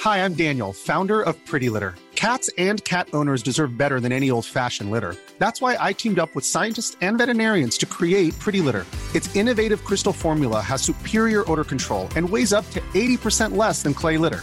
Hi, 0.00 0.18
I'm 0.18 0.34
Daniel, 0.34 0.72
founder 0.72 1.22
of 1.22 1.36
Pretty 1.46 1.70
Litter. 1.70 1.94
Cats 2.16 2.50
and 2.58 2.82
cat 2.82 3.06
owners 3.12 3.40
deserve 3.40 3.78
better 3.78 4.00
than 4.00 4.10
any 4.10 4.32
old-fashioned 4.32 4.90
litter. 4.90 5.14
That's 5.38 5.60
why 5.62 5.76
I 5.78 5.92
teamed 5.92 6.18
up 6.18 6.34
with 6.34 6.44
scientists 6.44 6.96
and 7.00 7.18
veterinarians 7.18 7.78
to 7.78 7.86
create 7.86 8.36
Pretty 8.40 8.62
Litter. 8.62 8.84
Its 9.14 9.34
innovative 9.36 9.84
crystal 9.84 10.12
formula 10.12 10.60
has 10.60 10.82
superior 10.82 11.48
odor 11.48 11.64
control 11.64 12.08
and 12.16 12.28
weighs 12.28 12.52
up 12.52 12.68
to 12.70 12.80
80% 12.94 13.56
less 13.56 13.84
than 13.84 13.94
clay 13.94 14.18
litter. 14.18 14.42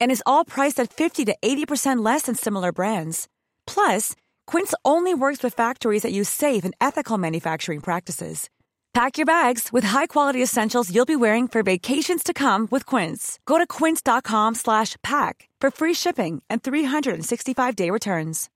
and 0.00 0.10
is 0.10 0.22
all 0.26 0.44
priced 0.44 0.78
at 0.78 0.92
50 0.92 1.24
to 1.24 1.36
80% 1.42 2.04
less 2.04 2.22
than 2.22 2.34
similar 2.34 2.72
brands. 2.72 3.26
Plus, 3.66 4.14
Quince 4.46 4.74
only 4.84 5.14
works 5.14 5.42
with 5.42 5.54
factories 5.54 6.02
that 6.02 6.12
use 6.12 6.28
safe 6.28 6.64
and 6.64 6.74
ethical 6.80 7.16
manufacturing 7.16 7.80
practices. 7.80 8.50
Pack 8.92 9.16
your 9.18 9.26
bags 9.26 9.68
with 9.72 9.84
high-quality 9.84 10.42
essentials 10.42 10.92
you'll 10.92 11.04
be 11.04 11.14
wearing 11.14 11.46
for 11.46 11.62
vacations 11.62 12.24
to 12.24 12.34
come 12.34 12.66
with 12.72 12.84
Quince. 12.84 13.38
Go 13.46 13.56
to 13.56 13.66
quince.com/pack 13.66 15.48
for 15.60 15.70
free 15.70 15.94
shipping 15.94 16.42
and 16.50 16.62
365-day 16.62 17.90
returns. 17.90 18.50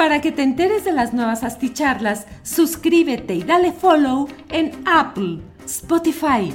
Para 0.00 0.22
que 0.22 0.32
te 0.32 0.42
enteres 0.42 0.84
de 0.84 0.92
las 0.92 1.12
nuevas 1.12 1.42
asticharlas, 1.44 2.26
suscríbete 2.42 3.34
y 3.34 3.42
dale 3.42 3.70
follow 3.70 4.28
en 4.48 4.82
Apple, 4.86 5.42
Spotify, 5.66 6.54